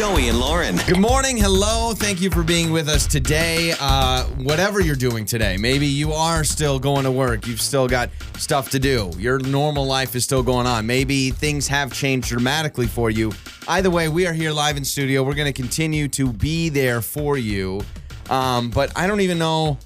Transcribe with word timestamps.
Joey 0.00 0.30
and 0.30 0.40
Lauren. 0.40 0.76
Good 0.86 0.98
morning. 0.98 1.36
Hello. 1.36 1.92
Thank 1.92 2.22
you 2.22 2.30
for 2.30 2.42
being 2.42 2.72
with 2.72 2.88
us 2.88 3.06
today. 3.06 3.74
Uh, 3.78 4.24
whatever 4.38 4.80
you're 4.80 4.96
doing 4.96 5.26
today, 5.26 5.58
maybe 5.58 5.86
you 5.86 6.14
are 6.14 6.42
still 6.42 6.78
going 6.78 7.04
to 7.04 7.10
work. 7.10 7.46
You've 7.46 7.60
still 7.60 7.86
got 7.86 8.08
stuff 8.38 8.70
to 8.70 8.78
do. 8.78 9.10
Your 9.18 9.38
normal 9.40 9.84
life 9.84 10.16
is 10.16 10.24
still 10.24 10.42
going 10.42 10.66
on. 10.66 10.86
Maybe 10.86 11.30
things 11.32 11.68
have 11.68 11.92
changed 11.92 12.28
dramatically 12.28 12.86
for 12.86 13.10
you. 13.10 13.32
Either 13.68 13.90
way, 13.90 14.08
we 14.08 14.26
are 14.26 14.32
here 14.32 14.52
live 14.52 14.78
in 14.78 14.86
studio. 14.86 15.22
We're 15.22 15.34
going 15.34 15.52
to 15.52 15.62
continue 15.62 16.08
to 16.08 16.32
be 16.32 16.70
there 16.70 17.02
for 17.02 17.36
you. 17.36 17.82
Um, 18.30 18.70
but 18.70 18.96
I 18.96 19.06
don't 19.06 19.20
even 19.20 19.38
know. 19.38 19.76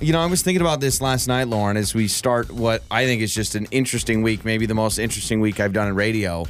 You 0.00 0.12
know, 0.12 0.20
I 0.20 0.26
was 0.26 0.42
thinking 0.42 0.62
about 0.62 0.80
this 0.80 1.00
last 1.00 1.28
night, 1.28 1.46
Lauren, 1.46 1.76
as 1.76 1.94
we 1.94 2.08
start 2.08 2.50
what 2.50 2.82
I 2.90 3.04
think 3.06 3.22
is 3.22 3.32
just 3.32 3.54
an 3.54 3.68
interesting 3.70 4.22
week, 4.22 4.44
maybe 4.44 4.66
the 4.66 4.74
most 4.74 4.98
interesting 4.98 5.40
week 5.40 5.60
I've 5.60 5.72
done 5.72 5.86
in 5.86 5.94
radio. 5.94 6.44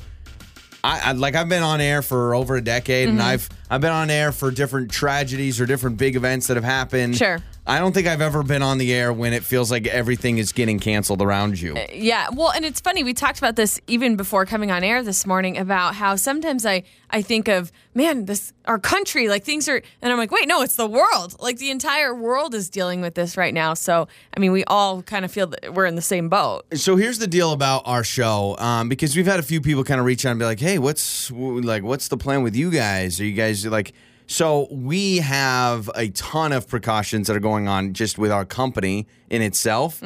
I, 0.82 1.10
I 1.10 1.12
like 1.12 1.34
I've 1.34 1.48
been 1.48 1.62
on 1.62 1.80
air 1.80 2.02
for 2.02 2.34
over 2.34 2.56
a 2.56 2.60
decade, 2.62 3.08
Mm-hmm. 3.08 3.18
and 3.18 3.22
I've 3.26 3.48
I've 3.70 3.80
been 3.80 3.92
on 3.92 4.10
air 4.10 4.32
for 4.32 4.50
different 4.50 4.90
tragedies 4.90 5.60
or 5.60 5.66
different 5.66 5.96
big 5.98 6.16
events 6.16 6.46
that 6.48 6.56
have 6.56 6.64
happened. 6.64 7.16
Sure. 7.16 7.38
I 7.66 7.78
don't 7.78 7.92
think 7.92 8.06
I've 8.06 8.20
ever 8.22 8.42
been 8.42 8.62
on 8.62 8.78
the 8.78 8.92
air 8.92 9.12
when 9.12 9.32
it 9.32 9.44
feels 9.44 9.70
like 9.70 9.86
everything 9.86 10.38
is 10.38 10.52
getting 10.52 10.78
canceled 10.78 11.20
around 11.20 11.60
you. 11.60 11.76
Yeah, 11.92 12.28
well, 12.32 12.50
and 12.50 12.64
it's 12.64 12.80
funny. 12.80 13.04
We 13.04 13.14
talked 13.14 13.38
about 13.38 13.54
this 13.56 13.80
even 13.86 14.16
before 14.16 14.46
coming 14.46 14.70
on 14.70 14.82
air 14.82 15.02
this 15.02 15.26
morning 15.26 15.58
about 15.58 15.94
how 15.94 16.16
sometimes 16.16 16.64
I 16.64 16.84
I 17.10 17.22
think 17.22 17.48
of 17.48 17.70
man, 17.94 18.24
this 18.24 18.52
our 18.64 18.78
country 18.78 19.28
like 19.28 19.44
things 19.44 19.68
are, 19.68 19.82
and 20.00 20.12
I'm 20.12 20.18
like, 20.18 20.30
wait, 20.30 20.48
no, 20.48 20.62
it's 20.62 20.76
the 20.76 20.86
world. 20.86 21.36
Like 21.38 21.58
the 21.58 21.70
entire 21.70 22.14
world 22.14 22.54
is 22.54 22.70
dealing 22.70 23.00
with 23.02 23.14
this 23.14 23.36
right 23.36 23.52
now. 23.52 23.74
So 23.74 24.08
I 24.34 24.40
mean, 24.40 24.52
we 24.52 24.64
all 24.64 25.02
kind 25.02 25.24
of 25.24 25.30
feel 25.30 25.48
that 25.48 25.74
we're 25.74 25.86
in 25.86 25.96
the 25.96 26.02
same 26.02 26.28
boat. 26.28 26.64
So 26.74 26.96
here's 26.96 27.18
the 27.18 27.26
deal 27.26 27.52
about 27.52 27.82
our 27.84 28.04
show, 28.04 28.56
um, 28.58 28.88
because 28.88 29.14
we've 29.14 29.26
had 29.26 29.38
a 29.38 29.44
few 29.44 29.60
people 29.60 29.84
kind 29.84 30.00
of 30.00 30.06
reach 30.06 30.24
out 30.24 30.30
and 30.30 30.38
be 30.38 30.46
like, 30.46 30.60
"Hey, 30.60 30.78
what's 30.78 31.30
like, 31.30 31.82
what's 31.82 32.08
the 32.08 32.16
plan 32.16 32.42
with 32.42 32.56
you 32.56 32.70
guys? 32.70 33.20
Are 33.20 33.24
you 33.24 33.32
guys 33.34 33.66
like?" 33.66 33.92
So 34.30 34.68
we 34.70 35.16
have 35.16 35.90
a 35.96 36.08
ton 36.10 36.52
of 36.52 36.68
precautions 36.68 37.26
that 37.26 37.34
are 37.34 37.40
going 37.40 37.66
on 37.66 37.94
just 37.94 38.16
with 38.16 38.30
our 38.30 38.44
company 38.44 39.08
in 39.28 39.42
itself, 39.42 40.00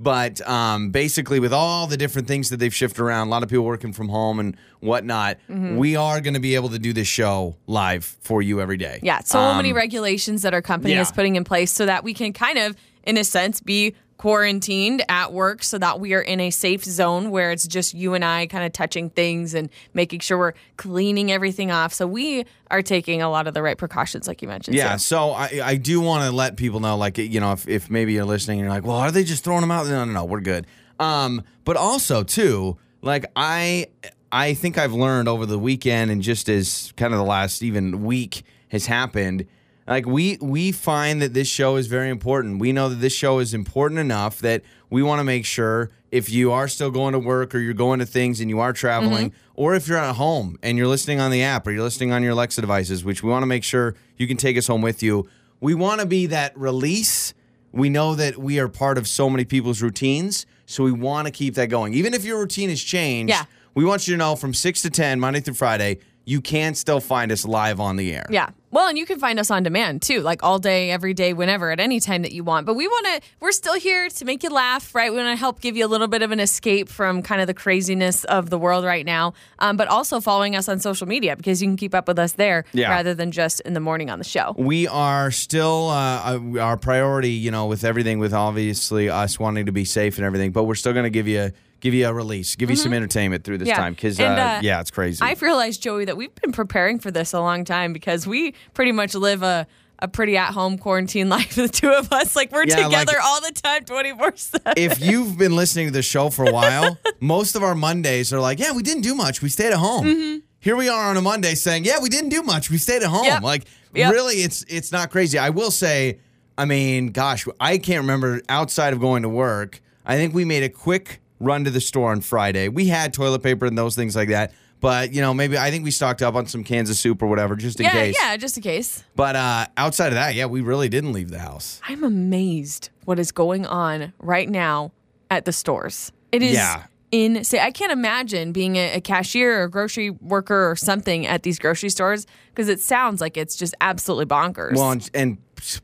but 0.00 0.46
um, 0.48 0.90
basically 0.90 1.38
with 1.38 1.52
all 1.52 1.86
the 1.86 1.96
different 1.96 2.26
things 2.26 2.50
that 2.50 2.56
they've 2.56 2.74
shifted 2.74 3.00
around, 3.00 3.28
a 3.28 3.30
lot 3.30 3.44
of 3.44 3.48
people 3.48 3.64
working 3.64 3.92
from 3.92 4.08
home 4.08 4.40
and 4.40 4.56
whatnot, 4.80 5.38
we 5.48 5.94
are 5.94 6.20
going 6.20 6.34
to 6.34 6.40
be 6.40 6.56
able 6.56 6.70
to 6.70 6.78
do 6.80 6.92
this 6.92 7.06
show 7.06 7.54
live 7.68 8.04
for 8.20 8.42
you 8.42 8.60
every 8.60 8.78
day. 8.78 8.98
Yeah, 9.00 9.20
so 9.20 9.38
Um, 9.38 9.58
many 9.58 9.72
regulations 9.72 10.42
that 10.42 10.52
our 10.52 10.62
company 10.62 10.94
yeah. 10.94 11.02
is 11.02 11.12
putting 11.12 11.36
in 11.36 11.44
place 11.44 11.70
so 11.70 11.86
that 11.86 12.02
we 12.02 12.14
can 12.14 12.32
kind 12.32 12.58
of, 12.58 12.74
in 13.04 13.16
a 13.16 13.22
sense, 13.22 13.60
be 13.60 13.94
quarantined 14.18 15.02
at 15.08 15.32
work 15.32 15.62
so 15.62 15.78
that 15.78 16.00
we 16.00 16.12
are 16.12 16.20
in 16.20 16.40
a 16.40 16.50
safe 16.50 16.84
zone 16.84 17.30
where 17.30 17.50
it's 17.52 17.66
just 17.66 17.94
you 17.94 18.14
and 18.14 18.24
I 18.24 18.46
kind 18.46 18.66
of 18.66 18.72
touching 18.72 19.10
things 19.10 19.54
and 19.54 19.70
making 19.94 20.20
sure 20.20 20.36
we're 20.36 20.54
cleaning 20.76 21.32
everything 21.32 21.70
off. 21.70 21.94
So 21.94 22.06
we 22.06 22.44
are 22.70 22.82
taking 22.82 23.22
a 23.22 23.30
lot 23.30 23.46
of 23.46 23.54
the 23.54 23.62
right 23.62 23.78
precautions, 23.78 24.28
like 24.28 24.42
you 24.42 24.48
mentioned. 24.48 24.76
Yeah, 24.76 24.94
too. 24.94 24.98
so 24.98 25.30
I, 25.30 25.60
I 25.62 25.76
do 25.76 26.00
want 26.00 26.28
to 26.28 26.34
let 26.34 26.56
people 26.56 26.80
know, 26.80 26.96
like, 26.96 27.16
you 27.16 27.40
know, 27.40 27.52
if, 27.52 27.66
if 27.68 27.88
maybe 27.88 28.12
you're 28.12 28.24
listening 28.24 28.58
and 28.58 28.66
you're 28.66 28.74
like, 28.74 28.84
well, 28.84 28.96
are 28.96 29.12
they 29.12 29.24
just 29.24 29.44
throwing 29.44 29.62
them 29.62 29.70
out? 29.70 29.86
No, 29.86 30.04
no, 30.04 30.12
no, 30.12 30.24
we're 30.24 30.40
good. 30.40 30.66
Um, 30.98 31.42
but 31.64 31.76
also 31.76 32.24
too, 32.24 32.76
like 33.02 33.24
I 33.36 33.86
I 34.30 34.54
think 34.54 34.78
I've 34.78 34.92
learned 34.92 35.28
over 35.28 35.46
the 35.46 35.58
weekend 35.58 36.10
and 36.10 36.20
just 36.20 36.48
as 36.48 36.92
kind 36.96 37.14
of 37.14 37.18
the 37.18 37.24
last 37.24 37.62
even 37.62 38.04
week 38.04 38.42
has 38.68 38.86
happened, 38.86 39.46
like 39.88 40.06
we 40.06 40.38
we 40.40 40.70
find 40.70 41.22
that 41.22 41.34
this 41.34 41.48
show 41.48 41.76
is 41.76 41.86
very 41.86 42.10
important. 42.10 42.60
We 42.60 42.72
know 42.72 42.88
that 42.88 42.96
this 42.96 43.14
show 43.14 43.38
is 43.38 43.54
important 43.54 43.98
enough 43.98 44.38
that 44.40 44.62
we 44.90 45.02
want 45.02 45.20
to 45.20 45.24
make 45.24 45.44
sure 45.44 45.90
if 46.10 46.30
you 46.30 46.52
are 46.52 46.68
still 46.68 46.90
going 46.90 47.12
to 47.12 47.18
work 47.18 47.54
or 47.54 47.58
you're 47.58 47.74
going 47.74 47.98
to 47.98 48.06
things 48.06 48.40
and 48.40 48.48
you 48.48 48.60
are 48.60 48.72
traveling, 48.72 49.30
mm-hmm. 49.30 49.52
or 49.54 49.74
if 49.74 49.88
you're 49.88 49.98
at 49.98 50.16
home 50.16 50.58
and 50.62 50.78
you're 50.78 50.86
listening 50.86 51.20
on 51.20 51.30
the 51.30 51.42
app 51.42 51.66
or 51.66 51.70
you're 51.70 51.82
listening 51.82 52.12
on 52.12 52.22
your 52.22 52.32
Alexa 52.32 52.60
devices, 52.60 53.04
which 53.04 53.22
we 53.22 53.30
want 53.30 53.42
to 53.42 53.46
make 53.46 53.64
sure 53.64 53.94
you 54.16 54.26
can 54.26 54.36
take 54.36 54.56
us 54.56 54.66
home 54.66 54.82
with 54.82 55.02
you. 55.02 55.28
We 55.60 55.74
want 55.74 56.00
to 56.00 56.06
be 56.06 56.26
that 56.26 56.56
release. 56.56 57.34
We 57.72 57.90
know 57.90 58.14
that 58.14 58.38
we 58.38 58.58
are 58.58 58.68
part 58.68 58.96
of 58.96 59.06
so 59.08 59.28
many 59.28 59.44
people's 59.44 59.82
routines, 59.82 60.46
so 60.66 60.84
we 60.84 60.92
want 60.92 61.26
to 61.26 61.32
keep 61.32 61.54
that 61.54 61.66
going. 61.66 61.92
Even 61.94 62.14
if 62.14 62.24
your 62.24 62.38
routine 62.38 62.70
has 62.70 62.82
changed, 62.82 63.30
Yeah. 63.30 63.44
we 63.74 63.84
want 63.84 64.08
you 64.08 64.14
to 64.14 64.18
know 64.18 64.36
from 64.36 64.54
6 64.54 64.82
to 64.82 64.90
10, 64.90 65.20
Monday 65.20 65.40
through 65.40 65.54
Friday, 65.54 65.98
you 66.24 66.40
can 66.40 66.74
still 66.74 67.00
find 67.00 67.30
us 67.32 67.44
live 67.44 67.80
on 67.80 67.96
the 67.96 68.14
air. 68.14 68.26
Yeah. 68.30 68.50
Well, 68.70 68.86
and 68.88 68.98
you 68.98 69.06
can 69.06 69.18
find 69.18 69.38
us 69.40 69.50
on 69.50 69.62
demand 69.62 70.02
too, 70.02 70.20
like 70.20 70.42
all 70.42 70.58
day, 70.58 70.90
every 70.90 71.14
day, 71.14 71.32
whenever, 71.32 71.70
at 71.70 71.80
any 71.80 72.00
time 72.00 72.22
that 72.22 72.32
you 72.32 72.44
want. 72.44 72.66
But 72.66 72.74
we 72.74 72.86
want 72.86 73.06
to, 73.06 73.28
we're 73.40 73.52
still 73.52 73.74
here 73.80 74.08
to 74.10 74.24
make 74.26 74.42
you 74.42 74.50
laugh, 74.50 74.94
right? 74.94 75.10
We 75.10 75.16
want 75.16 75.30
to 75.34 75.36
help 75.40 75.60
give 75.60 75.76
you 75.76 75.86
a 75.86 75.88
little 75.88 76.06
bit 76.06 76.20
of 76.22 76.32
an 76.32 76.40
escape 76.40 76.88
from 76.90 77.22
kind 77.22 77.40
of 77.40 77.46
the 77.46 77.54
craziness 77.54 78.24
of 78.24 78.50
the 78.50 78.58
world 78.58 78.84
right 78.84 79.06
now. 79.06 79.32
Um, 79.58 79.76
but 79.78 79.88
also 79.88 80.20
following 80.20 80.54
us 80.54 80.68
on 80.68 80.80
social 80.80 81.08
media 81.08 81.34
because 81.34 81.62
you 81.62 81.68
can 81.68 81.76
keep 81.78 81.94
up 81.94 82.06
with 82.08 82.18
us 82.18 82.32
there 82.32 82.64
Yeah. 82.72 82.90
rather 82.90 83.14
than 83.14 83.32
just 83.32 83.60
in 83.62 83.72
the 83.72 83.80
morning 83.80 84.10
on 84.10 84.18
the 84.18 84.24
show. 84.24 84.54
we 84.58 84.86
are 84.86 85.30
still 85.30 85.88
uh, 85.88 86.36
uh, 86.38 86.60
our 86.60 86.76
priority, 86.76 87.30
you 87.30 87.50
know, 87.50 87.66
with 87.66 87.84
everything, 87.84 88.18
with 88.18 88.34
obviously 88.34 89.08
us 89.08 89.38
wanting 89.40 89.66
to 89.66 89.72
be 89.72 89.84
safe 89.86 90.18
and 90.18 90.26
everything. 90.26 90.52
But 90.52 90.64
we're 90.64 90.74
still 90.74 90.92
going 90.92 91.04
to 91.04 91.10
give 91.10 91.26
you 91.26 91.52
give 91.80 91.94
you 91.94 92.06
a 92.06 92.12
release, 92.12 92.56
give 92.56 92.70
you 92.70 92.76
some 92.76 92.92
entertainment 92.92 93.44
through 93.44 93.58
this 93.58 93.68
Mm-hmm. 93.68 93.76
Yeah. 93.78 93.82
time 93.84 93.94
because 93.94 94.18
uh, 94.20 94.24
uh, 94.24 94.60
yeah, 94.62 94.80
it's 94.80 94.90
crazy. 94.90 95.22
I've 95.22 95.42
realized, 95.42 95.82
Joey, 95.82 96.04
that 96.06 96.16
we've 96.16 96.34
been 96.36 96.52
preparing 96.52 96.98
for 96.98 97.10
this 97.10 97.32
a 97.32 97.40
long 97.40 97.64
time 97.64 97.92
because 97.92 98.26
we 98.26 98.54
pretty 98.74 98.92
much 98.92 99.14
live 99.14 99.42
a, 99.42 99.66
a 100.00 100.08
pretty 100.08 100.36
at 100.36 100.52
home 100.52 100.78
quarantine 100.78 101.28
life, 101.36 101.54
the 101.54 101.68
two 101.68 101.90
of 101.90 102.12
us. 102.12 102.34
Like 102.36 102.52
we're 102.52 102.64
Yeah, 102.64 102.86
like- 102.86 103.06
together 103.06 103.18
all 103.22 103.40
the 103.40 103.52
time, 103.52 103.84
24 103.84 104.36
7. 104.36 104.72
if 104.76 105.00
you've 105.00 105.36
been 105.38 105.54
listening 105.56 105.86
to 105.88 105.92
the 105.92 106.02
show 106.02 106.30
for 106.30 106.44
a 106.48 106.52
while, 106.52 106.98
most 107.20 107.54
of 107.56 107.62
our 107.62 107.74
Mondays 107.74 108.32
are 108.32 108.40
like, 108.40 108.58
yeah, 108.58 108.72
we 108.72 108.82
didn't 108.82 109.02
do 109.02 109.14
much. 109.14 109.42
We 109.42 109.48
stayed 109.48 109.72
at 109.72 109.78
home. 109.78 110.42
Here 110.60 110.74
we 110.76 110.88
are 110.88 111.10
on 111.10 111.16
a 111.16 111.22
Monday 111.22 111.54
saying, 111.54 111.84
yeah, 111.84 112.00
we 112.00 112.08
didn't 112.08 112.30
do 112.30 112.42
much. 112.42 112.70
We 112.70 112.78
stayed 112.78 113.02
at 113.02 113.08
home. 113.08 113.22
Mm-hmm. 113.24 113.34
Yep. 113.34 113.42
Like, 113.42 113.64
Yep. 113.94 114.12
really, 114.12 114.34
it's 114.36 114.64
it's 114.68 114.92
not 114.92 115.10
crazy. 115.10 115.38
I 115.38 115.48
will 115.50 115.70
say, 115.70 116.18
I 116.58 116.64
mean, 116.66 117.08
gosh, 117.08 117.46
I 117.58 117.78
can't 117.78 118.00
remember 118.02 118.42
outside 118.48 118.92
of 118.92 119.00
going 119.00 119.22
to 119.22 119.28
work. 119.30 119.80
I 120.04 120.16
think 120.16 120.34
we 120.34 120.44
made 120.44 120.62
a 120.62 120.68
quick 120.68 121.20
run 121.40 121.64
to 121.64 121.70
the 121.70 121.80
store 121.80 122.10
on 122.10 122.20
Friday. 122.20 122.68
We 122.68 122.86
had 122.86 123.12
toilet 123.12 123.42
paper 123.42 123.66
and 123.66 123.76
those 123.76 123.94
things 123.96 124.14
like 124.16 124.28
that. 124.30 124.52
But, 124.80 125.12
you 125.12 125.20
know, 125.20 125.34
maybe 125.34 125.58
I 125.58 125.72
think 125.72 125.82
we 125.82 125.90
stocked 125.90 126.22
up 126.22 126.36
on 126.36 126.46
some 126.46 126.62
cans 126.62 126.88
of 126.88 126.94
soup 126.96 127.20
or 127.20 127.26
whatever 127.26 127.56
just 127.56 127.80
in 127.80 127.84
Yeah, 127.86 127.90
case. 127.92 128.16
yeah, 128.20 128.36
just 128.36 128.56
in 128.56 128.62
case. 128.62 129.02
But 129.16 129.34
uh, 129.34 129.66
outside 129.76 130.08
of 130.08 130.14
that, 130.14 130.36
yeah, 130.36 130.46
we 130.46 130.60
really 130.60 130.88
didn't 130.88 131.12
leave 131.12 131.30
the 131.30 131.40
house. 131.40 131.80
I'm 131.88 132.04
amazed 132.04 132.90
what 133.04 133.18
is 133.18 133.32
going 133.32 133.66
on 133.66 134.12
right 134.20 134.48
now 134.48 134.92
at 135.30 135.46
the 135.46 135.52
stores. 135.52 136.12
It 136.30 136.42
is 136.44 136.52
Yeah. 136.52 136.84
insane. 137.10 137.60
I 137.60 137.72
can't 137.72 137.90
imagine 137.90 138.52
being 138.52 138.76
a, 138.76 138.94
a 138.94 139.00
cashier 139.00 139.60
or 139.60 139.64
a 139.64 139.70
grocery 139.70 140.10
worker 140.10 140.70
or 140.70 140.76
something 140.76 141.26
at 141.26 141.42
these 141.42 141.58
grocery 141.58 141.88
stores 141.90 142.24
because 142.54 142.68
it 142.68 142.78
sounds 142.80 143.20
like 143.20 143.36
it's 143.36 143.56
just 143.56 143.74
absolutely 143.80 144.26
bonkers. 144.26 144.76
Well, 144.76 144.92
and, 144.92 145.10
and 145.12 145.38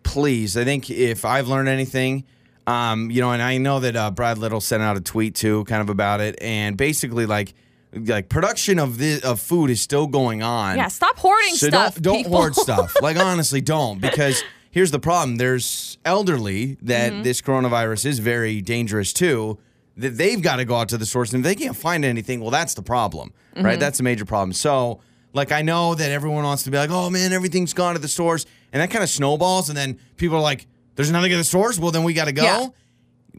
please, 0.05 0.57
I 0.57 0.63
think 0.63 0.89
if 0.89 1.25
I've 1.25 1.49
learned 1.49 1.69
anything, 1.69 2.23
um, 2.67 3.11
you 3.11 3.21
know, 3.21 3.31
and 3.33 3.43
I 3.43 3.59
know 3.59 3.81
that 3.81 3.95
uh, 3.97 4.11
Brad 4.11 4.39
Little 4.39 4.61
sent 4.61 4.83
out 4.83 4.97
a 4.97 5.01
tweet 5.01 5.35
too, 5.35 5.65
kind 5.65 5.83
of 5.83 5.91
about 5.91 6.21
it, 6.21 6.37
and 6.41 6.77
basically 6.77 7.27
like 7.27 7.55
like 7.95 8.29
production 8.29 8.79
of 8.79 8.99
this 8.99 9.23
of 9.23 9.39
food 9.41 9.71
is 9.71 9.81
still 9.81 10.07
going 10.07 10.43
on. 10.43 10.77
yeah, 10.77 10.89
stop 10.89 11.17
hoarding 11.19 11.55
so 11.55 11.69
stuff. 11.69 11.95
don't 12.01 12.23
don't 12.23 12.33
hoard 12.33 12.55
stuff. 12.57 12.97
Like 13.03 13.17
honestly, 13.31 13.61
don't 13.61 14.01
because 14.01 14.43
here's 14.71 14.91
the 14.91 14.99
problem: 14.99 15.37
there's 15.37 15.99
elderly 16.05 16.77
that 16.83 17.13
Mm-hmm. 17.13 17.23
this 17.23 17.41
coronavirus 17.41 18.07
is 18.07 18.19
very 18.19 18.61
dangerous 18.61 19.13
to. 19.15 19.59
That 19.97 20.17
they've 20.17 20.43
got 20.43 20.57
to 20.57 20.65
go 20.65 20.75
out 20.75 20.89
to 20.89 20.99
the 20.99 21.07
source, 21.07 21.33
and 21.33 21.45
if 21.45 21.49
they 21.49 21.55
can't 21.55 21.77
find 21.77 22.05
anything, 22.05 22.41
well, 22.41 22.51
that's 22.51 22.75
the 22.75 22.83
problem, 22.83 23.33
Mm-hmm. 23.55 23.65
right? 23.65 23.79
That's 23.79 24.01
a 24.01 24.03
major 24.03 24.25
problem. 24.25 24.53
So, 24.53 24.99
like, 25.33 25.53
I 25.53 25.63
know 25.63 25.95
that 25.95 26.11
everyone 26.11 26.43
wants 26.43 26.65
to 26.65 26.73
be 26.73 26.79
like, 26.79 26.91
"Oh 26.91 27.11
man, 27.11 27.33
everything's 27.33 27.75
gone 27.75 27.95
to 27.95 28.01
the 28.01 28.09
stores," 28.09 28.45
and 28.73 28.83
that 28.83 28.91
kind 28.91 29.05
of 29.05 29.11
snowballs, 29.11 29.69
and 29.69 29.79
then 29.79 30.01
people 30.17 30.37
are 30.39 30.41
like, 30.43 30.67
"There's 30.97 31.11
nothing 31.11 31.33
at 31.33 31.37
the 31.37 31.45
stores." 31.45 31.79
Well, 31.81 31.91
then 31.91 32.05
we 32.05 32.13
got 32.15 32.27
to 32.27 32.33
go. 32.33 32.43
Yeah. 32.45 32.67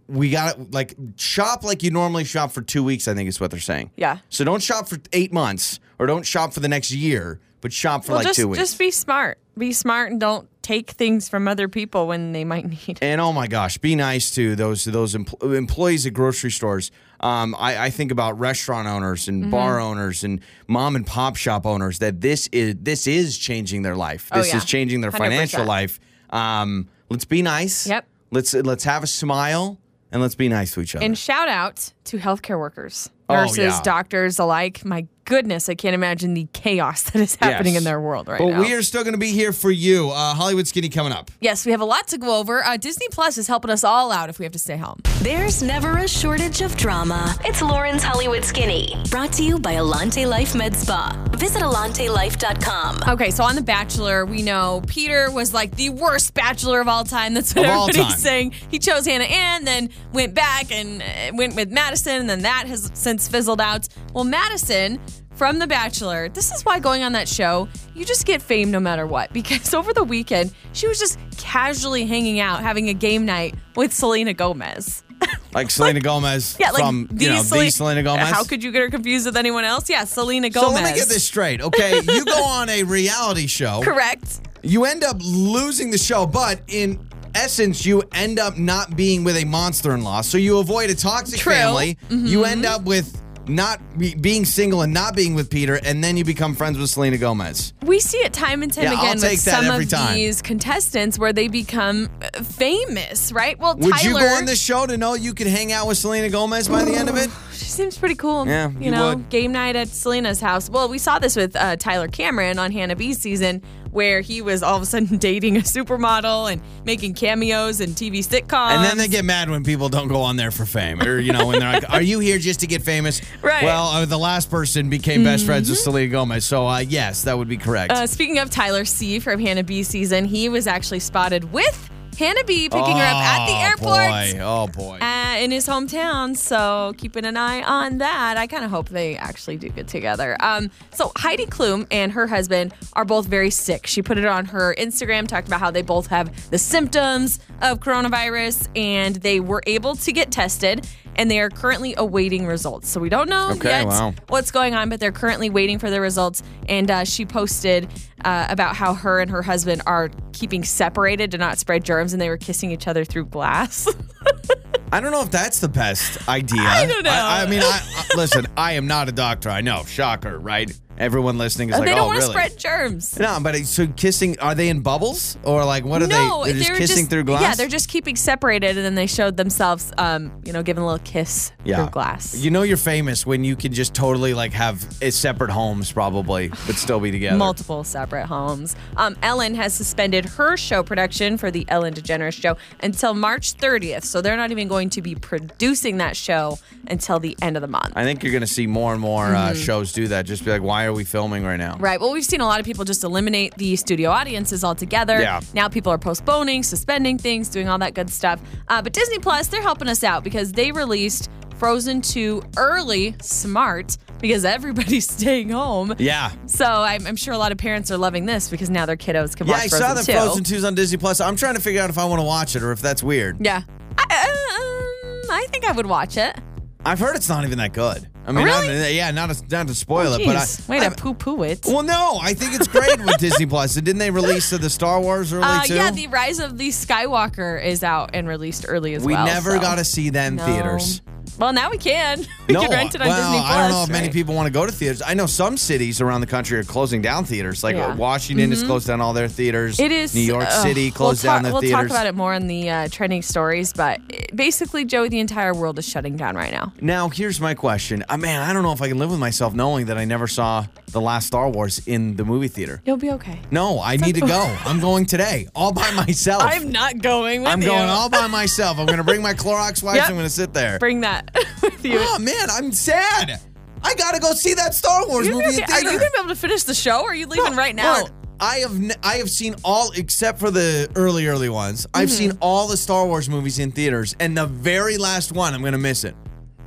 We 0.07 0.29
got 0.29 0.55
to 0.57 0.67
like 0.71 0.93
shop 1.15 1.63
like 1.63 1.81
you 1.81 1.89
normally 1.91 2.25
shop 2.25 2.51
for 2.51 2.61
two 2.61 2.83
weeks. 2.83 3.07
I 3.07 3.13
think 3.13 3.29
is 3.29 3.39
what 3.39 3.49
they're 3.51 3.59
saying. 3.59 3.91
Yeah. 3.95 4.17
So 4.29 4.43
don't 4.43 4.61
shop 4.61 4.87
for 4.87 4.97
eight 5.13 5.31
months, 5.33 5.79
or 5.99 6.05
don't 6.05 6.25
shop 6.25 6.53
for 6.53 6.59
the 6.59 6.67
next 6.67 6.91
year, 6.91 7.39
but 7.61 7.71
shop 7.73 8.03
for 8.03 8.11
Well, 8.11 8.19
like 8.19 8.27
just, 8.27 8.39
two 8.39 8.47
weeks. 8.49 8.59
just 8.61 8.77
be 8.77 8.91
smart. 8.91 9.39
Be 9.57 9.71
smart 9.71 10.11
and 10.11 10.19
don't 10.19 10.49
take 10.61 10.91
things 10.91 11.29
from 11.29 11.47
other 11.47 11.69
people 11.69 12.07
when 12.07 12.33
they 12.33 12.43
might 12.43 12.67
need 12.67 12.89
it. 12.89 12.97
And 13.01 13.21
oh 13.21 13.31
my 13.31 13.47
gosh, 13.47 13.77
be 13.77 13.95
nice 13.95 14.31
to 14.31 14.55
those 14.55 14.83
those 14.83 15.15
empl- 15.15 15.55
employees 15.55 16.05
at 16.05 16.13
grocery 16.13 16.51
stores. 16.51 16.91
Um, 17.21 17.55
I, 17.57 17.85
I 17.85 17.89
think 17.89 18.11
about 18.11 18.37
restaurant 18.37 18.87
owners 18.89 19.29
and 19.29 19.49
bar 19.49 19.77
Mm-hmm. 19.77 19.85
owners 19.87 20.23
and 20.25 20.41
mom 20.67 20.97
and 20.97 21.07
pop 21.07 21.37
shop 21.37 21.65
owners 21.65 21.99
that 21.99 22.19
this 22.19 22.47
is 22.51 22.75
this 22.81 23.07
is 23.07 23.37
changing 23.37 23.81
their 23.83 23.95
life. 23.95 24.27
Oh, 24.33 24.39
This 24.39 24.49
yeah. 24.49 24.57
is 24.57 24.65
changing 24.65 24.99
their 25.01 25.11
100%. 25.11 25.17
financial 25.17 25.63
life. 25.65 25.99
Um, 26.31 26.89
let's 27.09 27.25
be 27.25 27.41
nice. 27.41 27.87
Yep. 27.87 28.05
Let's 28.31 28.53
let's 28.53 28.83
have 28.83 29.03
a 29.03 29.07
smile 29.07 29.77
and 30.11 30.21
let's 30.21 30.35
be 30.35 30.49
nice 30.49 30.73
to 30.73 30.81
each 30.81 30.95
other. 30.95 31.05
And 31.05 31.17
shout 31.17 31.47
out 31.47 31.93
to 32.05 32.17
healthcare 32.17 32.59
workers, 32.59 33.09
Oh, 33.29 33.35
nurses, 33.35 33.57
yeah. 33.57 33.81
doctors 33.83 34.39
alike. 34.39 34.83
My 34.85 35.07
goodness, 35.25 35.67
I 35.69 35.75
can't 35.75 35.93
imagine 35.95 36.33
the 36.33 36.47
chaos 36.53 37.01
that 37.11 37.21
is 37.21 37.35
happening 37.35 37.73
Yes. 37.73 37.81
in 37.81 37.83
their 37.85 37.99
world 37.99 38.27
right 38.27 38.39
But 38.39 38.47
now. 38.49 38.57
But 38.59 38.67
we 38.67 38.73
are 38.73 38.81
still 38.83 39.03
going 39.03 39.13
to 39.13 39.19
be 39.19 39.31
here 39.31 39.51
for 39.51 39.71
you. 39.71 40.09
Uh, 40.11 40.33
Hollywood 40.33 40.67
Skinny 40.67 40.89
coming 40.89 41.11
up. 41.11 41.29
yes, 41.41 41.65
we 41.65 41.71
have 41.71 41.81
a 41.81 41.85
lot 41.85 42.07
to 42.09 42.17
go 42.17 42.39
over. 42.39 42.63
Uh, 42.63 42.77
Disney 42.77 43.07
Plus 43.09 43.37
is 43.37 43.47
helping 43.47 43.71
us 43.71 43.83
all 43.83 44.11
out 44.11 44.29
if 44.29 44.39
we 44.39 44.45
have 44.45 44.53
to 44.53 44.59
stay 44.59 44.77
home. 44.77 44.99
There's 45.21 45.61
never 45.63 45.97
a 45.97 46.07
shortage 46.07 46.61
of 46.61 46.75
drama. 46.77 47.35
It's 47.43 47.61
Lauren's 47.61 48.03
Hollywood 48.03 48.43
Skinny, 48.45 48.95
brought 49.09 49.33
to 49.33 49.43
you 49.43 49.59
by 49.59 49.73
Alante 49.75 50.27
Life 50.27 50.55
Med 50.55 50.75
Spa. 50.75 51.11
Visit 51.31 51.61
AlanteLife.com. 51.63 52.99
Okay, 53.09 53.31
so 53.31 53.43
on 53.43 53.55
The 53.55 53.61
Bachelor, 53.61 54.25
we 54.25 54.41
know 54.41 54.81
Peter 54.87 55.31
was 55.31 55.53
like 55.53 55.75
the 55.75 55.89
worst 55.89 56.33
bachelor 56.33 56.79
of 56.81 56.87
all 56.87 57.03
time. 57.03 57.33
That's 57.33 57.53
what 57.55 57.65
Of 57.65 57.71
everybody's 57.89 58.07
time. 58.13 58.17
saying. 58.17 58.51
He 58.69 58.79
chose 58.79 59.05
Hannah 59.05 59.23
Ann, 59.25 59.65
then 59.65 59.89
went 60.13 60.33
back 60.33 60.71
and 60.71 61.01
uh, 61.01 61.05
went 61.35 61.55
with 61.55 61.71
Madison, 61.71 62.21
and 62.21 62.29
then 62.29 62.41
that 62.43 62.65
has 62.67 62.91
since 62.93 63.27
fizzled 63.27 63.59
out. 63.61 63.87
Well, 64.13 64.23
Madison 64.23 64.99
from 65.35 65.59
The 65.59 65.67
Bachelor, 65.67 66.29
this 66.29 66.51
is 66.53 66.63
why 66.63 66.79
going 66.79 67.03
on 67.03 67.11
that 67.11 67.27
show, 67.27 67.67
you 67.93 68.05
just 68.05 68.25
get 68.25 68.41
fame 68.41 68.71
no 68.71 68.79
matter 68.79 69.05
what. 69.05 69.31
Because 69.45 69.73
over 69.73 69.93
the 69.93 70.03
weekend, 70.03 70.53
she 70.73 70.87
was 70.87 70.97
just 70.97 71.19
casually 71.37 72.05
hanging 72.05 72.39
out, 72.39 72.61
having 72.61 72.89
a 72.89 72.93
game 72.93 73.25
night 73.25 73.53
with 73.75 73.93
Selena 73.93 74.33
Gomez. 74.33 75.03
Like 75.53 75.71
Selena 75.71 76.01
Gomez 76.01 76.57
Yeah, 76.59 76.71
like 76.71 76.81
from 76.83 77.07
the, 77.09 77.23
you 77.23 77.29
know, 77.31 77.41
Sele- 77.41 77.61
the 77.61 77.69
Selena 77.69 78.03
Gomez. 78.03 78.29
How 78.29 78.43
could 78.43 78.61
you 78.61 78.73
get 78.73 78.81
her 78.81 78.89
confused 78.89 79.25
with 79.25 79.37
anyone 79.37 79.63
else? 79.63 79.89
Yeah, 79.89 80.03
Selena 80.03 80.49
Gomez. 80.49 80.67
so 80.69 80.73
let 80.75 80.83
me 80.93 80.99
get 80.99 81.07
this 81.07 81.25
straight, 81.25 81.61
okay? 81.61 82.01
you 82.01 82.25
go 82.25 82.43
on 82.43 82.67
a 82.67 82.83
reality 82.83 83.47
show. 83.47 83.79
Correct. 83.81 84.41
You 84.63 84.83
end 84.83 85.05
up 85.05 85.15
losing 85.23 85.91
the 85.91 85.97
show, 85.97 86.25
but 86.25 86.59
in 86.67 87.07
essence, 87.35 87.85
you 87.85 88.03
end 88.13 88.37
up 88.37 88.57
not 88.57 88.97
being 88.97 89.23
with 89.23 89.37
a 89.37 89.45
monster-in-law. 89.45 90.21
So 90.21 90.37
you 90.37 90.57
avoid 90.59 90.89
a 90.89 90.95
toxic 90.95 91.39
True. 91.39 91.53
family. 91.53 91.97
Mm-hmm. 92.09 92.25
You 92.25 92.43
end 92.43 92.65
up 92.65 92.83
with 92.83 93.21
not 93.47 93.79
be, 93.97 94.15
being 94.15 94.45
single 94.45 94.81
and 94.81 94.93
not 94.93 95.15
being 95.15 95.35
with 95.35 95.49
Peter, 95.49 95.79
and 95.83 96.03
then 96.03 96.17
you 96.17 96.23
become 96.25 96.55
friends 96.55 96.77
with 96.77 96.89
Selena 96.89 97.17
Gomez. 97.17 97.73
We 97.83 97.99
see 97.99 98.17
it 98.19 98.33
time 98.33 98.63
and 98.63 98.71
time 98.71 98.85
Yeah, 98.85 98.93
I'll 98.93 99.03
again 99.05 99.17
take 99.19 99.31
with 99.37 99.45
that 99.45 99.63
some 99.63 99.65
every 99.71 99.83
of 99.85 99.89
time. 99.89 100.15
these 100.15 100.41
contestants 100.41 101.19
where 101.19 101.33
they 101.33 101.47
become 101.47 102.09
uh, 102.21 102.41
famous, 102.43 103.31
right? 103.31 103.57
Well, 103.59 103.75
Would 103.77 103.93
Tyler, 103.93 104.19
you 104.19 104.25
go 104.25 104.35
on 104.35 104.45
the 104.45 104.55
show 104.55 104.85
to 104.85 104.97
know 104.97 105.13
you 105.13 105.33
could 105.33 105.47
hang 105.47 105.71
out 105.71 105.87
with 105.87 105.97
Selena 105.97 106.29
Gomez 106.29 106.67
by 106.67 106.83
the 106.83 106.93
end 106.95 107.09
of 107.09 107.17
it? 107.17 107.29
she 107.51 107.65
seems 107.65 107.97
pretty 107.97 108.15
cool. 108.15 108.47
Yeah, 108.47 108.69
you 108.71 108.85
you 108.85 108.91
know, 108.91 109.09
would. 109.15 109.29
game 109.29 109.51
night 109.51 109.75
at 109.75 109.87
Selena's 109.89 110.39
house. 110.41 110.69
Well, 110.69 110.89
we 110.89 110.97
saw 110.97 111.19
this 111.19 111.35
with 111.35 111.55
uh, 111.55 111.75
Tyler 111.77 112.07
Cameron 112.07 112.59
on 112.59 112.71
Hannah 112.71 112.95
B's 112.95 113.19
season, 113.21 113.61
where 113.95 114.19
he 114.19 114.41
was 114.41 114.61
all 114.61 114.75
of 114.75 114.83
a 114.83 114.85
sudden 114.85 115.17
dating 115.17 115.55
a 115.57 115.61
supermodel 115.61 116.51
and 116.51 116.61
making 116.83 117.13
cameos 117.13 117.79
and 117.79 117.93
TV 117.95 118.19
sitcoms. 118.19 118.75
And 118.75 118.83
then 118.83 118.97
they 118.97 119.07
get 119.07 119.23
mad 119.25 119.49
when 119.49 119.63
people 119.63 119.89
don't 119.89 120.09
go 120.09 120.21
on 120.21 120.35
there 120.35 120.51
for 120.51 120.65
fame, 120.65 121.01
or 121.01 121.17
you 121.17 121.31
know, 121.31 121.47
when 121.47 121.59
they're 121.59 121.71
like, 121.71 121.89
"Are 121.89 122.01
you 122.01 122.19
here 122.19 122.37
just 122.37 122.59
to 122.59 122.67
get 122.67 122.81
famous?" 122.81 123.21
Right. 123.41 123.57
Mm-hmm. 123.57 123.65
Well, 123.65 123.87
uh, 123.87 124.05
the 124.05 124.17
last 124.17 124.49
person 124.49 124.89
became 124.89 125.23
best 125.23 125.45
friends 125.45 125.69
with 125.69 125.77
Selena 125.77 126.07
Gomez, 126.07 126.45
so 126.45 126.67
uh, 126.67 126.79
yes, 126.79 127.23
that 127.23 127.37
would 127.37 127.47
be 127.47 127.57
correct. 127.57 127.91
Uh, 127.91 128.07
speaking 128.07 128.39
of 128.39 128.49
Tyler 128.49 128.85
C 128.85 129.19
from 129.19 129.39
Hannah 129.39 129.63
B 129.63 129.83
season, 129.83 130.25
he 130.25 130.49
was 130.49 130.67
actually 130.67 130.99
spotted 130.99 131.51
with 131.51 131.89
Hannah 132.17 132.43
B 132.45 132.69
picking 132.69 132.97
her 132.97 133.03
up 133.03 133.15
at 133.15 133.45
the 133.45 133.53
Oh, 133.53 133.67
airport. 133.69 134.09
Boy. 134.09 134.39
Oh 134.41 134.67
boy. 134.67 134.97
uh, 135.01 135.35
in 135.39 135.51
his 135.51 135.67
hometown. 135.67 136.35
So 136.35 136.93
keeping 136.97 137.25
an 137.25 137.37
eye 137.37 137.61
on 137.63 137.97
that. 137.99 138.37
I 138.37 138.47
kind 138.47 138.63
of 138.63 138.71
hope 138.71 138.89
they 138.89 139.17
actually 139.17 139.57
do 139.57 139.69
get 139.69 139.87
together. 139.87 140.37
Um, 140.39 140.71
so 140.93 141.11
Heidi 141.17 141.45
Klum 141.45 141.87
and 141.91 142.11
her 142.13 142.27
husband 142.27 142.73
are 142.93 143.05
both 143.05 143.25
very 143.27 143.49
sick. 143.49 143.85
She 143.87 144.01
put 144.01 144.17
it 144.17 144.25
on 144.25 144.45
her 144.45 144.75
Instagram, 144.77 145.27
talked 145.27 145.47
about 145.47 145.59
how 145.59 145.71
they 145.71 145.81
both 145.81 146.07
have 146.07 146.49
the 146.51 146.57
symptoms 146.57 147.39
of 147.61 147.79
coronavirus, 147.79 148.67
and 148.75 149.15
they 149.17 149.39
were 149.39 149.61
able 149.67 149.95
to 149.95 150.11
get 150.11 150.31
tested. 150.31 150.87
And 151.17 151.31
they 151.31 151.39
are 151.39 151.49
currently 151.49 151.93
awaiting 151.97 152.45
results. 152.45 152.89
So 152.89 152.99
we 152.99 153.09
don't 153.09 153.29
know 153.29 153.51
Okay, 153.51 153.69
yet 153.69 153.87
wow. 153.87 154.13
what's 154.27 154.51
going 154.51 154.73
on, 154.73 154.89
but 154.89 154.99
they're 154.99 155.11
currently 155.11 155.49
waiting 155.49 155.79
for 155.79 155.89
the 155.89 156.01
results. 156.01 156.43
And 156.67 156.91
uh, 156.91 157.05
she 157.05 157.25
posted 157.25 157.87
uh, 158.23 158.47
about 158.49 158.75
how 158.75 158.93
her 158.93 159.19
and 159.21 159.31
her 159.31 159.41
husband 159.41 159.81
are 159.85 160.09
keeping 160.33 160.63
separated 160.63 161.31
to 161.31 161.37
not 161.37 161.57
spread 161.57 161.85
germs, 161.85 162.11
and 162.13 162.21
they 162.21 162.29
were 162.29 162.37
kissing 162.37 162.71
each 162.71 162.87
other 162.87 163.05
through 163.05 163.27
glass. 163.27 163.87
I 164.91 164.99
don't 164.99 165.11
know 165.11 165.21
if 165.21 165.31
that's 165.31 165.59
the 165.59 165.67
best 165.67 166.27
idea. 166.29 166.61
I 166.61 166.85
don't 166.85 167.03
know. 167.03 167.09
I, 167.11 167.43
I 167.43 167.49
mean, 167.49 167.61
I, 167.61 167.81
I, 167.83 168.15
listen, 168.15 168.45
I 168.55 168.73
am 168.73 168.87
not 168.87 169.09
a 169.09 169.11
doctor. 169.11 169.49
I 169.49 169.61
know, 169.61 169.83
shocker, 169.83 170.37
right? 170.39 170.71
Everyone 170.97 171.37
listening 171.37 171.69
is 171.69 171.77
like, 171.77 171.89
they 171.89 171.95
don't 171.95 172.05
"Oh, 172.05 172.07
want 172.07 172.21
to 172.21 172.27
really?" 172.27 172.33
spread 172.33 172.57
germs. 172.57 173.19
No, 173.19 173.39
but 173.41 173.55
so 173.65 173.87
kissing, 173.87 174.39
are 174.39 174.55
they 174.55 174.69
in 174.69 174.81
bubbles 174.81 175.37
or 175.43 175.65
like 175.65 175.83
what 175.85 176.01
are 176.01 176.07
no, 176.07 176.43
they? 176.45 176.53
They're 176.53 176.63
just 176.63 176.73
kissing 176.73 177.07
through 177.07 177.25
glass. 177.25 177.41
Yeah, 177.41 177.55
they're 177.55 177.67
just 177.67 177.89
keeping 177.89 178.15
separated, 178.15 178.77
and 178.77 178.85
then 178.85 178.95
they 178.95 179.07
showed 179.07 179.37
themselves, 179.37 179.91
um, 179.97 180.41
you 180.45 180.53
know, 180.53 180.63
giving 180.63 180.83
a 180.83 180.85
little 180.85 181.03
kiss 181.05 181.51
through 181.63 181.89
glass. 181.89 182.35
You 182.35 182.51
know 182.51 182.61
you're 182.61 182.77
famous 182.77 183.25
when 183.25 183.43
you 183.43 183.55
can 183.55 183.73
just 183.73 183.93
totally 183.93 184.33
like 184.33 184.53
have 184.53 184.85
uh, 185.01 185.11
separate 185.11 185.51
homes, 185.51 185.91
probably, 185.91 186.47
but 186.47 186.75
still 186.75 186.99
be 186.99 187.11
together. 187.11 187.37
Multiple 187.45 187.83
separate 187.83 188.27
homes. 188.27 188.75
Um, 188.97 189.15
Ellen 189.21 189.55
has 189.55 189.73
suspended 189.73 190.25
her 190.25 190.55
show 190.57 190.83
production 190.83 191.37
for 191.37 191.51
the 191.51 191.65
Ellen 191.67 191.93
DeGeneres 191.93 192.33
show 192.33 192.57
until 192.81 193.13
March 193.13 193.55
30th. 193.55 194.03
So 194.03 194.21
they're 194.21 194.37
not 194.37 194.51
even 194.51 194.67
going 194.67 194.89
to 194.91 195.01
be 195.01 195.15
producing 195.15 195.97
that 195.97 196.15
show 196.15 196.57
until 196.87 197.19
the 197.19 197.35
end 197.41 197.57
of 197.57 197.61
the 197.61 197.67
month. 197.67 197.93
I 197.95 198.03
think 198.03 198.23
you're 198.23 198.31
going 198.31 198.41
to 198.41 198.47
see 198.47 198.67
more 198.67 198.93
and 198.93 199.01
more 199.01 199.35
uh, 199.35 199.53
shows 199.53 199.91
do 199.91 200.07
that. 200.09 200.25
Just 200.25 200.45
be 200.45 200.51
like, 200.51 200.61
why 200.61 200.84
are 200.85 200.93
we 200.93 201.03
filming 201.03 201.43
right 201.43 201.57
now? 201.57 201.77
Right. 201.77 201.99
Well, 201.99 202.11
we've 202.13 202.23
seen 202.25 202.41
a 202.41 202.45
lot 202.45 202.59
of 202.59 202.65
people 202.65 202.85
just 202.85 203.03
eliminate 203.03 203.55
the 203.55 203.75
studio 203.75 204.09
audiences 204.11 204.63
altogether. 204.63 205.19
Yeah. 205.19 205.41
Now 205.53 205.67
people 205.67 205.91
are 205.91 205.97
postponing, 205.97 206.63
suspending 206.63 207.17
things, 207.17 207.49
doing 207.49 207.67
all 207.67 207.77
that 207.79 207.93
good 207.93 208.09
stuff. 208.09 208.39
Uh, 208.67 208.81
but 208.81 208.93
Disney 208.93 209.19
Plus, 209.19 209.47
they're 209.47 209.61
helping 209.61 209.87
us 209.89 210.03
out 210.03 210.23
because 210.23 210.51
they 210.51 210.71
released 210.71 211.29
Frozen 211.57 212.01
2 212.01 212.41
early, 212.57 213.15
smart, 213.21 213.97
because 214.19 214.43
everybody's 214.45 215.09
staying 215.11 215.49
home. 215.49 215.95
Yeah. 215.97 216.31
So 216.47 216.65
I'm, 216.65 217.07
I'm 217.07 217.15
sure 217.15 217.33
a 217.33 217.37
lot 217.37 217.51
of 217.51 217.57
parents 217.57 217.91
are 217.91 217.97
loving 217.97 218.25
this 218.25 218.49
because 218.49 218.69
now 218.69 218.85
their 218.85 218.97
kiddos 218.97 219.35
can 219.35 219.47
Yeah, 219.47 219.53
watch 219.53 219.63
I 219.65 219.67
Frozen 219.69 219.87
saw 219.87 219.93
that 219.93 220.05
2. 220.05 220.11
Frozen 220.11 220.43
2's 220.43 220.63
on 220.65 220.75
Disney 220.75 220.97
Plus. 220.97 221.21
I'm 221.21 221.35
trying 221.37 221.55
to 221.55 221.61
figure 221.61 221.81
out 221.81 221.89
if 221.89 221.97
I 221.97 222.05
want 222.05 222.19
to 222.19 222.25
watch 222.25 222.55
it 222.55 222.63
or 222.63 222.71
if 222.71 222.81
that's 222.81 223.01
weird. 223.01 223.37
Yeah. 223.43 223.61
I, 223.97 224.03
um, 224.03 225.31
I 225.31 225.47
think 225.49 225.65
I 225.65 225.71
would 225.71 225.85
watch 225.85 226.17
it. 226.17 226.37
I've 226.85 226.99
heard 226.99 227.15
it's 227.15 227.29
not 227.29 227.45
even 227.45 227.57
that 227.59 227.73
good. 227.73 228.09
I 228.27 228.31
mean, 228.31 228.45
Really? 228.45 228.67
not, 228.79 228.93
yeah, 228.93 229.11
not 229.11 229.29
to, 229.29 229.43
not 229.51 229.67
to 229.67 229.75
spoil 229.75 230.13
it, 230.13 230.25
but 230.25 230.35
I, 230.35 230.45
way 230.67 230.79
I- 230.85 230.89
to 230.89 230.95
poo-poo 230.95 231.43
it. 231.43 231.59
Well, 231.65 231.83
no, 231.83 232.17
I 232.21 232.33
think 232.33 232.55
it's 232.55 232.67
great 232.67 232.97
with 232.99 233.17
Disney 233.19 233.45
Plus. 233.45 233.75
Didn't 233.75 233.99
they 233.99 234.09
release 234.11 234.49
the 234.49 234.69
Star 234.69 234.99
Wars 234.99 235.31
early 235.31 235.43
Uh, 235.45 235.61
too? 235.63 235.75
yeah, 235.75 235.91
the 235.91 236.07
Rise 236.07 236.39
of 236.39 236.57
the 236.57 236.69
Skywalker 236.69 237.63
is 237.63 237.83
out 237.83 238.11
and 238.13 238.27
released 238.27 238.65
early 238.67 238.95
as 238.95 239.03
we 239.03 239.13
well. 239.13 239.25
We 239.25 239.31
never 239.31 239.51
so- 239.51 239.59
got 239.59 239.75
to 239.77 239.85
see 239.85 240.09
that 240.11 240.27
in 240.27 240.35
No. 240.37 240.45
theaters. 240.45 241.01
Well, 241.39 241.51
now 241.53 241.69
we 241.69 241.77
can. 241.77 242.25
We 242.47 242.53
no, 242.53 242.61
can 242.61 242.69
rent 242.69 242.93
it 242.93 243.01
on 243.01 243.07
well, 243.07 243.17
Disney 243.17 243.39
Plus. 243.39 243.51
I 243.51 243.57
don't 243.61 243.71
know 243.71 243.83
if 243.83 243.89
many 243.89 244.09
people 244.09 244.35
want 244.35 244.45
to 244.45 244.53
go 244.53 244.67
to 244.67 244.71
theaters. 244.71 245.01
I 245.03 245.15
know 245.15 245.25
some 245.25 245.57
cities 245.57 245.99
around 245.99 246.21
the 246.21 246.27
country 246.27 246.59
are 246.59 246.63
closing 246.63 247.01
down 247.01 247.25
theaters. 247.25 247.63
Like 247.63 247.75
Yeah. 247.75 247.87
uh, 247.87 247.95
Washington 247.95 248.51
has 248.51 248.61
closed 248.63 248.85
down 248.85 249.01
all 249.01 249.13
their 249.13 249.27
theaters. 249.27 249.79
It 249.79 249.91
is 249.91 250.13
New 250.13 250.21
York 250.21 250.45
ugh, 250.47 250.61
City 250.63 250.91
closed 250.91 251.23
we'll 251.23 251.33
down 251.33 251.37
talk, 251.37 251.43
their 251.43 251.51
We'll 251.53 251.61
theaters. 251.63 251.81
talk 251.81 251.89
about 251.89 252.05
it 252.05 252.13
more 252.15 252.35
in 252.35 252.45
the 252.45 252.69
uh, 252.69 252.87
trending 252.91 253.23
stories, 253.23 253.73
but 253.73 253.99
basically, 254.35 254.85
Joey, 254.85 255.09
the 255.09 255.19
entire 255.19 255.53
world 255.53 255.79
is 255.79 255.87
shutting 255.87 256.15
down 256.17 256.35
right 256.35 256.51
now. 256.51 256.73
Now, 256.81 257.09
here's 257.09 257.39
my 257.41 257.53
question. 257.53 258.03
Uh, 258.09 258.17
man, 258.17 258.41
I 258.41 258.53
don't 258.53 258.63
know 258.63 258.71
if 258.71 258.81
I 258.81 258.87
can 258.87 258.97
live 258.99 259.09
with 259.11 259.19
myself 259.19 259.53
knowing 259.53 259.87
that 259.87 259.97
I 259.97 260.05
never 260.05 260.27
saw 260.27 260.65
the 260.91 261.01
last 261.01 261.27
Star 261.27 261.49
Wars 261.49 261.81
in 261.87 262.15
the 262.15 262.23
movie 262.25 262.47
theater. 262.47 262.81
You'll 262.85 262.97
be 262.97 263.11
okay. 263.11 263.39
No, 263.51 263.81
I 263.81 263.97
need 263.97 264.15
to 264.15 264.21
go. 264.21 264.55
I'm 264.65 264.79
going 264.79 265.05
today, 265.05 265.47
all 265.55 265.71
by 265.73 265.89
myself. 265.95 266.43
I'm 266.43 266.71
not 266.71 266.99
going 267.01 267.41
with 267.41 267.49
I'm 267.51 267.61
you. 267.61 267.67
going 267.69 267.89
all 267.89 268.09
by 268.09 268.27
myself. 268.41 268.77
I'm 268.79 268.85
going 268.85 268.97
to 268.99 269.03
bring 269.03 269.21
my 269.21 269.33
Clorox 269.33 269.83
wipes. 269.83 269.97
Yep. 269.97 270.09
I'm 270.09 270.15
going 270.15 270.25
to 270.25 270.29
sit 270.29 270.53
there. 270.53 270.79
Bring 270.79 271.01
that 271.01 271.31
with 271.61 271.83
you. 271.85 271.97
Oh 271.99 272.19
man, 272.19 272.49
I'm 272.49 272.71
sad. 272.71 273.39
I 273.83 273.93
gotta 273.95 274.19
go 274.19 274.33
see 274.33 274.55
that 274.55 274.73
Star 274.73 275.07
Wars 275.07 275.27
You're 275.27 275.35
movie 275.35 275.59
gonna 275.61 275.67
be- 275.67 275.73
are 275.73 275.79
you 275.81 275.99
going 275.99 275.99
to 275.99 276.11
be 276.11 276.19
able 276.19 276.29
to 276.29 276.35
finish 276.35 276.63
the 276.63 276.73
show? 276.73 277.01
Or 277.01 277.09
are 277.11 277.15
you 277.15 277.27
leaving 277.27 277.55
right 277.55 277.75
now? 277.75 278.01
Look, 278.03 278.11
I 278.39 278.57
have 278.57 278.75
n- 278.75 278.91
I 279.03 279.15
have 279.15 279.29
seen 279.29 279.55
all 279.63 279.91
except 279.95 280.39
for 280.39 280.51
the 280.51 280.89
early 280.95 281.27
early 281.27 281.49
ones. 281.49 281.87
I've 281.93 282.09
Mm-hmm. 282.09 282.17
seen 282.17 282.37
all 282.41 282.67
the 282.67 282.77
Star 282.77 283.05
Wars 283.05 283.29
movies 283.29 283.59
in 283.59 283.71
theaters, 283.71 284.15
and 284.19 284.37
the 284.37 284.45
very 284.45 284.97
last 284.97 285.31
one 285.31 285.53
I'm 285.53 285.63
gonna 285.63 285.77
miss 285.77 286.03
it. 286.03 286.15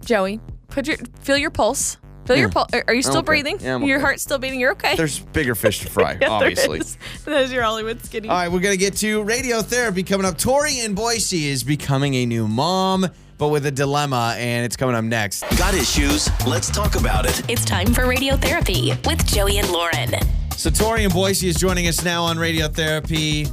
Joey, 0.05 0.41
put 0.69 0.87
your 0.87 0.97
feel 1.21 1.37
your 1.37 1.51
pulse. 1.51 1.99
Feel 2.27 2.37
your 2.37 2.51
pulse. 2.51 2.71
Are 2.87 2.93
you 2.93 3.01
still 3.03 3.19
okay. 3.19 3.25
breathing? 3.25 3.59
Yeah, 3.59 3.77
I'm 3.77 3.85
your 3.85 3.97
okay. 3.97 4.03
heart's 4.05 4.23
still 4.23 4.39
beating. 4.39 4.61
You're 4.61 4.73
okay. 4.73 4.97
There's 4.97 5.19
bigger 5.19 5.55
fish 5.55 5.81
to 5.81 5.89
fry, 5.91 6.13
Yeah, 6.13 6.19
there 6.19 6.31
obviously. 6.31 6.81
is. 6.81 6.99
There's 7.25 7.51
your 7.51 7.63
Hollywood 7.63 8.05
skinny. 8.05 8.29
All 8.29 8.37
right, 8.37 8.53
we're 8.53 8.61
gonna 8.61 8.77
get 8.77 8.97
to 8.97 9.25
radiotherapy 9.25 10.07
coming 10.07 10.27
up. 10.27 10.37
Tori 10.37 10.81
in 10.81 10.95
Boise 10.95 11.47
is 11.49 11.65
becoming 11.65 12.15
a 12.17 12.27
new 12.27 12.47
mom, 12.47 13.07
but 13.39 13.49
with 13.49 13.65
a 13.65 13.71
dilemma, 13.71 14.35
and 14.37 14.65
it's 14.67 14.77
coming 14.77 14.95
up 14.95 15.05
next. 15.05 15.43
Got 15.57 15.73
issues? 15.75 16.29
Let's 16.47 16.69
talk 16.71 16.97
about 16.97 17.25
it. 17.25 17.43
It's 17.51 17.65
time 17.65 17.95
for 17.95 18.03
Radiotherapy 18.03 19.07
with 19.07 19.27
Joey 19.27 19.57
and 19.59 19.71
Lauren. 19.71 20.11
So 20.59 20.71
Tori 20.71 21.05
in 21.05 21.11
Boise 21.13 21.47
is 21.47 21.55
joining 21.55 21.87
us 21.87 22.03
now 22.05 22.25
on 22.25 22.37
radiotherapy. 22.37 23.49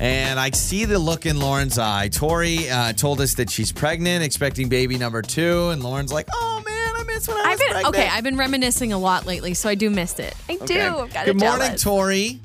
And 0.00 0.40
I 0.40 0.48
see 0.52 0.86
the 0.86 0.98
look 0.98 1.26
in 1.26 1.38
Lauren's 1.38 1.78
eye. 1.78 2.08
Tori 2.08 2.70
uh, 2.70 2.94
told 2.94 3.20
us 3.20 3.34
that 3.34 3.50
she's 3.50 3.70
pregnant, 3.70 4.24
expecting 4.24 4.70
baby 4.70 4.96
number 4.96 5.20
two, 5.20 5.68
and 5.68 5.82
Lauren's 5.82 6.10
like, 6.10 6.26
"Oh 6.32 6.62
man, 6.64 6.92
I 6.96 7.02
miss 7.02 7.28
when 7.28 7.36
I 7.36 7.40
was 7.40 7.46
I've 7.46 7.58
been 7.58 7.68
pregnant." 7.68 7.94
okay. 7.96 8.08
I've 8.08 8.24
been 8.24 8.38
reminiscing 8.38 8.94
a 8.94 8.98
lot 8.98 9.26
lately, 9.26 9.52
so 9.52 9.68
I 9.68 9.74
do 9.74 9.90
miss 9.90 10.18
it. 10.18 10.34
I 10.48 10.56
do. 10.56 10.62
Okay. 10.62 10.86
I've 10.86 11.12
got 11.12 11.26
Good 11.26 11.38
morning, 11.38 11.66
jealous. 11.66 11.82
Tori. 11.82 12.40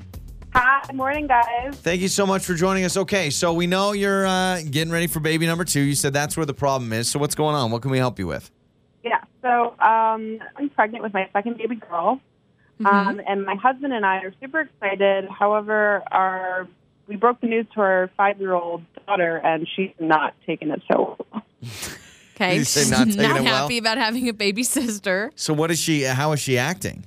Hi, 0.52 0.82
good 0.86 0.96
morning, 0.96 1.26
guys. 1.26 1.74
Thank 1.76 2.02
you 2.02 2.08
so 2.08 2.26
much 2.26 2.44
for 2.44 2.52
joining 2.52 2.84
us. 2.84 2.98
Okay, 2.98 3.30
so 3.30 3.54
we 3.54 3.66
know 3.66 3.92
you're 3.92 4.26
uh, 4.26 4.60
getting 4.70 4.92
ready 4.92 5.06
for 5.06 5.20
baby 5.20 5.46
number 5.46 5.64
two. 5.64 5.80
You 5.80 5.94
said 5.94 6.12
that's 6.12 6.36
where 6.36 6.44
the 6.44 6.52
problem 6.52 6.92
is. 6.92 7.08
So 7.08 7.18
what's 7.18 7.34
going 7.34 7.54
on? 7.54 7.70
What 7.70 7.80
can 7.80 7.90
we 7.90 7.96
help 7.98 8.18
you 8.18 8.26
with? 8.26 8.50
Yeah, 9.02 9.20
So 9.40 9.76
um, 9.80 10.40
I'm 10.56 10.68
pregnant 10.74 11.02
with 11.02 11.14
my 11.14 11.26
second 11.32 11.56
baby 11.56 11.76
girl, 11.76 12.20
um, 12.84 13.20
and 13.26 13.44
my 13.44 13.56
husband 13.56 13.92
and 13.92 14.04
I 14.04 14.18
are 14.18 14.34
super 14.40 14.60
excited. 14.60 15.28
However, 15.28 16.02
our 16.10 16.68
we 17.06 17.16
broke 17.16 17.40
the 17.40 17.46
news 17.46 17.66
to 17.74 17.80
our 17.80 18.10
five 18.16 18.40
year 18.40 18.52
old 18.52 18.82
daughter, 19.06 19.36
and 19.36 19.68
she's 19.76 19.92
not 19.98 20.34
taking 20.46 20.70
it 20.70 20.82
so 20.90 21.16
well. 21.32 21.42
Okay. 22.34 22.50
Did 22.50 22.58
you 22.58 22.64
say 22.64 22.90
not 22.90 23.06
not 23.06 23.36
it 23.36 23.44
well? 23.44 23.62
happy 23.62 23.78
about 23.78 23.96
having 23.98 24.28
a 24.28 24.32
baby 24.32 24.64
sister. 24.64 25.30
So 25.36 25.54
what 25.54 25.70
is 25.70 25.78
she? 25.78 26.02
How 26.02 26.32
is 26.32 26.40
she 26.40 26.58
acting? 26.58 27.06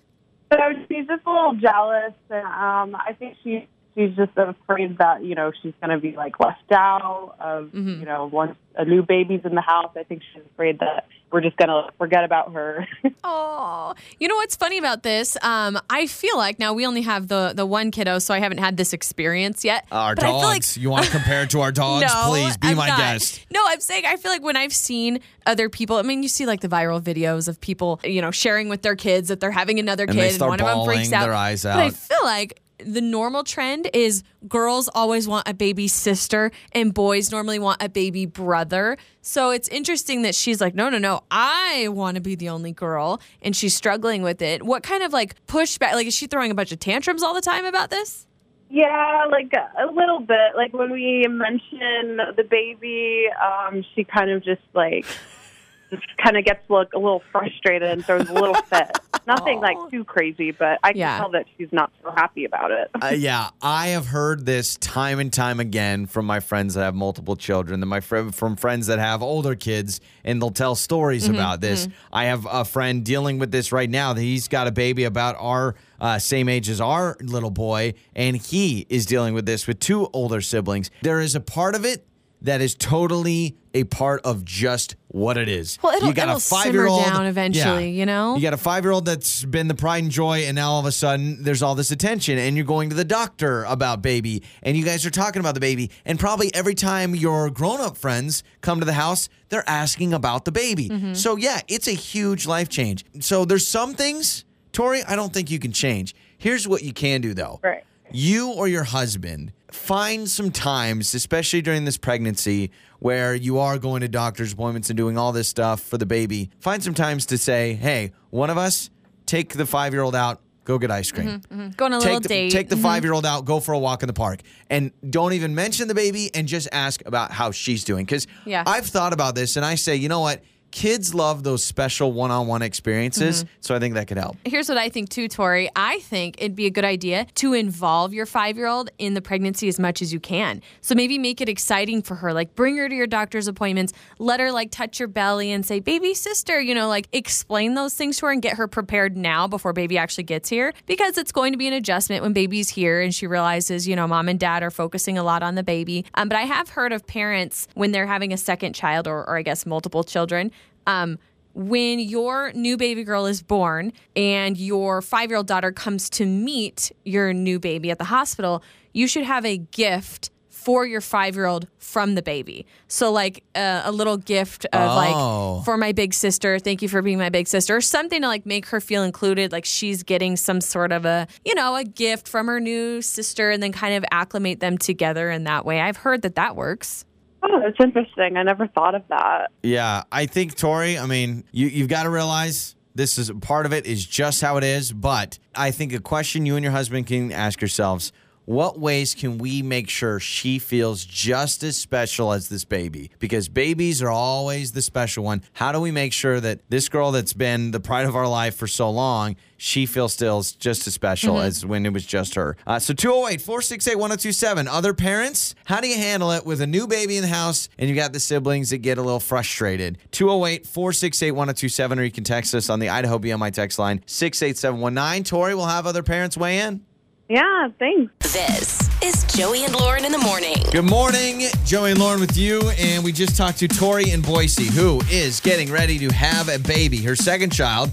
So 0.51 0.57
she's 0.87 1.05
just 1.05 1.25
a 1.25 1.29
little 1.29 1.55
jealous, 1.55 2.13
and 2.29 2.45
um, 2.45 2.95
I 2.95 3.13
think 3.19 3.35
she 3.43 3.67
she's 3.95 4.15
just 4.15 4.31
afraid 4.37 4.97
that 4.99 5.23
you 5.23 5.35
know 5.35 5.51
she's 5.61 5.73
going 5.81 5.89
to 5.89 5.99
be 5.99 6.15
like 6.15 6.39
left 6.39 6.71
out 6.71 7.35
of 7.39 7.73
you 7.73 8.05
know 8.05 8.29
once 8.31 8.55
a 8.75 8.85
new 8.85 9.03
baby's 9.03 9.41
in 9.43 9.55
the 9.55 9.61
house. 9.61 9.91
I 9.97 10.03
think 10.03 10.21
she's 10.33 10.43
afraid 10.53 10.79
that 10.79 11.07
we're 11.31 11.41
just 11.41 11.57
going 11.57 11.69
to 11.69 11.89
forget 11.97 12.23
about 12.23 12.53
her. 12.53 12.87
Oh, 13.29 13.93
you 14.19 14.29
know 14.29 14.35
what's 14.35 14.55
funny 14.55 14.77
about 14.77 15.03
this? 15.03 15.35
Um, 15.41 15.77
I 15.89 16.07
feel 16.07 16.37
like 16.37 16.59
now 16.59 16.71
we 16.73 16.85
only 16.85 17.01
have 17.01 17.27
the 17.27 17.51
the 17.53 17.65
one 17.65 17.91
kiddo, 17.91 18.19
so 18.19 18.33
I 18.33 18.39
haven't 18.39 18.59
had 18.59 18.77
this 18.77 18.93
experience 18.93 19.65
yet. 19.65 19.85
Our 19.91 20.15
But 20.15 20.23
I 20.23 20.27
feel 20.27 20.35
like- 20.37 20.61
dogs. 20.61 20.77
you 20.77 20.89
want 20.89 21.05
to 21.05 21.11
compare 21.11 21.41
it 21.43 21.49
to 21.49 21.59
our 21.59 21.73
dogs? 21.73 22.03
no, 22.07 22.25
Please 22.29 22.55
be 22.55 22.69
I'm 22.69 22.77
my 22.77 22.87
not. 22.87 22.97
guest. 22.99 23.45
No, 23.51 23.61
I'm 23.67 23.81
saying 23.81 24.05
I 24.05 24.15
feel 24.15 24.31
like 24.31 24.43
when 24.43 24.55
I've 24.55 24.71
seen 24.71 25.19
other 25.45 25.67
people, 25.67 25.97
I 25.97 26.03
mean, 26.03 26.23
you 26.23 26.29
see 26.29 26.45
like 26.45 26.61
the 26.61 26.69
viral 26.69 27.01
videos 27.01 27.49
of 27.49 27.59
people, 27.59 27.99
you 28.05 28.21
know, 28.21 28.31
sharing 28.31 28.69
with 28.69 28.81
their 28.81 28.95
kids 28.95 29.27
that 29.27 29.41
they're 29.41 29.51
having 29.51 29.77
another 29.79 30.03
And 30.05 30.13
kid, 30.13 30.21
they 30.21 30.29
start 30.29 30.49
one 30.51 30.61
of 30.61 30.65
them 30.67 30.85
freaks 30.85 31.11
out. 31.11 31.23
their 31.25 31.33
eyes 31.33 31.65
out. 31.65 31.75
But 31.75 31.83
I 31.83 31.89
feel 31.89 32.23
like 32.23 32.61
the 32.79 33.01
normal 33.01 33.43
trend 33.43 33.89
is 33.93 34.23
girls 34.47 34.89
always 34.93 35.27
want 35.27 35.47
a 35.47 35.53
baby 35.53 35.87
sister 35.87 36.51
and 36.71 36.93
boys 36.93 37.31
normally 37.31 37.59
want 37.59 37.81
a 37.81 37.89
baby 37.89 38.25
brother. 38.25 38.97
So 39.21 39.49
it's 39.51 39.67
interesting 39.69 40.21
that 40.21 40.35
she's 40.35 40.61
like, 40.61 40.75
no, 40.75 40.89
no, 40.89 40.97
no, 40.97 41.21
I 41.31 41.87
want 41.89 42.15
to 42.15 42.21
be 42.21 42.35
the 42.35 42.49
only 42.49 42.71
girl, 42.71 43.19
and 43.41 43.55
she's 43.55 43.75
struggling 43.75 44.21
with 44.21 44.41
it. 44.41 44.63
What 44.63 44.83
kind 44.83 45.03
of 45.03 45.13
like 45.13 45.35
pushback? 45.47 45.93
Like, 45.93 46.07
is 46.07 46.15
she 46.15 46.27
throwing 46.27 46.51
a 46.51 46.55
bunch 46.55 46.71
of 46.71 46.79
tantrums 46.79 47.23
all 47.23 47.33
the 47.33 47.41
time 47.41 47.65
about 47.65 47.89
this? 47.89 48.27
Yeah, 48.69 49.25
like 49.31 49.51
a 49.53 49.85
little 49.91 50.19
bit. 50.19 50.55
Like 50.55 50.73
when 50.73 50.91
we 50.91 51.25
mention 51.29 52.17
the 52.35 52.45
baby, 52.49 53.25
um, 53.41 53.83
she 53.95 54.03
kind 54.03 54.29
of 54.29 54.43
just 54.43 54.61
like 54.73 55.05
just 55.89 56.05
kind 56.17 56.37
of 56.37 56.45
gets 56.45 56.69
like 56.69 56.89
a 56.93 56.99
little 56.99 57.23
frustrated 57.31 57.89
and 57.89 58.05
throws 58.05 58.29
a 58.29 58.33
little 58.33 58.55
fit. 58.55 58.91
Nothing 59.27 59.59
like 59.59 59.75
too 59.91 60.03
crazy, 60.05 60.51
but 60.51 60.79
I 60.83 60.93
can 60.93 60.99
Yeah. 60.99 61.17
tell 61.19 61.29
that 61.31 61.45
she's 61.57 61.67
not 61.73 61.91
so 62.01 62.11
happy 62.15 62.45
about 62.45 62.71
it. 62.71 62.89
Uh, 63.01 63.07
yeah, 63.07 63.49
I 63.61 63.87
have 63.89 64.07
heard 64.07 64.45
this 64.45 64.75
time 64.77 65.19
and 65.19 65.31
time 65.31 65.59
again 65.59 66.05
from 66.05 66.25
my 66.25 66.39
friends 66.39 66.75
that 66.75 66.83
have 66.83 66.95
multiple 66.95 67.35
children, 67.35 67.81
and 67.83 67.89
my 67.89 67.99
fr- 67.99 68.29
from 68.31 68.55
friends 68.55 68.87
that 68.87 68.99
have 68.99 69.21
older 69.21 69.53
kids, 69.53 69.99
and 70.23 70.41
they'll 70.41 70.49
tell 70.49 70.75
stories 70.75 71.25
Mm-hmm, 71.25 71.33
about 71.35 71.59
this. 71.61 71.87
I 72.11 72.25
have 72.25 72.47
a 72.49 72.63
friend 72.63 73.03
dealing 73.03 73.37
with 73.37 73.51
this 73.51 73.73
right 73.73 73.89
now. 73.89 74.13
That 74.13 74.21
he's 74.21 74.47
got 74.47 74.65
a 74.67 74.71
baby 74.71 75.03
about 75.03 75.35
our 75.39 75.75
uh, 75.99 76.19
same 76.19 76.47
age 76.47 76.69
as 76.69 76.79
our 76.79 77.17
little 77.21 77.51
boy, 77.51 77.95
and 78.15 78.37
he 78.37 78.85
is 78.89 79.05
dealing 79.05 79.33
with 79.33 79.45
this 79.45 79.67
with 79.67 79.79
two 79.79 80.07
older 80.13 80.39
siblings. 80.39 80.89
There 81.01 81.19
is 81.19 81.35
a 81.35 81.41
part 81.41 81.75
of 81.75 81.83
it 81.83 82.06
that 82.41 82.61
is 82.61 82.75
totally 82.75 83.55
a 83.73 83.83
part 83.83 84.21
of 84.23 84.43
just 84.45 84.95
what 85.07 85.37
it 85.37 85.47
is. 85.49 85.77
Well, 85.81 85.93
it'll- 85.95 86.07
you 86.07 86.13
got 86.13 86.23
it'll 86.29 86.37
a 86.37 86.39
simmer 86.39 86.63
five-year-old 86.63 87.03
down 87.05 87.25
eventually, 87.25 87.91
you 87.91 88.05
know? 88.05 88.35
You 88.35 88.41
got 88.41 88.53
a 88.53 88.57
five-year-old 88.57 89.05
that's 89.05 89.43
been 89.45 89.67
the 89.67 89.75
pride 89.75 90.03
and 90.03 90.11
joy, 90.11 90.39
and 90.41 90.55
now 90.55 90.71
all 90.71 90.79
of 90.79 90.85
a 90.85 90.91
sudden 90.91 91.43
there's 91.43 91.61
all 91.61 91.75
this 91.75 91.91
attention, 91.91 92.37
and 92.37 92.55
you're 92.55 92.65
going 92.65 92.89
to 92.89 92.95
the 92.95 93.03
doctor 93.05 93.63
about 93.65 94.01
baby, 94.01 94.43
and 94.63 94.75
you 94.77 94.83
guys 94.83 95.05
are 95.05 95.09
talking 95.11 95.39
about 95.39 95.53
the 95.53 95.59
baby, 95.59 95.91
and 96.05 96.19
probably 96.19 96.53
every 96.55 96.73
time 96.75 97.15
your 97.15 97.49
grown-up 97.49 97.97
friends 97.97 98.43
come 98.61 98.79
to 98.79 98.85
the 98.85 98.93
house, 98.93 99.29
they're 99.49 99.67
asking 99.69 100.13
about 100.13 100.45
the 100.45 100.51
baby. 100.51 100.89
Mm-hmm. 100.89 101.13
So 101.13 101.35
yeah, 101.35 101.61
it's 101.67 101.87
a 101.87 101.91
huge 101.93 102.45
life 102.47 102.69
change. 102.69 103.05
So 103.19 103.45
there's 103.45 103.67
some 103.67 103.93
things, 103.93 104.43
Tori, 104.73 105.03
I 105.03 105.15
don't 105.15 105.33
think 105.33 105.49
you 105.51 105.59
can 105.59 105.71
change. 105.71 106.15
Here's 106.37 106.67
what 106.67 106.83
you 106.83 106.93
can 106.93 107.21
do 107.21 107.33
though 107.33 107.59
Right. 107.63 107.83
you 108.11 108.49
or 108.51 108.67
your 108.67 108.83
husband 108.83 109.51
find 109.71 110.29
some 110.29 110.51
times, 110.51 111.13
especially 111.13 111.61
during 111.61 111.85
this 111.85 111.97
pregnancy, 111.97 112.71
where 112.99 113.35
you 113.35 113.59
are 113.59 113.77
going 113.77 114.01
to 114.01 114.07
doctor's 114.07 114.53
appointments 114.53 114.89
and 114.89 114.97
doing 114.97 115.17
all 115.17 115.31
this 115.31 115.47
stuff 115.47 115.81
for 115.81 115.97
the 115.97 116.05
baby. 116.05 116.49
Find 116.59 116.83
some 116.83 116.93
times 116.93 117.25
to 117.27 117.37
say, 117.37 117.73
hey, 117.73 118.13
one 118.29 118.49
of 118.49 118.57
us, 118.57 118.89
take 119.25 119.53
the 119.53 119.65
five 119.65 119.93
year 119.93 120.01
old 120.01 120.15
out, 120.15 120.41
go 120.65 120.77
get 120.77 120.89
ice 120.91 121.11
cream. 121.11 121.27
Mm-hmm, 121.27 121.61
mm-hmm. 121.61 121.69
Go 121.71 121.85
on 121.85 121.93
a 121.93 121.97
little 121.99 122.13
Take 122.13 122.23
the, 122.23 122.29
date. 122.29 122.51
take 122.51 122.69
the 122.69 122.75
mm-hmm. 122.75 122.83
five 122.83 123.03
year 123.03 123.13
old 123.13 123.25
out, 123.25 123.45
go 123.45 123.59
for 123.59 123.73
a 123.73 123.79
walk 123.79 124.03
in 124.03 124.07
the 124.07 124.13
park, 124.13 124.41
and 124.69 124.91
don't 125.09 125.33
even 125.33 125.53
mention 125.53 125.87
the 125.87 125.95
baby 125.95 126.31
and 126.33 126.47
just 126.47 126.67
ask 126.71 127.05
about 127.05 127.31
how 127.31 127.51
she's 127.51 127.83
doing. 127.83 128.05
Because 128.05 128.27
Yeah. 128.45 128.63
I've 128.65 128.85
thought 128.87 129.13
about 129.13 129.35
this 129.35 129.55
and 129.57 129.65
I 129.65 129.75
say, 129.75 129.95
you 129.95 130.09
know 130.09 130.21
what? 130.21 130.41
Kids 130.71 131.13
love 131.13 131.43
those 131.43 131.63
special 131.63 132.11
one 132.11 132.31
on 132.31 132.47
one 132.47 132.61
experiences. 132.61 133.43
Mm-hmm. 133.43 133.53
So 133.61 133.75
I 133.75 133.79
think 133.79 133.95
that 133.95 134.07
could 134.07 134.17
help. 134.17 134.37
Here's 134.45 134.69
what 134.69 134.77
I 134.77 134.89
think 134.89 135.09
too, 135.09 135.27
Tori. 135.27 135.69
I 135.75 135.99
think 135.99 136.35
it'd 136.39 136.55
be 136.55 136.65
a 136.65 136.69
good 136.69 136.85
idea 136.85 137.25
to 137.35 137.53
involve 137.53 138.13
your 138.13 138.25
five 138.25 138.57
year 138.57 138.67
old 138.67 138.89
in 138.97 139.13
the 139.13 139.21
pregnancy 139.21 139.67
as 139.67 139.79
much 139.79 140.01
as 140.01 140.13
you 140.13 140.19
can. 140.19 140.61
So 140.81 140.95
maybe 140.95 141.17
make 141.17 141.41
it 141.41 141.49
exciting 141.49 142.01
for 142.01 142.15
her. 142.15 142.33
Like 142.33 142.55
bring 142.55 142.77
her 142.77 142.89
to 142.89 142.95
your 142.95 143.07
doctor's 143.07 143.47
appointments. 143.47 143.93
Let 144.19 144.39
her 144.39 144.51
like 144.51 144.71
touch 144.71 144.99
your 144.99 145.07
belly 145.07 145.51
and 145.51 145.65
say, 145.65 145.79
baby 145.79 146.13
sister, 146.13 146.59
you 146.59 146.75
know, 146.75 146.87
like 146.87 147.07
explain 147.11 147.73
those 147.73 147.93
things 147.93 148.17
to 148.19 148.27
her 148.27 148.31
and 148.31 148.41
get 148.41 148.57
her 148.57 148.67
prepared 148.67 149.17
now 149.17 149.47
before 149.47 149.73
baby 149.73 149.97
actually 149.97 150.25
gets 150.25 150.49
here. 150.49 150.73
Because 150.85 151.17
it's 151.17 151.31
going 151.31 151.53
to 151.53 151.57
be 151.57 151.67
an 151.67 151.73
adjustment 151.73 152.23
when 152.23 152.33
baby's 152.33 152.69
here 152.69 153.01
and 153.01 153.13
she 153.13 153.27
realizes, 153.27 153.87
you 153.87 153.95
know, 153.95 154.07
mom 154.07 154.29
and 154.29 154.39
dad 154.39 154.63
are 154.63 154.71
focusing 154.71 155.17
a 155.17 155.23
lot 155.23 155.43
on 155.43 155.55
the 155.55 155.63
baby. 155.63 156.05
Um, 156.13 156.29
but 156.29 156.37
I 156.37 156.43
have 156.43 156.69
heard 156.69 156.93
of 156.93 157.07
parents 157.07 157.67
when 157.73 157.91
they're 157.91 158.07
having 158.07 158.33
a 158.33 158.37
second 158.37 158.73
child 158.73 159.07
or, 159.07 159.27
or 159.27 159.37
I 159.37 159.41
guess 159.41 159.65
multiple 159.65 160.03
children. 160.03 160.51
Um, 160.87 161.19
when 161.53 161.99
your 161.99 162.51
new 162.53 162.77
baby 162.77 163.03
girl 163.03 163.25
is 163.25 163.41
born 163.41 163.91
and 164.15 164.57
your 164.57 165.01
five 165.01 165.29
year 165.29 165.37
old 165.37 165.47
daughter 165.47 165.71
comes 165.71 166.09
to 166.11 166.25
meet 166.25 166.91
your 167.03 167.33
new 167.33 167.59
baby 167.59 167.91
at 167.91 167.97
the 167.97 168.05
hospital, 168.05 168.63
you 168.93 169.07
should 169.07 169.23
have 169.23 169.43
a 169.45 169.57
gift 169.57 170.29
for 170.49 170.85
your 170.85 171.01
five 171.01 171.33
year 171.35 171.45
old 171.45 171.65
from 171.79 172.15
the 172.15 172.21
baby. 172.21 172.65
So, 172.89 173.11
like 173.11 173.43
uh, 173.55 173.83
a 173.85 173.91
little 173.91 174.17
gift 174.17 174.65
of 174.65 174.81
Oh. 174.91 175.55
like, 175.55 175.65
for 175.65 175.77
my 175.77 175.93
big 175.93 176.13
sister, 176.13 176.59
thank 176.59 176.81
you 176.81 176.89
for 176.89 177.01
being 177.01 177.17
my 177.17 177.29
big 177.29 177.47
sister, 177.47 177.75
or 177.75 177.81
something 177.81 178.21
to 178.21 178.27
like 178.27 178.45
make 178.45 178.65
her 178.67 178.81
feel 178.81 179.03
included, 179.03 179.51
like 179.51 179.65
she's 179.65 180.03
getting 180.03 180.35
some 180.35 180.59
sort 180.61 180.91
of 180.91 181.05
a, 181.05 181.25
you 181.45 181.55
know, 181.55 181.75
a 181.75 181.85
gift 181.85 182.27
from 182.27 182.47
her 182.47 182.59
new 182.59 183.01
sister 183.01 183.49
and 183.49 183.63
then 183.63 183.71
kind 183.71 183.93
of 183.95 184.03
acclimate 184.11 184.59
them 184.59 184.77
together 184.77 185.31
in 185.31 185.45
that 185.45 185.65
way. 185.65 185.79
I've 185.79 185.97
heard 185.97 186.21
that 186.23 186.35
that 186.35 186.55
works. 186.55 187.05
Oh, 187.43 187.61
that's 187.61 187.77
interesting. 187.79 188.37
I 188.37 188.43
never 188.43 188.67
thought 188.67 188.95
of 188.95 189.03
that. 189.09 189.51
Yeah, 189.63 190.03
I 190.11 190.25
think 190.25 190.55
Tori. 190.55 190.97
I 190.97 191.05
mean, 191.05 191.43
you 191.51 191.67
you've 191.67 191.87
got 191.87 192.03
to 192.03 192.09
realize 192.09 192.75
this 192.95 193.17
is 193.17 193.31
part 193.41 193.65
of 193.65 193.73
it 193.73 193.85
is 193.85 194.05
just 194.05 194.41
how 194.41 194.57
it 194.57 194.63
is. 194.63 194.91
But 194.91 195.37
I 195.55 195.71
think 195.71 195.93
a 195.93 195.99
question 195.99 196.45
you 196.45 196.55
and 196.55 196.63
your 196.63 196.71
husband 196.71 197.07
can 197.07 197.31
ask 197.31 197.61
yourselves: 197.61 198.11
What 198.47 198.79
ways 198.79 199.13
can 199.13 199.39
we 199.39 199.61
make 199.61 199.89
sure 199.89 200.21
she 200.21 200.57
feels 200.57 201.03
just 201.03 201.63
as 201.63 201.75
special 201.75 202.31
as 202.31 202.47
this 202.47 202.63
baby? 202.63 203.11
Because 203.19 203.49
babies 203.49 204.01
are 204.01 204.09
always 204.09 204.71
the 204.71 204.81
special 204.81 205.25
one. 205.25 205.43
How 205.51 205.73
do 205.73 205.81
we 205.81 205.91
make 205.91 206.13
sure 206.13 206.39
that 206.39 206.61
this 206.69 206.87
girl 206.87 207.11
that's 207.11 207.33
been 207.33 207.71
the 207.71 207.81
pride 207.81 208.05
of 208.05 208.15
our 208.15 208.25
life 208.25 208.55
for 208.55 208.65
so 208.65 208.89
long, 208.89 209.35
she 209.57 209.85
feels 209.85 210.13
still 210.13 210.41
just 210.59 210.87
as 210.87 210.93
special 210.93 211.41
as 211.41 211.65
when 211.65 211.85
it 211.85 211.91
was 211.91 212.05
just 212.05 212.35
her? 212.35 212.55
Uh, 212.65 212.79
so 212.79 212.93
208 212.93 213.41
468 213.41 213.95
1027. 213.97 214.67
Other 214.69 214.93
parents, 214.93 215.53
how 215.65 215.81
do 215.81 215.89
you 215.89 215.97
handle 215.97 216.31
it 216.31 216.45
with 216.45 216.61
a 216.61 216.67
new 216.67 216.87
baby 216.87 217.17
in 217.17 217.23
the 217.23 217.27
house 217.27 217.67
and 217.77 217.89
you 217.89 217.97
got 217.97 218.13
the 218.13 218.19
siblings 218.21 218.69
that 218.69 218.77
get 218.77 218.97
a 218.97 219.01
little 219.01 219.19
frustrated? 219.19 219.97
208 220.11 220.65
468 220.65 221.31
1027, 221.31 221.99
or 221.99 222.03
you 222.03 222.11
can 222.11 222.23
text 222.23 222.55
us 222.55 222.69
on 222.69 222.79
the 222.79 222.87
Idaho 222.87 223.19
BMI 223.19 223.51
text 223.51 223.77
line 223.77 224.01
68719. 224.05 225.25
Tori 225.25 225.53
will 225.53 225.65
have 225.65 225.85
other 225.85 226.01
parents 226.01 226.37
weigh 226.37 226.59
in. 226.59 226.86
Yeah, 227.29 227.67
thanks. 227.77 228.13
This 228.33 228.89
is 229.03 229.25
Joey 229.35 229.65
and 229.65 229.77
Lauren 229.77 230.05
in 230.05 230.13
the 230.13 230.17
morning. 230.17 230.55
Good 230.71 230.89
morning, 230.89 231.41
Joey 231.65 231.91
and 231.91 231.99
Lauren 231.99 232.21
with 232.21 232.37
you. 232.37 232.61
And 232.79 233.03
we 233.03 233.11
just 233.11 233.35
talked 233.35 233.57
to 233.57 233.67
Tori 233.67 234.11
in 234.11 234.21
Boise, 234.21 234.67
who 234.67 235.01
is 235.11 235.41
getting 235.41 235.69
ready 235.69 235.99
to 235.99 236.07
have 236.13 236.47
a 236.47 236.57
baby, 236.57 236.99
her 236.99 237.17
second 237.17 237.51
child. 237.51 237.91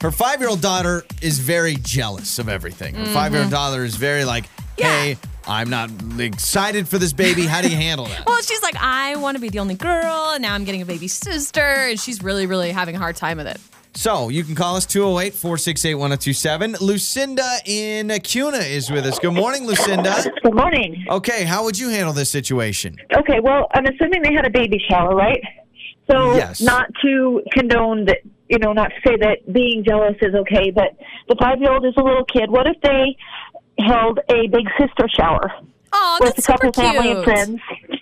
Her 0.00 0.12
five 0.12 0.38
year 0.38 0.48
old 0.48 0.60
daughter 0.60 1.02
is 1.20 1.40
very 1.40 1.74
jealous 1.82 2.38
of 2.38 2.48
everything. 2.48 2.94
Her 2.94 3.02
mm-hmm. 3.02 3.14
five 3.14 3.32
year 3.32 3.42
old 3.42 3.50
daughter 3.50 3.82
is 3.82 3.96
very 3.96 4.24
like, 4.24 4.44
hey, 4.76 5.16
I'm 5.48 5.70
not 5.70 5.90
excited 6.20 6.86
for 6.86 6.98
this 6.98 7.12
baby. 7.12 7.46
How 7.46 7.62
do 7.62 7.68
you 7.68 7.76
handle 7.76 8.06
that? 8.06 8.26
Well, 8.28 8.40
she's 8.42 8.62
like, 8.62 8.76
I 8.76 9.16
want 9.16 9.36
to 9.36 9.40
be 9.40 9.48
the 9.48 9.58
only 9.58 9.74
girl, 9.74 10.30
and 10.34 10.42
now 10.42 10.54
I'm 10.54 10.62
getting 10.62 10.82
a 10.82 10.86
baby 10.86 11.08
sister, 11.08 11.60
and 11.60 11.98
she's 11.98 12.22
really, 12.22 12.46
really 12.46 12.70
having 12.70 12.94
a 12.94 12.98
hard 13.00 13.16
time 13.16 13.38
with 13.38 13.48
it. 13.48 13.58
So 13.98 14.28
you 14.28 14.44
can 14.44 14.54
call 14.54 14.76
us 14.76 14.86
208 14.86 15.34
468 15.34 15.94
1027. 15.96 16.76
Lucinda 16.80 17.56
in 17.66 18.10
Kuna 18.22 18.58
is 18.58 18.92
with 18.92 19.04
us. 19.04 19.18
Good 19.18 19.32
morning, 19.34 19.66
Lucinda. 19.66 20.14
Good 20.44 20.54
morning. 20.54 21.04
Okay, 21.10 21.42
how 21.42 21.64
would 21.64 21.76
you 21.76 21.88
handle 21.88 22.12
this 22.12 22.30
situation? 22.30 22.96
Okay, 23.12 23.40
well, 23.42 23.66
I'm 23.74 23.84
assuming 23.86 24.22
they 24.22 24.32
had 24.32 24.46
a 24.46 24.50
baby 24.50 24.80
shower, 24.88 25.16
right? 25.16 25.40
So, 26.08 26.36
Yes. 26.36 26.60
not 26.60 26.86
to 27.02 27.42
condone 27.52 28.04
that, 28.04 28.18
you 28.48 28.58
know, 28.60 28.72
not 28.72 28.90
to 28.90 29.00
say 29.04 29.16
that 29.16 29.52
being 29.52 29.82
jealous 29.84 30.14
is 30.22 30.32
okay, 30.32 30.70
but 30.70 30.94
the 31.28 31.34
five 31.34 31.58
year 31.60 31.72
old 31.72 31.84
is 31.84 31.94
a 31.96 32.00
little 32.04 32.24
kid. 32.24 32.52
What 32.52 32.68
if 32.68 32.80
they 32.82 33.16
held 33.84 34.20
a 34.30 34.46
big 34.46 34.68
sister 34.78 35.08
shower 35.08 35.50
Oh, 35.92 36.18
with 36.20 36.38
a 36.38 36.42
couple 36.42 36.72
super 36.72 36.82
cute. 36.82 36.94
family 36.94 37.10
and 37.10 37.24
friends? 37.24 37.60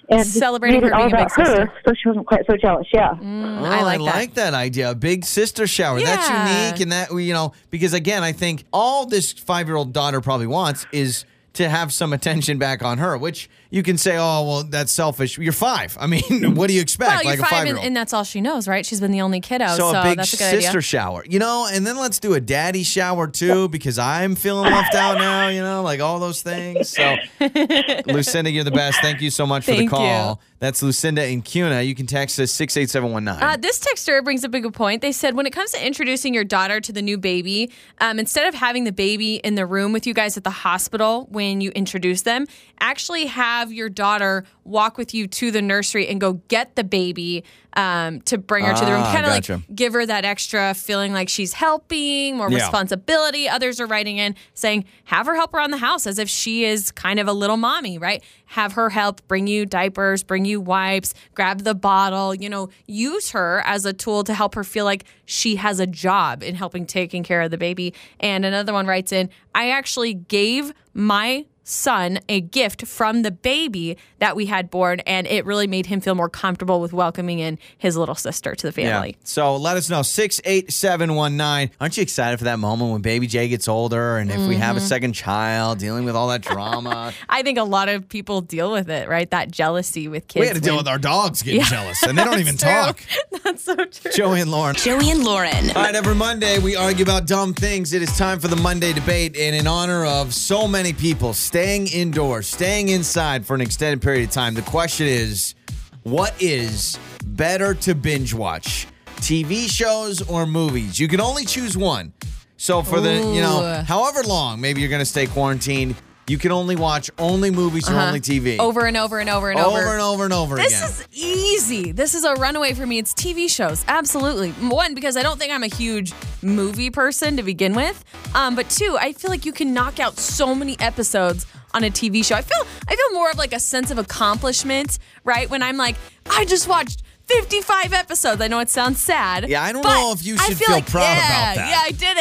And 0.08 0.26
Celebrating 0.26 0.82
her 0.82 0.94
all 0.94 1.02
being 1.08 1.12
a 1.12 1.16
about 1.16 1.36
big 1.36 1.46
her, 1.46 1.54
sister. 1.56 1.72
so 1.86 1.94
she 1.94 2.08
wasn't 2.08 2.26
quite 2.26 2.46
so 2.46 2.56
jealous. 2.56 2.86
Yeah. 2.92 3.14
Mm, 3.14 3.60
Oh, 3.60 3.64
I 3.64 3.96
like 3.96 4.34
that. 4.34 4.54
idea. 4.54 4.90
A 4.90 4.94
big 4.94 5.24
sister 5.24 5.66
shower. 5.66 6.00
That's 6.00 6.28
unique, 6.28 6.80
and 6.80 6.92
that 6.92 7.10
you 7.12 7.32
know 7.32 7.52
because 7.70 7.92
again, 7.92 8.22
I 8.22 8.32
think 8.32 8.64
all 8.72 9.06
this 9.06 9.32
five-year-old 9.32 9.92
daughter 9.92 10.20
probably 10.20 10.46
wants 10.46 10.86
is 10.92 11.24
to 11.54 11.68
have 11.68 11.92
some 11.92 12.12
attention 12.12 12.58
back 12.58 12.82
on 12.84 12.98
her. 12.98 13.16
Which 13.18 13.48
you 13.70 13.82
can 13.82 13.98
say, 13.98 14.16
oh 14.16 14.46
well, 14.46 14.64
that's 14.64 14.92
selfish. 14.92 15.38
You're 15.38 15.52
five. 15.52 15.96
I 16.00 16.06
mean, 16.06 16.22
what 16.54 16.68
do 16.68 16.74
you 16.74 16.80
expect? 16.80 17.10
Well, 17.10 17.24
like 17.24 17.36
you're 17.38 17.46
a 17.46 17.48
five, 17.48 17.68
and, 17.68 17.78
and 17.78 17.96
that's 17.96 18.12
all 18.12 18.24
she 18.24 18.40
knows, 18.40 18.68
right? 18.68 18.84
She's 18.84 19.00
been 19.00 19.12
the 19.12 19.20
only 19.20 19.40
kiddo, 19.40 19.68
so, 19.68 19.92
so, 19.92 20.00
a 20.00 20.02
big 20.02 20.18
that's 20.18 20.32
a 20.32 20.36
good 20.36 20.50
sister 20.50 20.68
idea. 20.70 20.80
shower, 20.80 21.24
you 21.28 21.38
know, 21.38 21.68
and 21.70 21.86
then 21.86 21.96
let's 21.98 22.18
do 22.18 22.34
a 22.34 22.40
daddy 22.40 22.82
shower 22.82 23.26
too, 23.26 23.68
because 23.68 23.98
I'm 23.98 24.34
feeling 24.34 24.70
left 24.72 24.94
out 24.94 25.18
now, 25.18 25.48
you 25.48 25.62
know, 25.62 25.82
like 25.82 26.00
all 26.00 26.18
those 26.18 26.42
things. 26.42 26.88
So, 26.90 27.16
Lucinda, 28.06 28.50
you're 28.50 28.64
the 28.64 28.70
best. 28.70 29.00
Thank 29.00 29.20
you 29.20 29.30
so 29.30 29.46
much 29.46 29.64
for 29.64 29.72
the 29.72 29.86
call. 29.86 30.30
you. 30.30 30.38
That's 30.58 30.82
Lucinda 30.82 31.26
in 31.26 31.42
Kuna. 31.42 31.82
You 31.82 31.94
can 31.94 32.06
text 32.06 32.40
us 32.40 32.50
six 32.50 32.76
eight 32.76 32.88
seven 32.88 33.12
one 33.12 33.24
nine. 33.24 33.42
Uh, 33.42 33.56
this 33.56 33.78
texter 33.78 34.24
brings 34.24 34.44
up 34.44 34.54
a 34.54 34.60
good 34.60 34.72
point. 34.74 35.02
They 35.02 35.12
said 35.12 35.34
when 35.34 35.46
it 35.46 35.52
comes 35.52 35.72
to 35.72 35.86
introducing 35.86 36.32
your 36.32 36.44
daughter 36.44 36.80
to 36.80 36.92
the 36.92 37.02
new 37.02 37.18
baby, 37.18 37.70
um, 38.00 38.18
instead 38.18 38.46
of 38.46 38.54
having 38.54 38.84
the 38.84 38.92
baby 38.92 39.36
in 39.36 39.54
the 39.54 39.66
room 39.66 39.92
with 39.92 40.06
you 40.06 40.14
guys 40.14 40.36
at 40.36 40.44
the 40.44 40.50
hospital 40.50 41.26
when 41.30 41.60
you 41.60 41.70
introduce 41.72 42.22
them, 42.22 42.46
actually 42.80 43.26
have 43.26 43.55
your 43.72 43.88
daughter 43.88 44.44
walk 44.64 44.98
with 44.98 45.14
you 45.14 45.26
to 45.28 45.50
the 45.50 45.62
nursery 45.62 46.08
and 46.08 46.20
go 46.20 46.34
get 46.48 46.74
the 46.76 46.84
baby 46.84 47.44
um, 47.74 48.20
to 48.22 48.38
bring 48.38 48.64
her 48.64 48.72
to 48.74 48.84
the 48.84 48.90
room. 48.90 49.02
Ah, 49.04 49.12
Kind 49.12 49.26
of 49.26 49.32
gotcha. 49.32 49.52
like 49.56 49.74
give 49.76 49.92
her 49.92 50.04
that 50.06 50.24
extra 50.24 50.72
feeling 50.74 51.12
like 51.12 51.28
she's 51.28 51.52
helping, 51.52 52.36
more 52.38 52.50
Yeah. 52.50 52.56
responsibility. 52.58 53.48
Others 53.48 53.80
are 53.80 53.86
writing 53.86 54.16
in 54.18 54.34
saying, 54.54 54.86
have 55.04 55.26
her 55.26 55.34
help 55.34 55.52
around 55.54 55.70
the 55.72 55.76
house 55.78 56.06
as 56.06 56.18
if 56.18 56.28
she 56.28 56.64
is 56.64 56.90
kind 56.90 57.20
of 57.20 57.28
a 57.28 57.32
little 57.32 57.56
mommy, 57.58 57.98
right? 57.98 58.22
Have 58.46 58.72
her 58.74 58.90
help 58.90 59.26
bring 59.28 59.46
you 59.46 59.66
diapers, 59.66 60.22
bring 60.22 60.44
you 60.46 60.60
wipes, 60.60 61.12
grab 61.34 61.64
the 61.64 61.74
bottle, 61.74 62.34
you 62.34 62.48
know, 62.48 62.70
use 62.86 63.30
her 63.32 63.62
as 63.66 63.84
a 63.84 63.92
tool 63.92 64.24
to 64.24 64.32
help 64.34 64.54
her 64.54 64.64
feel 64.64 64.84
like 64.86 65.04
she 65.26 65.56
has 65.56 65.78
a 65.78 65.86
job 65.86 66.42
in 66.42 66.54
helping 66.54 66.86
taking 66.86 67.22
care 67.22 67.42
of 67.42 67.50
the 67.50 67.58
baby. 67.58 67.92
And 68.20 68.44
another 68.44 68.72
one 68.72 68.86
writes 68.86 69.12
in, 69.12 69.28
I 69.54 69.70
actually 69.70 70.14
gave 70.14 70.72
my 70.94 71.44
son 71.68 72.18
a 72.28 72.40
gift 72.40 72.86
from 72.86 73.22
the 73.22 73.30
baby 73.32 73.96
that 74.20 74.36
we 74.36 74.46
had 74.46 74.70
born 74.70 75.00
and 75.00 75.26
it 75.26 75.44
really 75.44 75.66
made 75.66 75.86
him 75.86 76.00
feel 76.00 76.14
more 76.14 76.28
comfortable 76.28 76.80
with 76.80 76.92
welcoming 76.92 77.40
in 77.40 77.58
his 77.76 77.96
little 77.96 78.14
sister 78.14 78.54
to 78.54 78.66
the 78.68 78.72
family. 78.72 79.16
So 79.24 79.56
let 79.56 79.76
us 79.76 79.90
know. 79.90 80.02
68719. 80.02 81.70
Aren't 81.80 81.96
you 81.96 82.02
excited 82.02 82.38
for 82.38 82.44
that 82.44 82.58
moment 82.58 82.92
when 82.92 83.02
baby 83.02 83.26
Jay 83.26 83.48
gets 83.48 83.66
older 83.68 84.16
and 84.18 84.30
if 84.30 84.38
we 84.48 84.54
have 84.56 84.76
a 84.76 84.78
Mm-hmm. 84.78 84.86
second 84.88 85.12
child 85.14 85.78
dealing 85.78 86.04
with 86.04 86.14
all 86.14 86.28
that 86.28 86.42
drama? 86.42 87.12
I 87.28 87.42
think 87.42 87.58
a 87.58 87.62
lot 87.64 87.88
of 87.88 88.08
people 88.08 88.40
deal 88.42 88.70
with 88.70 88.88
it, 88.90 89.08
right? 89.08 89.28
That 89.30 89.50
jealousy 89.50 90.06
with 90.06 90.28
kids. 90.28 90.40
we 90.42 90.46
had 90.46 90.54
to 90.56 90.60
deal 90.62 90.76
with 90.76 90.86
our 90.86 90.98
dogs 90.98 91.42
getting 91.42 91.60
Yeah, 91.62 91.66
jealous 91.68 92.02
and 92.04 92.16
they 92.16 92.22
don't 92.24 92.38
even 92.46 92.56
true. 92.56 92.68
talk. 92.70 93.00
That's 93.42 93.64
so 93.64 93.74
true. 93.74 94.10
Joey 94.12 94.40
and 94.42 94.50
Lauren. 94.50 94.76
Joey 94.76 95.10
and 95.10 95.24
Lauren. 95.24 95.70
All 95.70 95.82
right, 95.82 95.94
every 95.94 96.14
Monday 96.14 96.58
we 96.58 96.76
argue 96.76 97.02
about 97.02 97.26
dumb 97.26 97.54
things. 97.54 97.92
It 97.92 98.02
is 98.02 98.16
time 98.16 98.38
for 98.38 98.48
the 98.48 98.56
Monday 98.56 98.92
debate, 98.92 99.36
and 99.36 99.56
in 99.56 99.66
honor 99.66 100.04
of 100.04 100.32
so 100.34 100.68
many 100.68 100.92
people 100.92 101.32
staying 101.56 101.86
indoors, 101.86 102.46
staying 102.46 102.90
inside 102.90 103.46
for 103.46 103.54
an 103.54 103.62
extended 103.62 104.02
period 104.02 104.28
of 104.28 104.30
time, 104.30 104.52
the 104.52 104.60
question 104.60 105.06
is 105.06 105.54
what 106.02 106.34
is 106.38 106.98
better 107.28 107.72
to 107.72 107.94
binge 107.94 108.34
watch? 108.34 108.86
TV 109.22 109.66
shows 109.66 110.20
or 110.28 110.44
movies? 110.44 111.00
You 111.00 111.08
can 111.08 111.18
only 111.18 111.46
choose 111.46 111.74
one. 111.74 112.12
So 112.58 112.82
for 112.82 113.00
the, 113.00 113.14
you 113.14 113.40
know, 113.40 113.82
however 113.86 114.22
long 114.22 114.60
maybe 114.60 114.82
you're 114.82 114.90
going 114.90 115.00
to 115.00 115.06
stay 115.06 115.26
quarantined, 115.26 115.94
you 116.28 116.38
can 116.38 116.50
only 116.50 116.74
watch 116.74 117.10
only 117.18 117.50
movies 117.50 117.88
or 117.88 117.94
only 117.94 118.20
TV. 118.20 118.54
Uh-huh. 118.54 118.66
Over 118.66 118.86
and 118.86 118.96
over 118.96 119.20
and 119.20 119.30
over 119.30 119.50
and 119.50 119.58
over, 119.60 119.78
over. 119.78 119.92
and 119.92 120.00
over 120.02 120.24
and 120.24 120.32
over 120.32 120.56
This 120.56 120.72
again. 120.72 120.88
is 120.88 121.08
easy. 121.12 121.92
This 121.92 122.14
is 122.14 122.24
a 122.24 122.34
runaway 122.34 122.74
for 122.74 122.86
me. 122.86 122.98
It's 122.98 123.14
TV 123.14 123.48
shows. 123.48 123.84
Absolutely. 123.86 124.50
One, 124.52 124.94
because 124.94 125.16
I 125.16 125.22
don't 125.22 125.38
think 125.38 125.52
I'm 125.52 125.62
a 125.62 125.68
huge 125.68 126.12
movie 126.42 126.90
person 126.90 127.36
to 127.36 127.42
begin 127.42 127.74
with. 127.74 128.04
Um, 128.34 128.56
but 128.56 128.68
two, 128.68 128.96
I 129.00 129.12
feel 129.12 129.30
like 129.30 129.46
you 129.46 129.52
can 129.52 129.72
knock 129.72 130.00
out 130.00 130.18
so 130.18 130.54
many 130.54 130.78
episodes 130.80 131.46
on 131.74 131.84
a 131.84 131.90
TV 131.90 132.24
show. 132.24 132.34
I 132.34 132.42
feel 132.42 132.66
I 132.88 132.96
feel 132.96 133.12
more 133.12 133.30
of 133.30 133.38
like 133.38 133.52
a 133.52 133.60
sense 133.60 133.90
of 133.90 133.98
accomplishment, 133.98 134.98
right? 135.24 135.48
When 135.48 135.62
I'm 135.62 135.76
like, 135.76 135.96
I 136.30 136.44
just 136.44 136.66
watched 136.68 137.02
55 137.26 137.92
episodes. 137.92 138.40
I 138.40 138.48
know 138.48 138.60
it 138.60 138.70
sounds 138.70 139.00
sad. 139.00 139.48
Yeah, 139.48 139.62
I 139.62 139.72
don't 139.72 139.82
know 139.84 140.12
if 140.12 140.24
you 140.24 140.34
I 140.34 140.46
should 140.46 140.56
feel, 140.58 140.66
feel 140.68 140.76
like, 140.76 140.86
proud 140.90 141.02
yeah, 141.02 141.52
about 141.52 141.56
that. 141.56 141.70
Yeah, 141.70 141.80
I 141.84 141.90
did 141.90 142.18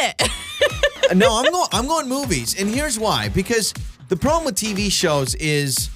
it. 1.10 1.16
no, 1.16 1.38
I'm 1.38 1.50
going. 1.50 1.68
I'm 1.72 1.86
going 1.86 2.08
movies, 2.08 2.60
and 2.60 2.68
here's 2.68 2.98
why. 2.98 3.28
Because 3.28 3.72
the 4.08 4.16
problem 4.16 4.44
with 4.44 4.54
TV 4.54 4.90
shows 4.90 5.34
is, 5.36 5.90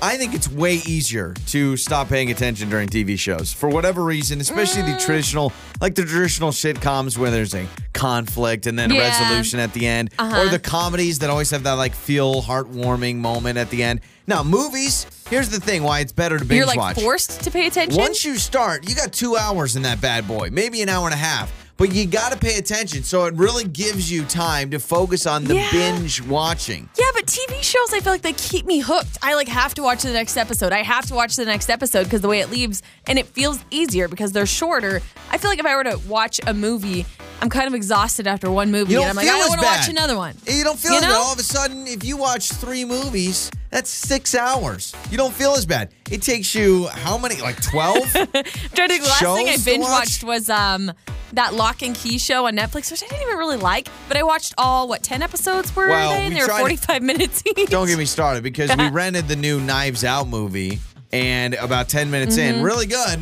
I 0.00 0.16
think 0.16 0.34
it's 0.34 0.48
way 0.48 0.74
easier 0.86 1.34
to 1.48 1.76
stop 1.76 2.08
paying 2.08 2.30
attention 2.30 2.68
during 2.68 2.88
TV 2.88 3.16
shows 3.18 3.52
for 3.52 3.68
whatever 3.68 4.02
reason, 4.02 4.40
especially 4.40 4.82
Mm. 4.82 4.98
the 4.98 5.04
traditional, 5.04 5.52
like 5.80 5.94
the 5.94 6.04
traditional 6.04 6.50
sitcoms 6.50 7.16
where 7.16 7.30
there's 7.30 7.54
a 7.54 7.66
conflict 7.92 8.66
and 8.66 8.76
then 8.78 8.90
a 8.90 8.94
Yeah. 8.96 9.08
resolution 9.20 9.60
at 9.60 9.72
the 9.74 9.86
end, 9.86 10.10
Uh-huh. 10.18 10.40
or 10.42 10.48
the 10.48 10.58
comedies 10.58 11.20
that 11.20 11.30
always 11.30 11.50
have 11.50 11.62
that 11.64 11.72
like 11.74 11.94
feel 11.94 12.42
heartwarming 12.42 13.16
moment 13.16 13.58
at 13.58 13.70
the 13.70 13.82
end. 13.82 14.00
Now, 14.26 14.42
movies. 14.42 15.06
Here's 15.30 15.48
the 15.48 15.60
thing: 15.60 15.82
why 15.82 16.00
it's 16.00 16.12
better 16.12 16.38
to 16.38 16.44
binge 16.44 16.58
You're 16.58 16.66
like 16.66 16.78
watch. 16.78 17.00
forced 17.00 17.40
to 17.42 17.50
pay 17.50 17.66
attention. 17.66 18.00
Once 18.00 18.24
you 18.24 18.36
start, 18.38 18.88
you 18.88 18.94
got 18.94 19.12
two 19.12 19.36
hours 19.36 19.76
in 19.76 19.82
that 19.82 20.00
bad 20.00 20.26
boy, 20.28 20.48
maybe 20.52 20.82
an 20.82 20.88
hour 20.88 21.06
and 21.06 21.14
a 21.14 21.18
half. 21.18 21.50
But 21.82 21.92
you 21.92 22.06
got 22.06 22.30
to 22.30 22.38
pay 22.38 22.58
attention. 22.58 23.02
So 23.02 23.24
it 23.24 23.34
really 23.34 23.64
gives 23.64 24.08
you 24.08 24.24
time 24.24 24.70
to 24.70 24.78
focus 24.78 25.26
on 25.26 25.42
the 25.42 25.56
Yeah. 25.56 25.68
binge 25.72 26.22
watching. 26.22 26.88
Yeah, 26.96 27.06
but 27.12 27.26
TV 27.26 27.60
shows, 27.60 27.92
I 27.92 27.98
feel 27.98 28.12
like 28.12 28.22
they 28.22 28.34
keep 28.34 28.66
me 28.66 28.78
hooked. 28.78 29.18
I 29.20 29.34
like 29.34 29.48
have 29.48 29.74
to 29.74 29.82
watch 29.82 30.02
the 30.04 30.12
next 30.12 30.36
episode. 30.36 30.72
I 30.72 30.84
have 30.84 31.06
to 31.06 31.14
watch 31.14 31.34
the 31.34 31.44
next 31.44 31.68
episode 31.68 32.04
because 32.04 32.20
the 32.20 32.28
way 32.28 32.38
it 32.38 32.52
leaves, 32.52 32.84
and 33.08 33.18
it 33.18 33.26
feels 33.26 33.58
easier 33.72 34.06
because 34.06 34.30
they're 34.30 34.46
shorter. 34.46 35.02
I 35.32 35.38
feel 35.38 35.50
like 35.50 35.58
if 35.58 35.66
I 35.66 35.74
were 35.74 35.82
to 35.82 35.98
watch 36.06 36.40
a 36.46 36.54
movie, 36.54 37.04
I'm 37.40 37.48
kind 37.50 37.66
of 37.66 37.74
exhausted 37.74 38.28
after 38.28 38.48
one 38.48 38.70
movie, 38.70 38.94
and 38.94 39.02
I'm 39.06 39.16
like, 39.16 39.26
I 39.26 39.36
don't 39.40 39.48
want 39.48 39.60
to 39.62 39.66
watch 39.66 39.88
another 39.88 40.16
one. 40.16 40.36
You 40.46 40.62
don't 40.62 40.78
feel 40.78 40.92
You 40.92 40.98
as 40.98 41.02
bad. 41.02 41.08
know? 41.10 41.18
All 41.20 41.32
of 41.32 41.38
a 41.40 41.42
sudden, 41.42 41.88
if 41.88 42.04
you 42.04 42.16
watch 42.16 42.48
three 42.52 42.84
movies, 42.84 43.50
that's 43.70 43.90
six 43.90 44.36
hours. 44.36 44.94
You 45.10 45.16
don't 45.16 45.34
feel 45.34 45.54
as 45.54 45.66
bad. 45.66 45.90
It 46.12 46.22
takes 46.22 46.54
you 46.54 46.86
how 46.86 47.18
many? 47.18 47.40
Like 47.40 47.60
12? 47.60 47.96
I'm 48.14 48.26
trying 48.74 48.88
to 48.90 48.98
the 48.98 49.04
last 49.08 49.18
thing 49.18 49.48
I 49.48 49.56
binge 49.64 49.82
watch? 49.82 49.90
watched 49.90 50.22
was 50.22 50.48
um 50.48 50.92
that 51.32 51.54
Locke 51.54 51.82
and 51.82 51.94
Key 51.94 52.18
show 52.18 52.46
on 52.46 52.54
Netflix, 52.56 52.90
which 52.90 53.02
I 53.02 53.06
didn't 53.06 53.22
even 53.22 53.36
really 53.38 53.56
like. 53.56 53.88
But 54.08 54.16
I 54.16 54.22
watched 54.22 54.54
all 54.58 54.88
what 54.88 55.02
ten 55.02 55.22
episodes 55.22 55.74
were 55.74 55.88
Well, 55.88 56.10
they? 56.10 56.18
we 56.18 56.24
And 56.26 56.36
they 56.36 56.42
were 56.42 56.48
45 56.58 57.02
minutes 57.12 57.42
each. 57.56 57.70
don't 57.70 57.86
get 57.86 57.98
me 57.98 58.04
started 58.04 58.42
because 58.42 58.74
we 58.76 58.88
rented 58.90 59.28
the 59.28 59.36
new 59.36 59.60
Knives 59.60 60.04
Out 60.04 60.28
movie, 60.28 60.78
and 61.12 61.54
about 61.54 61.88
10 61.88 62.10
minutes 62.10 62.36
Mm-hmm. 62.36 62.56
in, 62.58 62.62
really 62.62 62.86
good. 62.86 63.20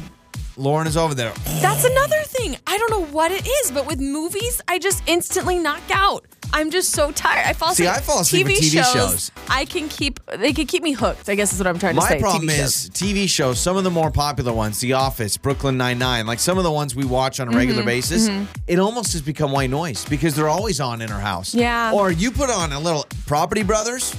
Lauren 0.56 0.86
is 0.86 0.96
over 0.96 1.14
there. 1.14 1.32
That's 1.62 1.84
another 1.84 2.20
thing. 2.24 2.56
I 2.66 2.76
don't 2.76 2.90
know 2.90 3.04
what 3.06 3.32
it 3.32 3.46
is, 3.46 3.70
but 3.72 3.86
with 3.86 3.98
movies, 3.98 4.60
I 4.68 4.78
just 4.78 5.02
instantly 5.06 5.58
knock 5.58 5.80
out. 5.90 6.26
I'm 6.52 6.70
just 6.70 6.90
so 6.92 7.10
tired. 7.12 7.46
I 7.46 7.52
fall 7.52 7.70
asleep. 7.72 7.88
See. 7.88 7.94
I 7.94 8.00
fall 8.00 8.20
asleep 8.20 8.46
with 8.46 8.56
TV 8.58 8.92
shows. 8.92 9.30
I 9.48 9.64
can 9.64 9.88
keep. 9.88 10.20
They 10.26 10.52
can 10.52 10.66
keep 10.66 10.82
me 10.82 10.92
hooked. 10.92 11.28
I 11.28 11.34
guess 11.34 11.52
is 11.52 11.58
what 11.58 11.66
I'm 11.66 11.78
trying 11.78 11.94
to 11.94 12.02
say. 12.02 12.14
My 12.16 12.20
problem 12.20 12.48
TV 12.48 12.58
is 12.58 12.58
shows. 12.58 12.90
TV 12.90 13.28
shows, 13.28 13.60
some 13.60 13.76
of 13.76 13.84
the 13.84 13.90
more 13.90 14.10
popular 14.10 14.52
ones, 14.52 14.80
The 14.80 14.92
Office, 14.94 15.36
Brooklyn 15.36 15.76
Nine-Nine, 15.76 16.26
like 16.26 16.38
some 16.40 16.58
of 16.58 16.64
the 16.64 16.70
ones 16.72 16.94
we 16.94 17.04
watch 17.04 17.38
on 17.40 17.46
a 17.48 17.50
Mm-hmm, 17.50 17.58
regular 17.58 17.82
basis, 17.84 18.28
it 18.66 18.78
almost 18.78 19.12
has 19.12 19.22
become 19.22 19.52
white 19.52 19.70
noise 19.70 20.04
because 20.06 20.34
they're 20.36 20.48
always 20.48 20.80
on 20.80 21.00
in 21.02 21.10
our 21.10 21.20
house. 21.20 21.54
Yeah. 21.54 21.92
Or 21.92 22.10
you 22.10 22.30
put 22.30 22.48
on 22.50 22.72
a 22.72 22.78
little 22.80 23.06
Property 23.26 23.62
Brothers, 23.62 24.14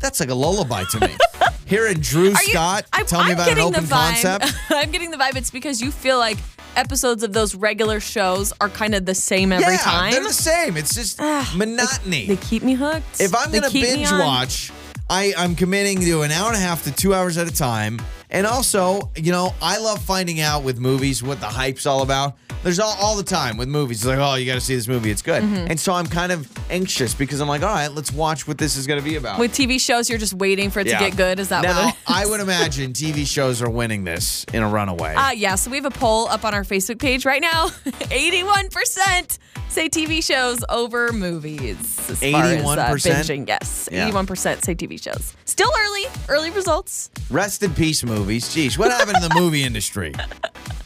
that's 0.00 0.20
like 0.20 0.30
a 0.30 0.34
lullaby 0.34 0.84
to 0.92 1.00
me. 1.00 1.16
Hearing 1.66 2.00
Drew 2.00 2.30
you- 2.30 2.34
Scott 2.36 2.84
I'm- 2.92 3.06
tell 3.06 3.22
me 3.24 3.30
I'm 3.30 3.36
about 3.36 3.48
an 3.52 3.58
open 3.60 3.86
concept. 3.86 4.46
I'm 4.70 4.90
getting 4.90 5.10
the 5.10 5.16
vibe. 5.16 5.36
It's 5.36 5.50
because 5.50 5.80
you 5.80 5.90
feel 5.90 6.18
like 6.18 6.38
episodes 6.76 7.22
of 7.22 7.32
those 7.32 7.54
regular 7.54 8.00
shows 8.00 8.52
are 8.60 8.68
kind 8.68 8.94
of 8.94 9.04
the 9.06 9.14
same 9.14 9.52
every 9.52 9.74
yeah, 9.74 9.78
time. 9.78 10.12
they're 10.12 10.22
the 10.22 10.32
same. 10.32 10.76
It's 10.76 10.94
just 10.94 11.20
ah, 11.20 11.52
monotony. 11.56 12.26
They 12.26 12.36
keep 12.36 12.62
me 12.62 12.74
hooked. 12.74 13.20
if 13.20 13.34
I'm 13.34 13.50
They 13.50 13.60
gonna 13.60 13.72
binge 13.72 14.10
watch, 14.12 14.72
I, 15.08 15.34
I'm 15.36 15.54
committing 15.54 16.00
to 16.00 16.22
an 16.22 16.30
hour 16.30 16.48
and 16.48 16.56
a 16.56 16.60
half 16.60 16.84
to 16.84 16.92
two 16.92 17.14
hours 17.14 17.36
at 17.38 17.48
a 17.48 17.52
time. 17.52 18.00
And 18.32 18.46
also, 18.46 19.10
you 19.16 19.32
know, 19.32 19.54
I 19.60 19.78
love 19.78 20.00
finding 20.02 20.40
out 20.40 20.62
with 20.62 20.78
movies 20.78 21.22
what 21.22 21.40
the 21.40 21.46
hype's 21.46 21.84
all 21.86 22.02
about. 22.02 22.36
There's 22.62 22.78
all, 22.78 22.94
all 23.00 23.16
the 23.16 23.22
time 23.22 23.56
with 23.56 23.68
movies. 23.68 23.98
It's 23.98 24.06
like, 24.06 24.18
oh, 24.18 24.34
you 24.34 24.44
got 24.44 24.54
to 24.54 24.60
see 24.60 24.74
this 24.76 24.86
movie. 24.86 25.10
It's 25.10 25.22
good. 25.22 25.42
Mm-hmm. 25.42 25.68
And 25.70 25.80
so 25.80 25.94
I'm 25.94 26.06
kind 26.06 26.30
of 26.30 26.46
anxious 26.70 27.14
because 27.14 27.40
I'm 27.40 27.48
like, 27.48 27.62
all 27.62 27.72
right, 27.74 27.90
let's 27.90 28.12
watch 28.12 28.46
what 28.46 28.58
this 28.58 28.76
is 28.76 28.86
going 28.86 29.00
to 29.00 29.04
be 29.04 29.16
about. 29.16 29.38
with 29.38 29.52
TV 29.52 29.80
shows, 29.80 30.10
you're 30.10 30.18
just 30.18 30.34
waiting 30.34 30.68
for 30.70 30.80
it 30.80 30.86
Yeah. 30.86 30.98
to 30.98 31.06
get 31.08 31.16
good. 31.16 31.40
Is 31.40 31.48
that 31.48 31.62
now, 31.62 31.86
what? 31.86 31.96
I 32.06 32.26
would 32.26 32.40
imagine 32.40 32.92
TV 32.92 33.26
shows 33.26 33.62
are 33.62 33.70
winning 33.70 34.04
this 34.04 34.44
in 34.52 34.62
a 34.62 34.68
runaway. 34.68 35.14
Uh, 35.14 35.30
yeah, 35.30 35.54
so 35.54 35.70
we 35.70 35.78
have 35.78 35.86
a 35.86 35.90
poll 35.90 36.28
up 36.28 36.44
on 36.44 36.52
our 36.52 36.62
Facebook 36.64 36.98
page 36.98 37.24
right 37.24 37.40
now. 37.40 37.68
81% 37.68 39.38
say 39.70 39.88
TV 39.88 40.22
shows 40.22 40.64
over 40.68 41.12
movies. 41.12 41.78
As 42.10 42.20
far 42.20 42.44
as, 42.44 42.62
uh, 42.64 42.66
81%? 42.66 43.24
binging, 43.24 43.48
yes. 43.48 43.88
Yeah. 43.90 44.10
81% 44.10 44.64
say 44.64 44.74
TV 44.74 45.02
shows. 45.02 45.34
Still 45.44 45.70
early, 45.78 46.04
early 46.28 46.50
results. 46.50 47.10
Rest 47.30 47.62
in 47.62 47.72
peace, 47.74 48.04
movies. 48.04 48.44
Jeez, 48.46 48.76
what 48.78 48.90
happened 48.90 49.16
in 49.22 49.28
the 49.28 49.34
movie 49.34 49.62
industry? 49.70 50.12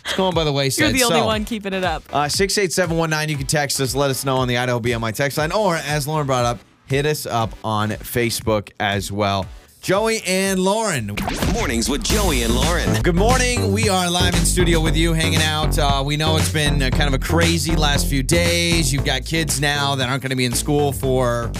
It's 0.04 0.14
going 0.16 0.34
by 0.34 0.44
the 0.44 0.52
wayside. 0.52 0.82
You're 0.84 0.92
the 0.92 1.04
only 1.04 1.20
So, 1.20 1.26
one 1.26 1.44
keeping 1.44 1.72
it 1.72 1.84
up. 1.84 2.02
Uh, 2.12 2.28
68719, 2.28 3.28
you 3.30 3.36
can 3.38 3.46
text 3.46 3.80
us, 3.80 3.94
let 3.94 4.10
us 4.10 4.24
know 4.24 4.36
on 4.36 4.48
the 4.48 4.58
Idaho 4.58 4.78
BMI 4.80 5.14
text 5.14 5.38
line, 5.38 5.52
or 5.52 5.76
as 5.76 6.06
Lauren 6.06 6.26
brought 6.26 6.44
up, 6.44 6.58
hit 6.86 7.06
us 7.06 7.24
up 7.26 7.52
on 7.64 7.90
Facebook 7.90 8.70
as 8.78 9.10
well. 9.10 9.46
Joey 9.84 10.22
and 10.26 10.58
Lauren. 10.60 11.14
Mornings 11.52 11.90
with 11.90 12.02
Joey 12.02 12.42
and 12.42 12.54
Lauren. 12.54 13.02
Good 13.02 13.16
morning. 13.16 13.70
We 13.70 13.90
are 13.90 14.10
live 14.10 14.34
in 14.34 14.46
studio 14.46 14.80
with 14.80 14.96
you, 14.96 15.12
hanging 15.12 15.42
out. 15.42 15.78
Uh, 15.78 16.02
we 16.02 16.16
know 16.16 16.38
it's 16.38 16.50
been 16.50 16.82
uh, 16.82 16.88
kind 16.88 17.06
of 17.06 17.12
a 17.12 17.18
crazy 17.18 17.76
last 17.76 18.08
few 18.08 18.22
days. 18.22 18.94
You've 18.94 19.04
got 19.04 19.26
kids 19.26 19.60
now 19.60 19.94
that 19.96 20.08
aren't 20.08 20.22
going 20.22 20.30
to 20.30 20.36
be 20.36 20.46
in 20.46 20.54
school 20.54 20.90
for, 20.90 21.52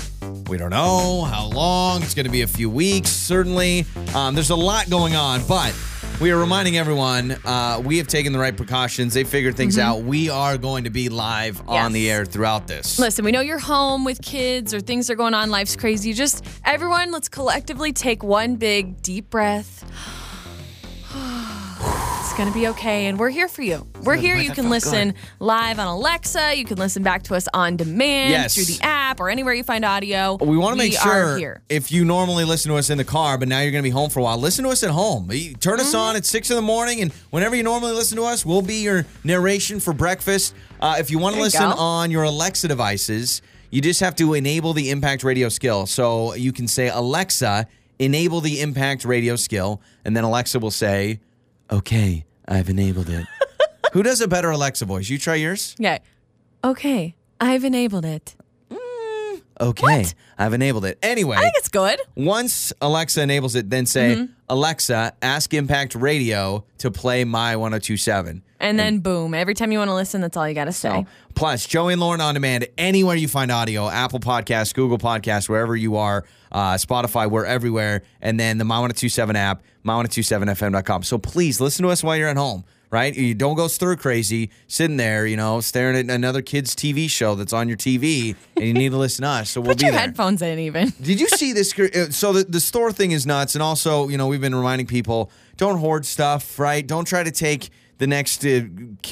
we 0.48 0.56
don't 0.56 0.70
know 0.70 1.24
how 1.24 1.48
long. 1.48 2.02
It's 2.02 2.14
going 2.14 2.24
to 2.24 2.32
be 2.32 2.40
a 2.40 2.46
few 2.46 2.70
weeks, 2.70 3.10
certainly. 3.10 3.84
Um, 4.14 4.34
there's 4.34 4.48
a 4.48 4.56
lot 4.56 4.88
going 4.88 5.14
on, 5.14 5.46
but 5.46 5.76
we 6.20 6.30
are 6.30 6.36
reminding 6.38 6.76
everyone 6.76 7.32
uh, 7.44 7.82
we 7.84 7.98
have 7.98 8.06
taken 8.06 8.32
the 8.32 8.38
right 8.38 8.56
precautions. 8.56 9.14
They 9.14 9.24
figured 9.24 9.56
things 9.56 9.78
out. 9.78 10.02
We 10.02 10.30
are 10.30 10.56
going 10.56 10.84
to 10.84 10.90
be 10.90 11.08
live 11.08 11.66
on 11.68 11.92
the 11.92 12.10
air 12.10 12.24
throughout 12.24 12.66
this. 12.68 12.98
Listen, 12.98 13.24
we 13.24 13.32
know 13.32 13.40
you're 13.40 13.58
home 13.58 14.04
with 14.04 14.22
kids 14.22 14.72
or 14.72 14.80
things 14.80 15.10
are 15.10 15.16
going 15.16 15.34
on, 15.34 15.50
life's 15.50 15.76
crazy. 15.76 16.12
Just 16.12 16.44
everyone, 16.64 17.10
let's 17.10 17.28
collectively 17.28 17.92
take 17.92 18.22
one 18.22 18.56
big 18.56 19.02
deep 19.02 19.30
breath. 19.30 19.84
Going 22.36 22.48
to 22.52 22.54
be 22.58 22.66
okay. 22.68 23.06
And 23.06 23.16
we're 23.16 23.30
here 23.30 23.46
for 23.46 23.62
you. 23.62 23.86
We're 24.02 24.16
here. 24.16 24.36
You 24.36 24.50
can 24.50 24.68
listen 24.68 25.14
live 25.38 25.78
on 25.78 25.86
Alexa. 25.86 26.56
You 26.56 26.64
can 26.64 26.78
listen 26.78 27.04
back 27.04 27.22
to 27.24 27.36
us 27.36 27.46
on 27.54 27.76
demand 27.76 28.30
Yes. 28.32 28.54
through 28.56 28.64
the 28.64 28.80
app 28.82 29.20
or 29.20 29.30
anywhere 29.30 29.54
you 29.54 29.62
find 29.62 29.84
audio. 29.84 30.36
We 30.40 30.56
want 30.56 30.72
to 30.74 30.76
make 30.78 30.94
are 31.06 31.28
sure 31.28 31.38
here. 31.38 31.62
if 31.68 31.92
you 31.92 32.04
normally 32.04 32.42
listen 32.44 32.72
to 32.72 32.76
us 32.76 32.90
in 32.90 32.98
the 32.98 33.04
car, 33.04 33.38
but 33.38 33.46
now 33.46 33.60
you're 33.60 33.70
going 33.70 33.84
to 33.84 33.86
be 33.88 33.92
home 33.92 34.10
for 34.10 34.18
a 34.18 34.22
while, 34.24 34.36
listen 34.36 34.64
to 34.64 34.70
us 34.70 34.82
at 34.82 34.90
home. 34.90 35.30
You 35.30 35.54
Turn 35.54 35.74
Mm-hmm. 35.78 35.80
us 35.86 35.94
on 35.94 36.16
at 36.16 36.26
six 36.26 36.50
in 36.50 36.56
the 36.56 36.62
morning, 36.62 37.00
and 37.02 37.12
whenever 37.30 37.54
you 37.54 37.62
normally 37.62 37.92
listen 37.92 38.16
to 38.16 38.24
us, 38.24 38.44
we'll 38.44 38.62
be 38.62 38.82
your 38.82 39.06
narration 39.22 39.78
for 39.78 39.92
breakfast. 39.94 40.54
Uh, 40.80 40.96
if 40.98 41.12
you 41.12 41.20
want 41.20 41.34
to 41.34 41.38
you 41.38 41.44
listen 41.44 41.70
go. 41.70 41.76
on 41.76 42.10
your 42.10 42.24
Alexa 42.24 42.66
devices, 42.66 43.42
you 43.70 43.80
just 43.80 44.00
have 44.00 44.16
to 44.16 44.34
enable 44.34 44.72
the 44.72 44.90
Impact 44.90 45.22
Radio 45.22 45.48
skill. 45.48 45.86
So 45.86 46.34
you 46.34 46.52
can 46.52 46.66
say, 46.66 46.88
Alexa, 46.88 47.68
enable 48.00 48.40
the 48.40 48.60
Impact 48.60 49.04
Radio 49.04 49.36
skill, 49.36 49.80
and 50.04 50.16
then 50.16 50.24
Alexa 50.24 50.58
will 50.58 50.72
say, 50.72 51.20
Okay, 51.74 52.24
I've 52.46 52.68
enabled 52.68 53.08
it. 53.08 53.26
Who 53.94 54.04
does 54.04 54.20
a 54.20 54.28
better 54.28 54.48
Alexa 54.50 54.84
voice? 54.84 55.08
You 55.10 55.18
try 55.18 55.34
yours? 55.34 55.74
Yeah. 55.76 55.98
Okay. 56.62 57.16
I've 57.40 57.64
enabled 57.64 58.04
it. 58.04 58.36
Okay, 59.60 59.82
What? 60.00 60.14
I've 60.36 60.52
enabled 60.52 60.84
it. 60.84 60.98
Anyway. 61.02 61.36
I 61.36 61.40
think 61.42 61.54
it's 61.56 61.68
good. 61.68 62.00
Once 62.16 62.72
Alexa 62.80 63.20
enables 63.22 63.54
it, 63.54 63.70
then 63.70 63.86
say, 63.86 64.14
Mm-hmm. 64.16 64.32
Alexa, 64.48 65.14
ask 65.22 65.54
Impact 65.54 65.94
Radio 65.94 66.64
to 66.78 66.90
play 66.90 67.24
my 67.24 67.56
1027. 67.56 68.42
And 68.60 68.78
then 68.78 68.98
boom. 68.98 69.32
Every 69.34 69.54
time 69.54 69.72
you 69.72 69.78
want 69.78 69.88
to 69.88 69.94
listen, 69.94 70.20
that's 70.20 70.36
all 70.36 70.46
you 70.48 70.54
got 70.54 70.66
to 70.66 70.72
say. 70.72 71.06
Plus, 71.34 71.66
Joey 71.66 71.92
and 71.94 72.00
Lauren 72.00 72.20
on 72.20 72.34
demand 72.34 72.66
anywhere 72.78 73.16
you 73.16 73.26
find 73.28 73.50
audio 73.50 73.88
Apple 73.88 74.20
Podcasts, 74.20 74.74
Google 74.74 74.98
Podcasts, 74.98 75.48
wherever 75.48 75.74
you 75.76 75.96
are, 75.96 76.24
uh, 76.52 76.74
Spotify, 76.74 77.30
we're 77.30 77.44
everywhere. 77.46 78.02
And 78.20 78.38
then 78.38 78.58
the 78.58 78.64
My 78.64 78.76
1027 78.76 79.34
app, 79.36 79.62
my1027fm.com. 79.84 81.02
So 81.02 81.18
please 81.18 81.60
listen 81.60 81.82
to 81.84 81.88
us 81.90 82.02
while 82.02 82.16
you're 82.16 82.28
at 82.28 82.36
home. 82.36 82.64
Right? 82.94 83.12
You 83.12 83.34
don't 83.34 83.56
go 83.56 83.66
stir 83.66 83.96
crazy 83.96 84.50
sitting 84.68 84.98
there, 84.98 85.26
you 85.26 85.36
know, 85.36 85.60
staring 85.60 85.96
at 85.96 86.14
another 86.14 86.42
kid's 86.42 86.76
TV 86.76 87.10
show 87.10 87.34
that's 87.34 87.52
on 87.52 87.66
your 87.66 87.76
TV, 87.76 88.36
and 88.54 88.64
you 88.64 88.72
need 88.72 88.90
to 88.92 88.96
listen 88.98 89.24
to 89.24 89.28
us. 89.30 89.50
So 89.50 89.60
we'll 89.62 89.70
Put 89.70 89.78
be 89.78 89.86
your 89.86 89.92
there. 89.92 90.00
headphones 90.02 90.40
in, 90.42 90.60
even. 90.60 90.92
Did 91.02 91.18
you 91.20 91.26
see 91.26 91.52
this? 91.52 91.76
uh, 91.76 92.12
So 92.12 92.32
the, 92.32 92.44
the 92.44 92.60
store 92.60 92.92
thing 92.92 93.10
is 93.10 93.26
nuts, 93.26 93.56
and 93.56 93.62
also, 93.64 94.06
you 94.06 94.16
know, 94.16 94.28
we've 94.28 94.40
been 94.40 94.54
reminding 94.54 94.86
people 94.86 95.32
don't 95.56 95.78
hoard 95.78 96.06
stuff, 96.06 96.56
right? 96.56 96.86
Don't 96.86 97.04
try 97.04 97.24
to 97.24 97.32
take 97.32 97.70
the 97.98 98.06
next 98.06 98.44
uh, 98.46 98.60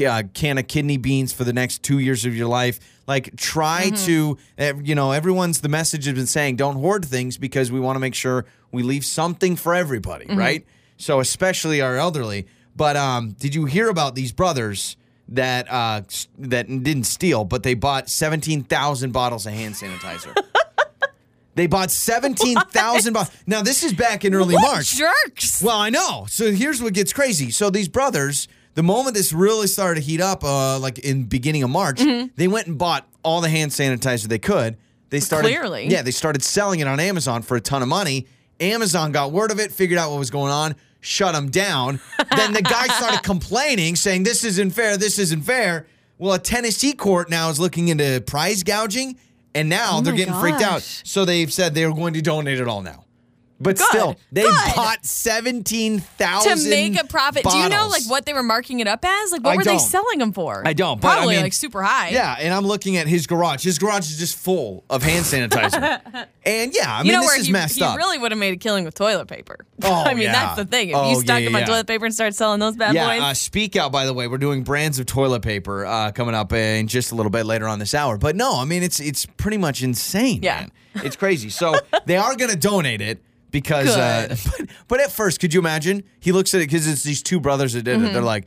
uh, 0.06 0.22
can 0.32 0.58
of 0.58 0.68
kidney 0.68 0.96
beans 0.96 1.32
for 1.32 1.42
the 1.42 1.52
next 1.52 1.82
two 1.82 1.98
years 1.98 2.24
of 2.24 2.36
your 2.36 2.46
life. 2.48 2.78
Like, 3.08 3.34
try 3.36 3.90
to, 4.06 4.38
uh, 4.60 4.74
you 4.80 4.94
know, 4.94 5.10
everyone's 5.10 5.60
the 5.60 5.68
message 5.68 6.04
has 6.04 6.14
been 6.14 6.26
saying 6.28 6.54
don't 6.54 6.76
hoard 6.76 7.04
things 7.04 7.36
because 7.36 7.72
we 7.72 7.80
want 7.80 7.96
to 7.96 8.00
make 8.00 8.14
sure 8.14 8.44
we 8.70 8.84
leave 8.84 9.04
something 9.04 9.56
for 9.56 9.74
everybody, 9.74 10.26
right? 10.26 10.64
So 10.98 11.18
especially 11.18 11.80
our 11.80 11.96
elderly. 11.96 12.46
But 12.76 12.96
um, 12.96 13.32
did 13.32 13.54
you 13.54 13.64
hear 13.66 13.88
about 13.88 14.14
these 14.14 14.32
brothers? 14.32 14.96
That 15.28 15.66
uh, 15.70 16.02
that 16.40 16.66
didn't 16.68 17.04
steal, 17.04 17.44
but 17.44 17.62
they 17.62 17.72
bought 17.74 18.10
seventeen 18.10 18.64
thousand 18.64 19.12
bottles 19.12 19.46
of 19.46 19.52
hand 19.54 19.74
sanitizer. 19.74 20.34
They 21.54 21.66
bought 21.66 21.90
17,000 21.90 23.12
bottles. 23.12 23.36
Now, 23.46 23.60
this 23.60 23.82
is 23.82 23.92
back 23.92 24.24
in 24.24 24.34
early 24.34 24.54
What 24.54 24.62
March. 24.72 24.96
jerks. 24.96 25.62
Well, 25.62 25.76
I 25.76 25.90
know. 25.90 26.24
So 26.30 26.50
here's 26.50 26.82
what 26.82 26.94
gets 26.94 27.12
crazy. 27.12 27.50
So 27.50 27.68
these 27.68 27.88
brothers, 27.88 28.48
the 28.72 28.82
moment 28.82 29.14
this 29.14 29.34
really 29.34 29.66
started 29.66 30.00
to 30.00 30.06
heat 30.06 30.22
up, 30.22 30.42
uh, 30.44 30.78
like 30.78 30.98
in 31.00 31.24
beginning 31.24 31.62
of 31.62 31.68
March, 31.68 31.98
Mm-hmm. 32.00 32.28
they 32.36 32.48
went 32.48 32.68
and 32.68 32.78
bought 32.78 33.06
all 33.22 33.42
the 33.42 33.50
hand 33.50 33.70
sanitizer 33.70 34.28
they 34.28 34.38
could. 34.38 34.78
They 35.10 35.20
started 35.20 35.48
Clearly. 35.48 35.88
Yeah, 35.88 36.00
they 36.00 36.10
started 36.10 36.42
selling 36.42 36.80
it 36.80 36.86
on 36.88 36.98
Amazon 36.98 37.42
for 37.42 37.54
a 37.58 37.60
ton 37.60 37.82
of 37.82 37.88
money. 37.88 38.26
Amazon 38.58 39.12
got 39.12 39.30
word 39.30 39.50
of 39.50 39.60
it, 39.60 39.72
figured 39.72 39.98
out 39.98 40.10
what 40.10 40.18
was 40.18 40.30
going 40.30 40.50
on, 40.52 40.74
shut 41.02 41.34
them 41.34 41.50
down. 41.50 42.00
then 42.34 42.54
the 42.54 42.62
guy 42.62 42.86
started 42.86 43.22
complaining, 43.22 43.96
saying 43.96 44.22
this 44.22 44.44
isn't 44.44 44.70
fair, 44.70 44.96
this 44.96 45.18
isn't 45.18 45.42
fair. 45.42 45.86
Well, 46.16 46.32
a 46.32 46.38
Tennessee 46.38 46.94
court 46.94 47.28
now 47.28 47.50
is 47.50 47.60
looking 47.60 47.88
into 47.88 48.22
price 48.26 48.62
gouging, 48.62 49.18
and 49.54 49.68
now 49.68 49.98
oh 49.98 50.00
they're 50.00 50.12
Oh 50.12 50.16
my 50.16 50.24
getting 50.24 50.40
freaked 50.40 50.62
out. 50.62 50.80
So 50.82 51.26
they've 51.26 51.52
said 51.52 51.74
they're 51.74 51.92
going 51.92 52.14
to 52.14 52.22
donate 52.22 52.58
it 52.60 52.68
all 52.68 52.80
now. 52.80 53.04
But 53.62 53.76
Good. 53.78 53.86
still, 53.88 54.16
they 54.32 54.42
Good. 54.42 54.54
bought 54.76 55.04
seventeen 55.06 56.00
thousand 56.00 56.58
to 56.64 56.70
make 56.70 57.00
a 57.00 57.06
profit. 57.06 57.44
Do 57.44 57.56
you 57.56 57.68
know 57.68 57.88
like 57.88 58.04
what 58.08 58.26
they 58.26 58.32
were 58.32 58.42
marking 58.42 58.80
it 58.80 58.88
up 58.88 59.04
as? 59.04 59.32
Like 59.32 59.42
what 59.44 59.52
I 59.52 59.56
were 59.56 59.64
they 59.64 59.70
don't. 59.72 59.78
selling 59.80 60.18
them 60.18 60.32
for? 60.32 60.62
I 60.66 60.72
don't, 60.72 61.00
but 61.00 61.08
I 61.08 61.14
Probably 61.16 61.34
mean- 61.36 61.44
like 61.44 61.52
super 61.52 61.82
high. 61.82 62.08
Yeah, 62.10 62.36
and 62.38 62.52
I'm 62.52 62.66
looking 62.66 62.96
at 62.96 63.06
his 63.06 63.26
garage. 63.26 63.64
His 63.64 63.78
garage 63.78 64.10
is 64.10 64.18
just 64.18 64.36
full 64.36 64.84
of 64.90 65.02
hand 65.02 65.24
sanitizer. 65.24 66.26
and 66.44 66.74
yeah, 66.74 66.92
I 66.92 66.98
you 67.00 67.04
mean 67.04 67.12
know 67.14 67.20
this 67.22 67.38
is 67.38 67.46
he, 67.46 67.52
messed 67.52 67.76
he 67.76 67.82
up. 67.84 67.96
really 67.96 68.18
would 68.18 68.32
have 68.32 68.38
made 68.38 68.54
a 68.54 68.56
killing 68.56 68.84
with 68.84 68.94
toilet 68.94 69.26
paper. 69.28 69.56
Oh, 69.84 70.04
I 70.04 70.14
mean, 70.14 70.24
yeah. 70.24 70.32
that's 70.32 70.56
the 70.58 70.64
thing. 70.64 70.90
If 70.90 70.96
Oh, 70.96 71.10
you 71.10 71.16
yeah, 71.16 71.22
stock 71.24 71.40
yeah, 71.40 71.44
them 71.46 71.54
on 71.56 71.60
yeah. 71.62 71.66
toilet 71.66 71.86
paper 71.88 72.04
and 72.04 72.14
start 72.14 72.36
selling 72.36 72.60
those 72.60 72.76
bad 72.76 72.94
yeah, 72.94 73.08
boys. 73.14 73.20
uh, 73.20 73.34
speak 73.34 73.74
out. 73.74 73.90
By 73.90 74.04
the 74.06 74.14
way, 74.14 74.28
we're 74.28 74.38
doing 74.38 74.62
brands 74.62 75.00
of 75.00 75.06
toilet 75.06 75.42
paper 75.42 75.84
uh, 75.84 76.12
coming 76.12 76.36
up 76.36 76.52
in 76.52 76.86
just 76.86 77.10
a 77.10 77.16
little 77.16 77.30
bit 77.30 77.46
later 77.46 77.66
on 77.66 77.80
this 77.80 77.92
hour. 77.92 78.16
But 78.16 78.36
no, 78.36 78.60
I 78.60 78.64
mean 78.64 78.84
it's 78.84 79.00
it's 79.00 79.26
pretty 79.26 79.56
much 79.58 79.82
insane. 79.82 80.38
Yeah. 80.40 80.60
man. 80.60 80.70
it's 81.04 81.16
crazy. 81.16 81.50
So 81.50 81.74
they 82.06 82.16
are 82.16 82.36
going 82.36 82.52
to 82.52 82.56
donate 82.56 83.00
it 83.00 83.20
because. 83.52 83.96
Uh, 83.96 84.34
but, 84.58 84.68
but 84.88 85.00
at 85.00 85.12
first, 85.12 85.38
could 85.38 85.54
you 85.54 85.60
imagine? 85.60 86.02
He 86.18 86.32
looks 86.32 86.52
at 86.54 86.60
it 86.60 86.66
because 86.68 86.88
it's 86.88 87.04
these 87.04 87.22
two 87.22 87.38
brothers 87.38 87.74
that 87.74 87.82
did 87.84 87.98
Mm-hmm. 87.98 88.06
it. 88.06 88.12
They're 88.14 88.22
like. 88.22 88.46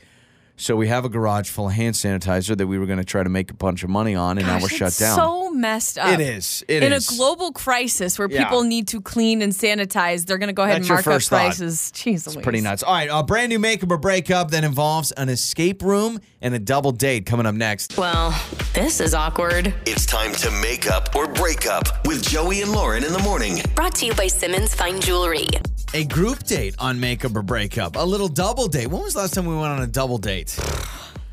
So 0.57 0.75
we 0.77 0.87
have 0.87 1.03
a 1.03 1.09
garage 1.09 1.49
full 1.49 1.67
of 1.67 1.73
hand 1.73 1.95
sanitizer 1.95 2.57
that 2.57 2.65
we 2.67 2.79
were 2.79 2.85
going 2.85 2.97
to 2.99 3.03
try 3.03 3.23
to 3.23 3.29
make 3.29 3.51
a 3.51 3.53
bunch 3.55 3.83
of 3.83 3.89
money 3.89 4.15
on, 4.15 4.37
and 4.37 4.47
now 4.47 4.59
we're 4.61 4.69
shut 4.69 4.95
down. 4.97 5.15
So 5.17 5.51
messed 5.51 5.97
up. 5.97 6.13
It 6.13 6.21
is. 6.21 6.63
It 6.69 6.81
In 6.81 6.93
is. 6.93 7.09
a 7.11 7.15
global 7.17 7.51
crisis 7.51 8.17
where 8.17 8.29
Yeah. 8.29 8.43
people 8.45 8.63
need 8.63 8.87
to 8.89 9.01
clean 9.01 9.41
and 9.41 9.51
sanitize, 9.51 10.25
they're 10.25 10.37
going 10.37 10.47
to 10.47 10.53
go 10.53 10.63
ahead 10.63 10.75
That's 10.77 10.83
and 10.83 10.87
your 10.87 10.95
mark 10.95 11.07
up 11.07 11.13
first 11.13 11.29
thought. 11.29 11.45
prices. 11.47 11.91
Jeez, 11.93 12.25
It's 12.25 12.35
pretty 12.37 12.61
nuts. 12.61 12.83
All 12.83 12.93
right, 12.93 13.09
a 13.11 13.21
brand 13.23 13.49
new 13.49 13.59
makeup 13.59 13.91
or 13.91 13.97
breakup 13.97 14.51
that 14.51 14.63
involves 14.63 15.11
an 15.13 15.27
escape 15.27 15.81
room 15.81 16.19
and 16.41 16.53
a 16.55 16.59
double 16.59 16.91
date 16.93 17.25
coming 17.25 17.45
up 17.45 17.55
next. 17.55 17.97
Well, 17.97 18.33
this 18.73 19.01
is 19.01 19.13
awkward. 19.13 19.73
It's 19.85 20.05
time 20.05 20.31
to 20.35 20.51
make 20.61 20.89
up 20.89 21.13
or 21.15 21.27
break 21.27 21.67
up 21.67 22.05
with 22.07 22.23
Joey 22.23 22.61
and 22.61 22.71
Lauren 22.71 23.03
in 23.03 23.11
the 23.11 23.19
morning. 23.19 23.61
Brought 23.75 23.95
to 23.95 24.05
you 24.05 24.13
by 24.13 24.27
Simmons 24.27 24.73
Fine 24.73 25.01
Jewelry. 25.01 25.47
A 25.93 26.03
group 26.05 26.39
date 26.43 26.75
on 26.79 26.99
makeup 26.99 27.35
or 27.35 27.41
breakup, 27.41 27.95
a 27.95 27.99
little 28.03 28.27
double 28.27 28.67
date. 28.67 28.87
When 28.87 29.01
was 29.01 29.13
the 29.13 29.19
last 29.19 29.33
time 29.33 29.45
we 29.45 29.55
went 29.55 29.67
on 29.67 29.81
a 29.81 29.87
double 29.87 30.17
date? 30.17 30.57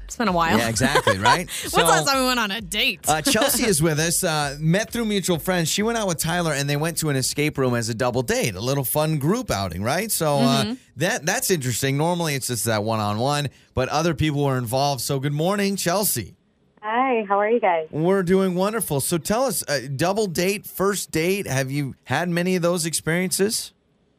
It's 0.04 0.16
been 0.16 0.28
a 0.28 0.32
while. 0.32 0.56
Yeah, 0.56 0.68
exactly, 0.68 1.18
right? 1.18 1.48
When's 1.62 1.72
the 1.72 1.82
last 1.82 2.06
time 2.06 2.20
we 2.20 2.26
went 2.26 2.38
on 2.38 2.50
a 2.52 2.60
date? 2.60 3.00
Uh, 3.08 3.22
Chelsea 3.22 3.64
is 3.64 3.82
with 3.82 3.98
us. 3.98 4.22
Uh, 4.22 4.56
met 4.60 4.90
through 4.90 5.06
mutual 5.06 5.38
friends. 5.40 5.68
She 5.68 5.82
went 5.82 5.98
out 5.98 6.06
with 6.06 6.18
Tyler, 6.18 6.52
and 6.52 6.70
they 6.70 6.76
went 6.76 6.98
to 6.98 7.08
an 7.08 7.16
escape 7.16 7.58
room 7.58 7.74
as 7.74 7.88
a 7.88 7.94
double 7.94 8.22
date, 8.22 8.54
a 8.54 8.60
little 8.60 8.84
fun 8.84 9.18
group 9.18 9.50
outing, 9.50 9.82
right? 9.82 10.12
So 10.12 10.36
uh, 10.38 10.74
that 10.96 11.26
that's 11.26 11.50
interesting. 11.50 11.96
Normally, 11.96 12.34
it's 12.36 12.46
just 12.46 12.66
that 12.66 12.84
one 12.84 13.00
on 13.00 13.18
one, 13.18 13.48
but 13.74 13.88
other 13.88 14.14
people 14.14 14.44
were 14.44 14.58
involved. 14.58 15.00
So 15.00 15.18
good 15.18 15.32
morning, 15.32 15.74
Chelsea. 15.74 16.36
Hi, 16.82 17.24
how 17.28 17.38
are 17.40 17.50
you 17.50 17.58
guys? 17.60 17.88
We're 17.90 18.22
doing 18.22 18.54
wonderful. 18.54 19.00
So 19.00 19.16
tell 19.18 19.44
us, 19.44 19.64
uh, 19.68 19.80
double 19.96 20.26
date, 20.26 20.66
first 20.66 21.10
date. 21.10 21.46
Have 21.46 21.70
you 21.70 21.94
had 22.04 22.28
many 22.28 22.54
of 22.54 22.62
those 22.62 22.86
experiences? 22.86 23.72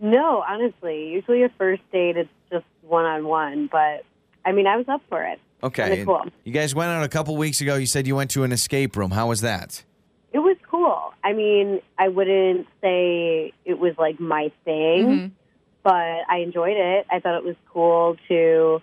No, 0.04 0.44
honestly, 0.46 1.12
usually 1.12 1.44
a 1.44 1.50
first 1.58 1.82
date 1.94 2.18
it's 2.18 2.30
just 2.52 2.66
one 2.82 3.06
on 3.06 3.26
one, 3.26 3.70
but 3.72 4.04
I 4.46 4.52
mean, 4.52 4.68
I 4.68 4.76
was 4.76 4.86
up 4.90 5.02
for 5.08 5.24
it. 5.24 5.40
Okay. 5.64 5.88
Kinda 5.88 6.06
cool. 6.06 6.26
You 6.44 6.52
guys 6.52 6.76
went 6.76 6.90
out 6.90 7.06
a 7.06 7.08
couple 7.08 7.38
weeks 7.38 7.62
ago. 7.62 7.76
You 7.76 7.86
said 7.86 8.06
you 8.06 8.18
went 8.18 8.30
to 8.32 8.44
an 8.44 8.52
escape 8.52 8.98
room. 8.98 9.12
How 9.12 9.30
was 9.30 9.40
that? 9.42 9.82
It 10.34 10.40
was 10.40 10.58
cool. 10.70 11.14
I 11.24 11.32
mean, 11.32 11.80
I 11.98 12.10
wouldn't 12.10 12.68
say 12.82 13.54
it 13.64 13.80
was 13.80 13.94
like 13.98 14.20
my 14.20 14.52
thing, 14.66 15.34
but 15.84 15.94
I 16.30 16.40
enjoyed 16.44 16.76
it. 16.76 17.06
I 17.10 17.22
thought 17.22 17.38
it 17.38 17.46
was 17.46 17.56
cool 17.72 18.18
to 18.28 18.82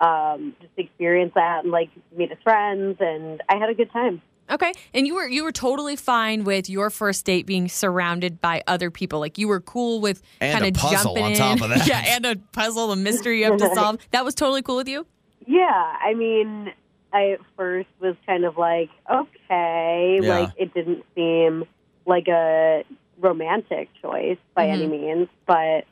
um, 0.00 0.54
just 0.60 0.72
experience 0.76 1.32
that 1.34 1.64
and 1.64 1.72
like 1.72 1.90
meet 2.16 2.30
his 2.30 2.38
friends, 2.44 2.98
and 3.00 3.42
I 3.48 3.56
had 3.56 3.70
a 3.70 3.74
good 3.74 3.90
time. 3.90 4.22
Okay, 4.50 4.72
and 4.92 5.06
you 5.06 5.14
were 5.14 5.26
you 5.26 5.42
were 5.42 5.52
totally 5.52 5.96
fine 5.96 6.44
with 6.44 6.68
your 6.68 6.90
first 6.90 7.24
date 7.24 7.46
being 7.46 7.68
surrounded 7.68 8.40
by 8.40 8.62
other 8.66 8.90
people. 8.90 9.18
Like 9.18 9.38
you 9.38 9.48
were 9.48 9.60
cool 9.60 10.00
with 10.00 10.22
kind 10.40 10.66
of 10.66 10.74
jumping 10.74 11.24
on 11.24 11.30
in. 11.32 11.36
top 11.38 11.60
of 11.62 11.70
that. 11.70 11.86
yeah, 11.86 12.04
and 12.08 12.26
a 12.26 12.36
puzzle, 12.52 12.92
a 12.92 12.96
mystery 12.96 13.38
you 13.38 13.44
have 13.46 13.58
to 13.58 13.74
solve. 13.74 13.98
That 14.10 14.24
was 14.24 14.34
totally 14.34 14.62
cool 14.62 14.76
with 14.76 14.88
you. 14.88 15.06
Yeah, 15.46 15.70
I 15.70 16.14
mean, 16.14 16.72
I 17.12 17.32
at 17.32 17.40
first 17.56 17.88
was 18.00 18.16
kind 18.26 18.44
of 18.44 18.56
like, 18.58 18.90
okay, 19.10 20.18
Yeah. 20.20 20.38
like 20.40 20.50
it 20.56 20.74
didn't 20.74 21.04
seem 21.14 21.64
like 22.06 22.28
a 22.28 22.84
romantic 23.20 23.88
choice 24.02 24.38
by 24.54 24.68
any 24.68 24.86
means, 24.86 25.28
but 25.46 25.84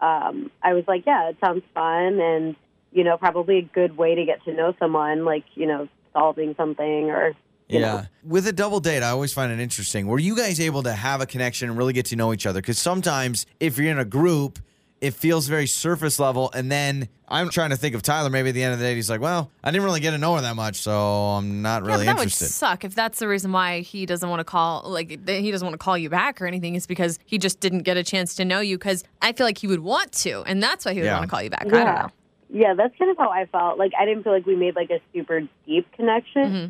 um, 0.00 0.50
I 0.62 0.74
was 0.74 0.84
like, 0.86 1.04
yeah, 1.06 1.30
it 1.30 1.36
sounds 1.44 1.62
fun, 1.74 2.20
and 2.20 2.56
you 2.92 3.02
know, 3.04 3.16
probably 3.16 3.58
a 3.58 3.62
good 3.62 3.96
way 3.96 4.14
to 4.14 4.24
get 4.24 4.44
to 4.44 4.52
know 4.54 4.74
someone, 4.78 5.24
like 5.24 5.44
you 5.54 5.66
know, 5.66 5.88
solving 6.12 6.54
something 6.56 7.10
or 7.10 7.28
you 7.28 7.34
Yeah. 7.68 8.06
With 8.24 8.46
a 8.46 8.52
double 8.52 8.80
date, 8.80 9.02
I 9.02 9.10
always 9.10 9.32
find 9.32 9.50
it 9.52 9.60
interesting. 9.60 10.06
Were 10.06 10.18
you 10.18 10.36
guys 10.36 10.60
able 10.60 10.82
to 10.84 10.92
have 10.92 11.20
a 11.20 11.26
connection 11.26 11.68
and 11.68 11.76
really 11.78 11.92
get 11.92 12.06
to 12.06 12.16
know 12.16 12.32
each 12.32 12.46
other? 12.46 12.60
Because 12.60 12.78
sometimes 12.78 13.46
if 13.60 13.76
you're 13.78 13.90
in 13.90 13.98
a 13.98 14.04
group, 14.04 14.58
it 15.00 15.12
feels 15.14 15.46
very 15.48 15.66
surface 15.66 16.18
level. 16.18 16.50
And 16.54 16.70
then 16.72 17.08
I'm 17.28 17.50
trying 17.50 17.70
to 17.70 17.76
think 17.76 17.94
of 17.94 18.02
Tyler. 18.02 18.30
Maybe 18.30 18.48
at 18.48 18.54
the 18.54 18.62
end 18.62 18.72
of 18.72 18.78
the 18.78 18.84
day, 18.84 18.94
he's 18.94 19.10
like, 19.10 19.20
well, 19.20 19.50
I 19.62 19.70
didn't 19.70 19.84
really 19.84 20.00
get 20.00 20.12
to 20.12 20.18
know 20.18 20.36
her 20.36 20.40
that 20.42 20.56
much, 20.56 20.76
so 20.76 20.92
I'm 20.98 21.60
not 21.60 21.82
Yeah, 21.82 21.88
really 21.88 22.06
but 22.06 22.14
that 22.14 22.20
interested. 22.22 22.44
would 22.46 22.50
suck 22.52 22.84
if 22.84 22.94
that's 22.94 23.18
the 23.18 23.28
reason 23.28 23.52
why 23.52 23.80
he 23.80 24.06
doesn't 24.06 24.28
want 24.30 24.40
to 24.40 24.44
call 24.44 24.82
like 24.88 25.10
he 25.28 25.50
doesn't 25.50 25.66
want 25.66 25.74
to 25.74 25.78
call 25.84 25.98
you 25.98 26.08
back 26.08 26.40
or 26.40 26.46
anything 26.46 26.76
is 26.76 26.86
because 26.86 27.18
he 27.26 27.36
just 27.36 27.60
didn't 27.60 27.80
get 27.80 27.96
a 27.98 28.04
chance 28.04 28.34
to 28.36 28.44
know 28.44 28.60
you 28.60 28.78
because 28.78 29.04
I 29.20 29.32
feel 29.32 29.44
like 29.46 29.58
he 29.58 29.66
would 29.66 29.80
want 29.80 30.12
to 30.12 30.42
and 30.46 30.62
that's 30.62 30.84
why 30.86 30.94
he 30.94 31.00
would 31.00 31.06
Yeah. 31.06 31.14
want 31.18 31.24
to 31.24 31.30
call 31.30 31.42
you 31.42 31.50
back. 31.50 31.66
I 31.66 31.68
don't 31.68 31.80
Yeah. 31.80 31.92
know. 32.02 32.08
Yeah, 32.48 32.74
that's 32.74 32.96
kind 32.96 33.10
of 33.10 33.18
how 33.18 33.28
I 33.28 33.44
felt. 33.46 33.78
Like 33.78 33.92
I 33.98 34.06
didn't 34.06 34.22
feel 34.22 34.32
like 34.32 34.46
we 34.46 34.56
made 34.56 34.76
like 34.76 34.90
a 34.90 35.00
super 35.12 35.42
deep 35.66 35.90
connection, 35.92 36.42
Mm-hmm. 36.44 36.66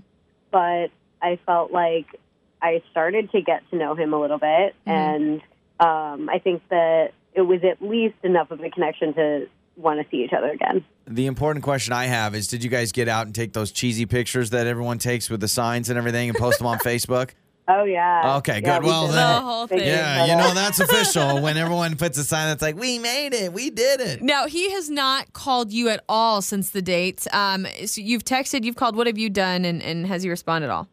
But 0.51 0.89
I 1.23 1.39
felt 1.47 1.73
like 1.73 2.07
I 2.63 2.83
started 2.91 3.31
to 3.33 3.41
get 3.43 3.69
to 3.71 3.77
know 3.77 3.95
him 3.95 4.13
a 4.13 4.21
little 4.21 4.39
bit, 4.39 4.75
Mm-hmm. 4.87 4.91
and 4.91 5.43
um, 5.79 6.29
I 6.31 6.39
think 6.39 6.63
that 6.71 7.13
it 7.35 7.43
was 7.43 7.61
at 7.65 7.83
least 7.83 8.15
enough 8.23 8.51
of 8.51 8.61
a 8.61 8.71
connection 8.71 9.13
to 9.15 9.47
want 9.77 10.01
to 10.03 10.11
see 10.11 10.25
each 10.25 10.33
other 10.33 10.51
again. 10.51 10.83
the 11.07 11.27
important 11.27 11.63
question 11.63 11.93
I 11.93 12.07
have 12.07 12.35
is 12.35 12.47
Did 12.49 12.65
you 12.65 12.71
guys 12.71 12.93
get 12.93 13.09
out 13.09 13.27
and 13.27 13.35
take 13.35 13.53
those 13.53 13.71
cheesy 13.73 14.07
pictures 14.07 14.49
that 14.51 14.67
everyone 14.67 14.97
takes 14.99 15.29
with 15.29 15.41
the 15.41 15.49
signs 15.49 15.91
and 15.91 15.99
everything 15.99 16.31
and 16.31 16.39
post 16.39 16.57
them 16.59 16.67
on 16.67 16.79
Facebook? 16.85 17.31
Oh 17.69 17.85
yeah. 17.85 18.37
Okay, 18.39 18.61
Yeah, 18.63 18.77
good. 18.79 18.85
we 18.85 18.89
Well, 18.91 19.07
then- 19.09 19.15
The 19.17 19.41
whole 19.41 19.67
thing. 19.67 19.81
Yeah, 19.81 20.27
you 20.27 20.37
know, 20.37 20.55
that's 20.55 20.79
official 20.79 21.41
when 21.43 21.57
everyone 21.57 21.97
puts 21.97 22.17
a 22.17 22.25
sign 22.25 22.47
that's 22.49 22.63
like, 22.63 22.77
we 22.77 22.99
made 23.01 23.35
it, 23.35 23.53
we 23.53 23.71
did 23.71 24.01
it. 24.01 24.23
Now 24.23 24.47
he 24.47 24.71
has 24.71 24.89
not 24.89 25.33
called 25.33 25.73
you 25.73 25.89
at 25.89 26.05
all 26.09 26.43
since 26.43 26.71
the 26.71 26.81
date. 26.83 27.27
Um, 27.33 27.67
so 27.87 28.01
you've 28.01 28.23
texted, 28.25 28.63
you've 28.65 28.77
called. 28.77 28.95
What 28.97 29.07
have 29.09 29.19
you 29.19 29.31
done, 29.31 29.65
and, 29.65 29.83
and 29.83 30.07
has 30.07 30.23
he 30.23 30.31
responded 30.31 30.67
at 30.69 30.71
all? 30.73 30.89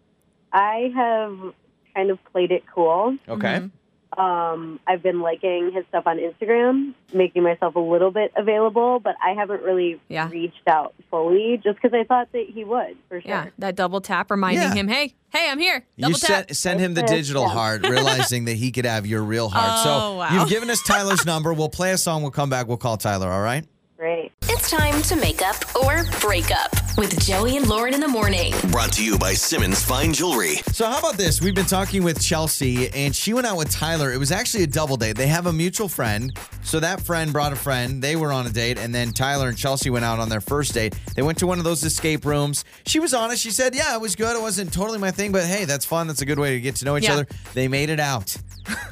I 0.51 0.91
have 0.95 1.53
kind 1.95 2.09
of 2.09 2.17
played 2.31 2.51
it 2.51 2.63
cool. 2.73 3.17
Okay. 3.29 3.69
Um, 4.17 4.79
I've 4.87 5.01
been 5.03 5.21
liking 5.21 5.71
his 5.73 5.85
stuff 5.89 6.05
on 6.07 6.17
Instagram, 6.17 6.93
making 7.13 7.43
myself 7.43 7.75
a 7.75 7.79
little 7.79 8.11
bit 8.11 8.31
available, 8.35 8.99
but 8.99 9.15
I 9.23 9.31
haven't 9.33 9.61
really 9.63 9.99
Yeah. 10.09 10.29
reached 10.29 10.67
out 10.67 10.93
fully 11.11 11.59
just 11.63 11.81
because 11.81 11.93
I 11.93 12.03
thought 12.03 12.31
that 12.31 12.45
he 12.49 12.63
would 12.63 12.97
for 13.09 13.21
sure. 13.21 13.29
Yeah, 13.29 13.45
that 13.59 13.75
double 13.75 14.01
tap 14.01 14.31
reminding 14.31 14.61
Yeah. 14.63 14.73
him, 14.73 14.87
hey, 14.87 15.13
hey, 15.31 15.49
I'm 15.49 15.59
here. 15.59 15.83
Double 15.97 16.11
You 16.11 16.15
tap. 16.15 16.45
send, 16.47 16.57
send 16.57 16.79
him 16.79 16.93
the 16.93 17.03
digital 17.03 17.43
yeah. 17.43 17.49
heart, 17.49 17.87
realizing 17.87 18.45
that 18.45 18.55
he 18.55 18.71
could 18.71 18.85
have 18.85 19.05
your 19.05 19.21
real 19.23 19.49
heart. 19.49 19.63
Oh, 19.73 19.83
so 19.83 20.17
wow. 20.17 20.29
you've 20.33 20.49
given 20.49 20.69
us 20.69 20.81
Tyler's 20.83 21.25
number. 21.25 21.53
We'll 21.53 21.69
play 21.69 21.91
a 21.91 21.97
song. 21.97 22.21
We'll 22.21 22.31
come 22.31 22.49
back. 22.49 22.67
We'll 22.67 22.77
call 22.77 22.97
Tyler. 22.97 23.31
All 23.31 23.41
right. 23.41 23.65
Great. 24.03 24.33
It's 24.49 24.69
time 24.69 25.01
to 25.03 25.15
make 25.15 25.41
up 25.41 25.55
or 25.77 26.03
break 26.19 26.51
up 26.51 26.73
with 26.97 27.17
Joey 27.25 27.55
and 27.55 27.65
Lauren 27.69 27.93
in 27.93 28.01
the 28.01 28.07
morning. 28.09 28.53
Brought 28.69 28.91
to 28.93 29.05
you 29.05 29.17
by 29.17 29.33
Simmons 29.33 29.81
Fine 29.81 30.11
Jewelry. 30.11 30.55
So 30.73 30.85
how 30.87 30.99
about 30.99 31.15
this? 31.15 31.39
We've 31.41 31.55
been 31.55 31.63
talking 31.65 32.03
with 32.03 32.21
Chelsea, 32.21 32.89
and 32.89 33.15
she 33.15 33.33
went 33.33 33.47
out 33.47 33.55
with 33.55 33.69
Tyler. 33.71 34.11
It 34.11 34.17
was 34.17 34.29
actually 34.33 34.63
a 34.63 34.67
double 34.67 34.97
date. 34.97 35.15
They 35.15 35.27
have 35.27 35.45
a 35.45 35.53
mutual 35.53 35.87
friend, 35.87 36.37
so 36.63 36.81
that 36.81 36.99
friend 36.99 37.31
brought 37.31 37.53
a 37.53 37.55
friend. 37.55 38.01
They 38.01 38.17
were 38.17 38.33
on 38.33 38.45
a 38.45 38.49
date, 38.49 38.77
and 38.77 38.93
then 38.93 39.13
Tyler 39.13 39.47
and 39.47 39.57
Chelsea 39.57 39.89
went 39.89 40.03
out 40.03 40.19
on 40.19 40.27
their 40.27 40.41
first 40.41 40.73
date. 40.73 40.93
They 41.15 41.21
went 41.21 41.37
to 41.37 41.47
one 41.47 41.57
of 41.57 41.63
those 41.63 41.81
escape 41.85 42.25
rooms. 42.25 42.65
She 42.85 42.99
was 42.99 43.13
honest. 43.13 43.41
She 43.41 43.51
said, 43.51 43.73
"Yeah, 43.73 43.95
it 43.95 44.01
was 44.01 44.17
good. 44.17 44.35
It 44.35 44.41
wasn't 44.41 44.73
totally 44.73 44.99
my 44.99 45.11
thing, 45.11 45.31
but 45.31 45.45
hey, 45.45 45.63
that's 45.63 45.85
fun. 45.85 46.07
That's 46.07 46.21
a 46.21 46.25
good 46.25 46.39
way 46.39 46.55
to 46.55 46.59
get 46.59 46.75
to 46.75 46.83
know 46.85 46.97
each 46.97 47.05
Yeah. 47.05 47.13
other." 47.13 47.27
They 47.53 47.69
made 47.69 47.89
it 47.89 48.01
out. 48.01 48.35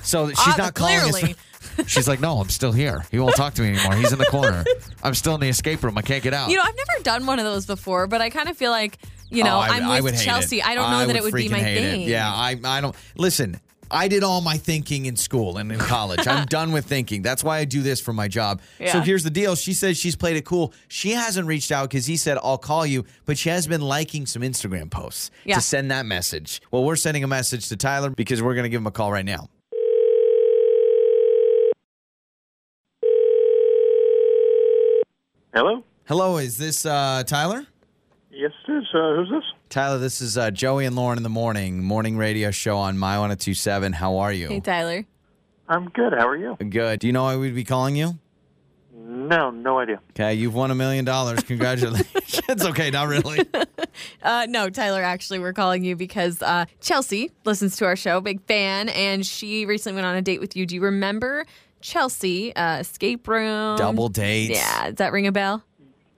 So 0.04 0.30
she's 0.30 0.38
Ah, 0.39 0.56
not 0.58 0.74
calling 0.74 0.95
us. 1.00 1.21
She's 1.88 2.07
like, 2.07 2.19
no, 2.19 2.38
I'm 2.39 2.49
still 2.49 2.71
here. 2.71 3.05
He 3.12 3.19
won't 3.19 3.36
talk 3.36 3.53
to 3.55 3.62
me 3.62 3.69
anymore. 3.69 3.95
He's 3.95 4.12
in 4.12 4.19
the 4.19 4.25
corner. 4.25 4.63
I'm 5.03 5.13
still 5.13 5.36
in 5.36 5.41
the 5.41 5.49
escape 5.49 5.84
room. 5.84 5.97
I 5.97 6.01
can't 6.01 6.23
get 6.23 6.34
out. 6.34 6.49
You 6.49 6.57
know, 6.57 6.63
I've 6.63 6.75
never 6.75 7.03
done 7.03 7.25
one 7.25 7.39
of 7.39 7.45
those 7.45 7.65
before, 7.65 8.07
but 8.07 8.21
I 8.21 8.29
kind 8.29 8.49
of 8.49 8.57
feel 8.57 8.71
like, 8.71 8.97
you 9.29 9.43
know, 9.43 9.55
Oh, 9.55 9.60
I- 9.60 9.67
I'm 9.77 9.84
I 9.86 9.95
with 9.95 10.03
would 10.03 10.13
hate 10.15 10.25
Chelsea. 10.25 10.60
it. 10.60 10.67
I 10.67 10.75
don't 10.75 10.91
know 10.91 11.05
that 11.07 11.15
it 11.15 11.23
would 11.23 11.34
be 11.34 11.47
freaking 11.47 11.51
my 11.51 11.60
hate 11.60 11.77
it. 11.77 11.91
thing. 11.91 12.01
Yeah, 12.10 12.29
I, 12.31 12.60
I 12.63 12.81
don't. 12.81 12.95
Listen, 13.15 13.60
I 13.93 14.07
did 14.07 14.23
all 14.23 14.39
my 14.39 14.55
thinking 14.57 15.05
in 15.05 15.17
school 15.17 15.57
and 15.57 15.69
in 15.71 15.77
college. 15.79 16.25
I'm 16.25 16.45
done 16.57 16.71
with 16.71 16.86
thinking. 16.86 17.21
That's 17.23 17.43
why 17.43 17.57
I 17.57 17.65
do 17.65 17.81
this 17.81 17.99
for 17.99 18.13
my 18.13 18.27
job. 18.29 18.62
So 18.77 18.84
Yeah. 18.86 19.03
here's 19.03 19.23
the 19.23 19.29
deal. 19.29 19.55
She 19.55 19.73
says 19.73 19.97
she's 19.97 20.15
played 20.15 20.38
it 20.38 20.45
cool. 20.45 20.73
She 20.88 21.12
hasn't 21.12 21.45
reached 21.45 21.71
out 21.73 21.89
because 21.89 22.05
he 22.05 22.15
said, 22.15 22.38
I'll 22.41 22.57
call 22.57 22.86
you, 22.86 23.03
but 23.25 23.38
she 23.38 23.49
has 23.49 23.67
been 23.67 23.81
liking 23.81 24.25
some 24.25 24.43
Instagram 24.43 24.89
posts 24.89 25.29
Yeah. 25.43 25.55
to 25.55 25.62
send 25.62 25.91
that 25.91 26.05
message. 26.05 26.62
Well, 26.71 26.86
we're 26.86 26.95
sending 26.95 27.23
a 27.25 27.27
message 27.27 27.67
to 27.69 27.75
Tyler 27.75 28.10
because 28.12 28.41
we're 28.41 28.53
going 28.53 28.63
to 28.63 28.69
give 28.69 28.79
him 28.81 28.88
a 28.88 28.91
call 28.91 29.12
right 29.12 29.25
now. 29.25 29.49
Hello? 35.53 35.83
Hello, 36.05 36.37
is 36.37 36.57
this 36.57 36.85
uh, 36.85 37.23
Tyler? 37.27 37.65
Yes, 38.31 38.51
it 38.67 38.71
is. 38.71 38.85
Uh, 38.93 39.15
who's 39.15 39.29
this? 39.29 39.43
Tyler, 39.69 39.97
this 39.97 40.21
is 40.21 40.37
uh, 40.37 40.49
Joey 40.49 40.85
and 40.85 40.95
Lauren 40.95 41.17
in 41.17 41.23
the 41.23 41.29
morning, 41.29 41.83
morning 41.83 42.15
radio 42.15 42.51
show 42.51 42.77
on 42.77 42.97
My 42.97 43.17
1027. 43.19 43.93
How 43.93 44.17
are 44.17 44.31
you? 44.31 44.47
Hey, 44.47 44.61
Tyler. 44.61 45.05
I'm 45.67 45.89
good. 45.89 46.13
How 46.13 46.27
are 46.29 46.37
you? 46.37 46.55
Good. 46.55 46.99
Do 46.99 47.07
you 47.07 47.13
know 47.13 47.23
why 47.23 47.35
we'd 47.35 47.53
be 47.53 47.65
calling 47.65 47.97
you? 47.97 48.17
No, 48.93 49.51
no 49.51 49.79
idea. 49.79 49.99
Okay, 50.11 50.33
you've 50.35 50.55
won 50.55 50.71
a 50.71 50.75
million 50.75 51.03
dollars. 51.03 51.43
Congratulations. 51.43 52.07
It's 52.47 52.65
okay, 52.65 52.89
not 52.91 53.07
really. 53.07 53.45
Uh, 54.23 54.45
no, 54.47 54.69
Tyler, 54.69 55.03
actually, 55.03 55.37
we're 55.39 55.51
calling 55.51 55.83
you 55.83 55.95
because 55.97 56.41
uh, 56.41 56.65
Chelsea 56.79 57.29
listens 57.43 57.75
to 57.75 57.85
our 57.85 57.95
show, 57.97 58.21
big 58.21 58.41
fan, 58.47 58.87
and 58.89 59.25
she 59.25 59.65
recently 59.65 59.95
went 59.95 60.05
on 60.05 60.15
a 60.15 60.21
date 60.21 60.39
with 60.39 60.55
you. 60.55 60.65
Do 60.65 60.75
you 60.75 60.81
remember 60.81 61.45
Chelsea, 61.82 62.56
uh, 62.56 62.80
escape 62.80 63.28
room? 63.28 63.78
Double 63.78 64.10
dates. 64.10 64.52
Yeah, 64.58 64.88
does 64.88 64.96
that 64.96 65.12
ring 65.12 65.28
a 65.28 65.32
bell? 65.32 65.63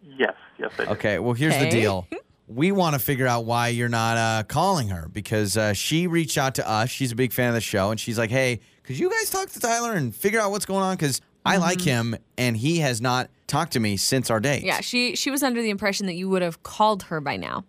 Yes, 0.01 0.33
yes, 0.59 0.71
I 0.79 0.85
do. 0.85 0.91
Okay, 0.91 1.19
well, 1.19 1.33
here's 1.33 1.55
the 1.57 1.67
Okay. 1.67 1.69
deal. 1.81 2.07
We 2.45 2.73
want 2.73 2.93
to 2.93 2.99
figure 2.99 3.25
out 3.25 3.45
why 3.45 3.69
you're 3.69 3.87
not 3.89 4.17
uh, 4.17 4.43
calling 4.43 4.89
her 4.89 5.07
because 5.11 5.55
uh, 5.55 5.71
she 5.71 6.07
reached 6.07 6.37
out 6.37 6.55
to 6.55 6.69
us. 6.69 6.89
She's 6.89 7.13
a 7.13 7.15
big 7.15 7.31
fan 7.31 7.47
of 7.47 7.55
the 7.55 7.61
show, 7.61 7.89
and 7.89 7.97
she's 7.97 8.19
like, 8.19 8.29
"Hey, 8.29 8.59
could 8.83 8.99
you 8.99 9.09
guys 9.09 9.29
talk 9.29 9.49
to 9.51 9.59
Tyler 9.61 9.93
and 9.93 10.13
figure 10.13 10.41
out 10.41 10.51
what's 10.51 10.65
going 10.65 10.83
on? 10.83 10.95
Because 10.97 11.21
I 11.45 11.55
like 11.55 11.79
him, 11.79 12.15
and 12.37 12.57
he 12.57 12.79
has 12.79 12.99
not 12.99 13.29
talked 13.47 13.71
to 13.73 13.79
me 13.79 13.95
since 13.95 14.29
our 14.29 14.41
date." 14.41 14.63
Yeah, 14.63 14.81
she 14.81 15.15
she 15.15 15.31
was 15.31 15.41
under 15.41 15.61
the 15.61 15.69
impression 15.69 16.05
that 16.07 16.15
you 16.15 16.29
would 16.29 16.41
have 16.41 16.61
called 16.63 17.03
her 17.03 17.21
by 17.21 17.37
now. 17.37 17.63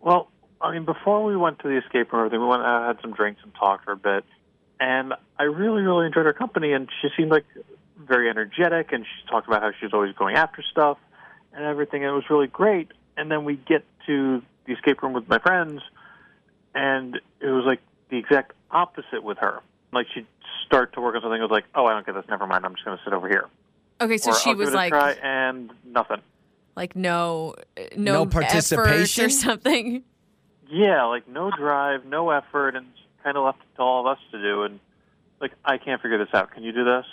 Well, 0.00 0.30
I 0.62 0.72
mean, 0.72 0.86
before 0.86 1.22
we 1.22 1.36
went 1.36 1.58
to 1.60 1.68
the 1.68 1.76
escape 1.76 2.12
room, 2.12 2.22
and 2.22 2.26
everything, 2.32 2.40
we 2.40 2.46
went 2.48 2.62
out, 2.62 2.86
had 2.86 3.02
some 3.02 3.12
drinks, 3.12 3.42
and 3.44 3.54
talked 3.54 3.84
for 3.84 3.92
a 3.92 3.96
bit. 3.96 4.24
And 4.80 5.14
I 5.38 5.44
really, 5.44 5.82
really 5.82 6.06
enjoyed 6.06 6.26
her 6.26 6.32
company, 6.32 6.72
and 6.72 6.88
she 7.00 7.08
seemed 7.16 7.30
like 7.30 7.44
very 7.98 8.28
energetic, 8.28 8.92
and 8.92 9.04
she 9.04 9.28
talked 9.28 9.46
about 9.46 9.62
how 9.62 9.70
she 9.78 9.86
was 9.86 9.92
always 9.94 10.14
going 10.14 10.34
after 10.36 10.62
stuff 10.62 10.98
and 11.54 11.64
everything, 11.64 12.02
and 12.04 12.10
it 12.12 12.14
was 12.14 12.28
really 12.30 12.48
great. 12.48 12.88
And 13.16 13.30
then 13.30 13.44
we 13.44 13.56
get 13.56 13.84
to 14.06 14.42
the 14.66 14.72
escape 14.72 15.02
room 15.02 15.12
with 15.12 15.28
my 15.28 15.38
friends, 15.38 15.82
and 16.74 17.16
it 17.40 17.46
was 17.46 17.64
like 17.64 17.80
the 18.10 18.16
exact 18.16 18.52
opposite 18.70 19.22
with 19.22 19.38
her. 19.38 19.60
Like 19.92 20.06
she'd 20.14 20.26
start 20.66 20.94
to 20.94 21.00
work 21.00 21.14
on 21.14 21.22
something, 21.22 21.38
it 21.38 21.42
was 21.42 21.50
like, 21.50 21.66
oh, 21.74 21.86
I 21.86 21.92
don't 21.92 22.06
get 22.06 22.14
this, 22.14 22.24
never 22.28 22.46
mind, 22.46 22.64
I'm 22.64 22.74
just 22.74 22.84
going 22.84 22.96
to 22.96 23.04
sit 23.04 23.12
over 23.12 23.28
here. 23.28 23.46
Okay, 24.00 24.16
so 24.16 24.30
or 24.30 24.34
she 24.34 24.50
I'll 24.50 24.56
was 24.56 24.70
give 24.70 24.74
it 24.74 24.76
a 24.76 24.80
like, 24.80 24.90
try, 24.92 25.12
and 25.22 25.70
nothing. 25.84 26.22
like 26.74 26.96
no, 26.96 27.54
No 27.96 28.12
no, 28.12 28.22
effort 28.22 28.32
participation? 28.32 29.26
or 29.26 29.28
something. 29.28 30.02
Yeah, 30.68 31.04
like 31.04 31.28
no 31.28 31.50
drive, 31.50 32.06
no 32.06 32.30
effort, 32.30 32.74
and 32.76 32.86
kind 33.22 33.36
of 33.36 33.44
left 33.44 33.58
it 33.58 33.76
to 33.76 33.82
all 33.82 34.00
of 34.00 34.06
us 34.06 34.22
to 34.30 34.40
do. 34.40 34.62
And 34.62 34.80
like, 35.40 35.52
I 35.64 35.78
can't 35.78 36.00
figure 36.00 36.18
this 36.18 36.32
out. 36.34 36.50
Can 36.52 36.62
you 36.62 36.72
do 36.72 36.84
this? 36.84 37.06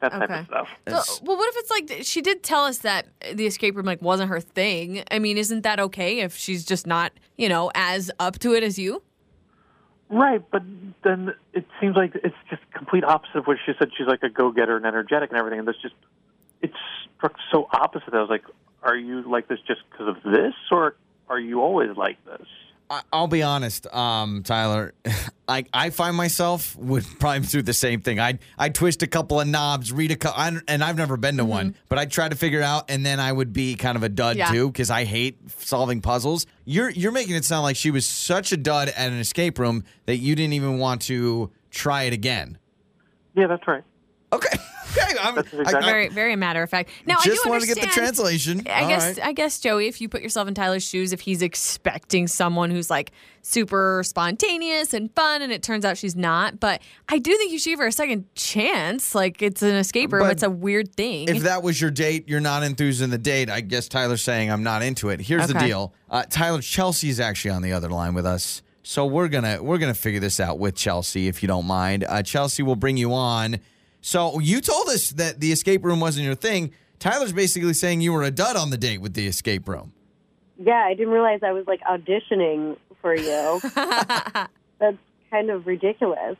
That 0.00 0.12
type 0.12 0.30
Okay. 0.30 0.40
of 0.40 0.46
stuff. 0.46 0.68
So, 0.88 1.24
well, 1.26 1.36
what 1.36 1.48
if 1.54 1.56
it's 1.58 1.70
like 1.70 2.04
she 2.04 2.22
did 2.22 2.42
tell 2.42 2.64
us 2.64 2.78
that 2.78 3.06
the 3.34 3.46
escape 3.46 3.76
room 3.76 3.84
like 3.84 4.00
wasn't 4.00 4.30
her 4.30 4.40
thing? 4.40 5.04
I 5.10 5.18
mean, 5.18 5.36
isn't 5.36 5.62
that 5.62 5.78
okay 5.78 6.20
if 6.20 6.34
she's 6.36 6.64
just 6.64 6.86
not, 6.86 7.12
you 7.36 7.48
know, 7.48 7.70
as 7.74 8.10
up 8.18 8.38
to 8.38 8.54
it 8.54 8.62
as 8.62 8.78
you? 8.78 9.02
Right, 10.08 10.42
but 10.50 10.62
then 11.04 11.34
it 11.52 11.66
seems 11.80 11.96
like 11.96 12.14
it's 12.24 12.34
just 12.48 12.62
complete 12.72 13.04
opposite 13.04 13.36
of 13.36 13.46
what 13.46 13.58
she 13.64 13.72
said. 13.78 13.90
She's 13.96 14.08
like 14.08 14.22
a 14.22 14.28
go-getter 14.30 14.76
and 14.76 14.84
energetic 14.84 15.30
and 15.30 15.38
everything, 15.38 15.60
and 15.60 15.68
that's 15.68 15.80
just 15.80 15.94
it's 16.62 16.74
struck 17.16 17.36
so 17.52 17.68
opposite. 17.72 18.12
I 18.12 18.20
was 18.20 18.30
like, 18.30 18.44
are 18.82 18.96
you 18.96 19.22
like 19.30 19.48
this 19.48 19.60
just 19.66 19.82
because 19.90 20.08
of 20.08 20.32
this, 20.32 20.54
or 20.72 20.96
are 21.28 21.38
you 21.38 21.60
always 21.60 21.96
like 21.96 22.16
this? 22.24 22.46
I- 22.90 23.02
I'll 23.12 23.28
be 23.28 23.42
honest, 23.42 23.86
um, 23.94 24.42
Tyler. 24.42 24.92
I 25.48 25.64
I 25.72 25.90
find 25.90 26.16
myself 26.16 26.76
would 26.76 27.04
probably 27.20 27.46
do 27.46 27.62
the 27.62 27.72
same 27.72 28.00
thing. 28.02 28.18
I 28.20 28.38
I 28.58 28.68
twist 28.68 29.02
a 29.02 29.06
couple 29.06 29.40
of 29.40 29.46
knobs, 29.48 29.92
read 29.92 30.10
a 30.10 30.16
couple, 30.16 30.40
and 30.68 30.82
I've 30.84 30.96
never 30.96 31.16
been 31.16 31.36
to 31.38 31.44
one, 31.44 31.74
but 31.88 31.98
I 31.98 32.04
try 32.06 32.28
to 32.28 32.36
figure 32.36 32.60
it 32.60 32.64
out, 32.64 32.90
and 32.90 33.06
then 33.06 33.18
I 33.20 33.32
would 33.32 33.52
be 33.52 33.74
kind 33.76 33.96
of 33.96 34.02
a 34.02 34.08
dud 34.08 34.36
Yeah. 34.36 34.50
too 34.50 34.68
because 34.68 34.90
I 34.90 35.04
hate 35.04 35.38
solving 35.60 36.00
puzzles. 36.02 36.46
You're 36.64 36.90
you're 36.90 37.12
making 37.12 37.34
it 37.36 37.44
sound 37.44 37.62
like 37.62 37.76
she 37.76 37.90
was 37.90 38.06
such 38.06 38.52
a 38.52 38.56
dud 38.56 38.88
at 38.88 39.10
an 39.10 39.18
escape 39.18 39.58
room 39.58 39.84
that 40.06 40.16
you 40.18 40.34
didn't 40.34 40.52
even 40.54 40.78
want 40.78 41.02
to 41.02 41.50
try 41.70 42.02
it 42.04 42.12
again. 42.12 42.58
Yeah, 43.34 43.46
that's 43.46 43.66
right. 43.68 43.84
Okay. 44.32 44.48
Okay, 44.92 45.16
I'm, 45.20 45.36
That's 45.36 45.54
I, 45.72 45.78
I 45.78 45.82
Very, 45.82 46.08
very 46.08 46.34
matter 46.34 46.64
of 46.64 46.68
fact. 46.68 46.90
Now, 47.06 47.18
I 47.20 47.24
just 47.24 47.44
do 47.44 47.50
wanted 47.50 47.60
to 47.60 47.66
get 47.68 47.74
the 47.76 47.82
understand- 47.82 48.06
translation. 48.16 48.62
I 48.68 48.82
All 48.82 48.88
guess 48.88 49.18
right. 49.18 49.26
I 49.28 49.32
guess 49.32 49.60
Joey, 49.60 49.86
if 49.86 50.00
you 50.00 50.08
put 50.08 50.20
yourself 50.20 50.48
in 50.48 50.54
Tyler's 50.54 50.82
shoes, 50.82 51.12
if 51.12 51.20
he's 51.20 51.42
expecting 51.42 52.26
someone 52.26 52.72
who's 52.72 52.90
like 52.90 53.12
super 53.42 54.02
spontaneous 54.04 54.92
and 54.92 55.14
fun, 55.14 55.42
and 55.42 55.52
it 55.52 55.62
turns 55.62 55.84
out 55.84 55.96
she's 55.96 56.16
not, 56.16 56.58
but 56.58 56.82
I 57.08 57.18
do 57.18 57.36
think 57.36 57.52
you 57.52 57.60
should 57.60 57.70
give 57.70 57.78
her 57.78 57.86
a 57.86 57.92
second 57.92 58.24
chance. 58.34 59.14
Like 59.14 59.42
it's 59.42 59.62
an 59.62 59.76
escape 59.76 60.12
room; 60.12 60.24
But 60.24 60.32
it's 60.32 60.42
a 60.42 60.50
weird 60.50 60.92
thing. 60.96 61.28
If 61.28 61.44
that 61.44 61.62
was 61.62 61.80
your 61.80 61.92
date, 61.92 62.28
you're 62.28 62.40
not 62.40 62.64
enthused 62.64 63.00
in 63.00 63.10
the 63.10 63.18
date. 63.18 63.48
I 63.48 63.60
guess 63.60 63.86
Tyler's 63.86 64.22
saying 64.22 64.50
I'm 64.50 64.64
not 64.64 64.82
into 64.82 65.10
it. 65.10 65.20
Here's 65.20 65.46
the 65.46 65.54
deal. 65.54 65.94
Uh, 66.10 66.24
Tyler, 66.28 66.60
Chelsea's 66.60 67.20
actually 67.20 67.52
on 67.52 67.62
the 67.62 67.72
other 67.72 67.90
line 67.90 68.14
with 68.14 68.26
us, 68.26 68.62
so 68.82 69.06
we're 69.06 69.28
gonna 69.28 69.62
we're 69.62 69.78
gonna 69.78 69.94
figure 69.94 70.18
this 70.20 70.40
out 70.40 70.58
with 70.58 70.74
Chelsea 70.74 71.28
if 71.28 71.44
you 71.44 71.46
don't 71.46 71.66
mind. 71.66 72.04
Uh, 72.08 72.24
Chelsea 72.24 72.64
will 72.64 72.74
bring 72.76 72.96
you 72.96 73.12
on. 73.14 73.60
So 74.00 74.38
you 74.40 74.60
told 74.60 74.88
us 74.88 75.10
that 75.10 75.40
the 75.40 75.52
escape 75.52 75.84
room 75.84 76.00
wasn't 76.00 76.26
your 76.26 76.34
thing. 76.34 76.72
Tyler's 76.98 77.32
basically 77.32 77.74
saying 77.74 78.00
you 78.00 78.12
were 78.12 78.22
a 78.22 78.30
dud 78.30 78.56
on 78.56 78.70
the 78.70 78.76
date 78.76 79.00
with 79.00 79.14
the 79.14 79.26
escape 79.26 79.68
room. 79.68 79.92
Yeah, 80.58 80.84
I 80.86 80.94
didn't 80.94 81.12
realize 81.12 81.40
I 81.42 81.52
was 81.52 81.66
like 81.66 81.80
auditioning 81.82 82.76
for 83.00 83.14
you. 83.14 83.60
That's 84.78 84.96
kind 85.30 85.50
of 85.50 85.66
ridiculous. 85.66 86.36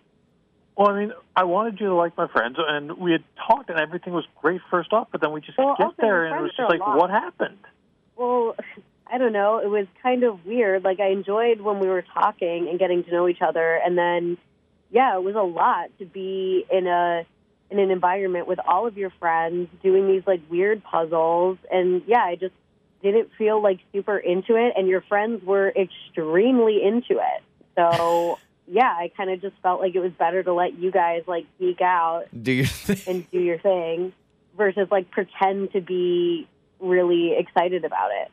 Well, 0.76 0.88
I 0.88 1.00
mean, 1.00 1.12
I 1.36 1.44
wanted 1.44 1.80
you 1.80 1.86
to 1.88 1.94
like 1.94 2.16
my 2.16 2.26
friends, 2.28 2.56
and 2.58 2.92
we 2.98 3.12
had 3.12 3.24
talked, 3.46 3.68
and 3.70 3.78
everything 3.78 4.12
was 4.12 4.24
great 4.40 4.60
first 4.70 4.92
off. 4.92 5.08
But 5.12 5.20
then 5.20 5.32
we 5.32 5.40
just 5.40 5.58
Well, 5.58 5.76
get 5.78 5.88
there, 5.98 6.26
and 6.26 6.36
it 6.36 6.42
was 6.42 6.52
just 6.56 6.68
like, 6.70 6.80
a 6.80 6.84
lot. 6.84 6.96
what 6.98 7.10
happened? 7.10 7.58
Well, 8.16 8.56
I 9.06 9.18
don't 9.18 9.32
know. 9.32 9.58
It 9.58 9.68
was 9.68 9.86
kind 10.02 10.22
of 10.22 10.44
weird. 10.46 10.84
Like 10.84 11.00
I 11.00 11.08
enjoyed 11.08 11.60
when 11.60 11.80
we 11.80 11.88
were 11.88 12.04
talking 12.14 12.68
and 12.68 12.78
getting 12.78 13.04
to 13.04 13.10
know 13.10 13.28
each 13.28 13.42
other, 13.42 13.74
and 13.84 13.96
then 13.98 14.38
yeah, 14.90 15.16
it 15.16 15.22
was 15.22 15.34
a 15.34 15.42
lot 15.42 15.90
to 15.98 16.04
be 16.06 16.64
in 16.70 16.86
a 16.86 17.24
in 17.70 17.78
an 17.78 17.90
environment 17.90 18.46
with 18.46 18.58
all 18.66 18.86
of 18.86 18.96
your 18.96 19.10
friends 19.18 19.68
doing 19.82 20.08
these 20.08 20.22
like 20.26 20.40
weird 20.50 20.82
puzzles, 20.84 21.58
and 21.70 22.02
yeah, 22.06 22.24
I 22.24 22.36
just 22.36 22.54
didn't 23.02 23.30
feel 23.38 23.62
like 23.62 23.78
super 23.92 24.18
into 24.18 24.56
it, 24.56 24.74
and 24.76 24.88
your 24.88 25.00
friends 25.02 25.44
were 25.44 25.68
extremely 25.70 26.82
into 26.82 27.20
it. 27.20 27.42
So 27.76 28.38
yeah, 28.66 28.90
I 28.90 29.10
kind 29.16 29.30
of 29.30 29.40
just 29.40 29.54
felt 29.62 29.80
like 29.80 29.94
it 29.94 30.00
was 30.00 30.12
better 30.12 30.42
to 30.42 30.52
let 30.52 30.78
you 30.78 30.90
guys 30.90 31.22
like 31.26 31.46
geek 31.58 31.80
out 31.80 32.24
Do 32.42 32.52
you 32.52 32.66
think? 32.66 33.06
and 33.06 33.30
do 33.30 33.38
your 33.40 33.58
thing 33.58 34.12
versus 34.56 34.88
like 34.90 35.10
pretend 35.10 35.72
to 35.72 35.80
be 35.80 36.48
really 36.80 37.34
excited 37.36 37.84
about 37.84 38.10
it. 38.12 38.30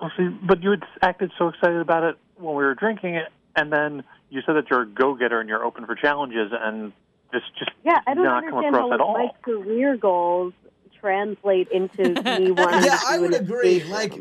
Well, 0.00 0.10
see, 0.16 0.28
but 0.28 0.62
you 0.62 0.70
had 0.70 0.82
acted 1.02 1.32
so 1.38 1.48
excited 1.48 1.80
about 1.80 2.04
it 2.04 2.16
when 2.36 2.54
we 2.54 2.64
were 2.64 2.74
drinking 2.74 3.14
it, 3.14 3.28
and 3.54 3.72
then 3.72 4.04
you 4.28 4.42
said 4.44 4.54
that 4.54 4.70
you're 4.70 4.82
a 4.82 4.86
go-getter 4.86 5.40
and 5.40 5.48
you're 5.48 5.64
open 5.64 5.86
for 5.86 5.94
challenges, 5.94 6.52
and 6.52 6.92
this 7.32 7.42
just 7.58 7.70
Yeah, 7.84 7.98
I 8.06 8.14
did 8.14 8.22
don't 8.22 8.24
not 8.24 8.44
come 8.44 8.54
understand 8.58 8.74
across 8.76 8.88
how 8.90 8.94
at 8.94 9.00
all. 9.00 9.12
my 9.14 9.30
career 9.42 9.96
goals 9.96 10.52
translate 11.00 11.68
into 11.70 12.02
me 12.22 12.50
wanting 12.50 12.84
Yeah, 12.84 12.96
to 12.96 13.00
I 13.08 13.18
would 13.18 13.34
agree. 13.34 13.76
escape 13.76 13.90
Like. 13.90 14.12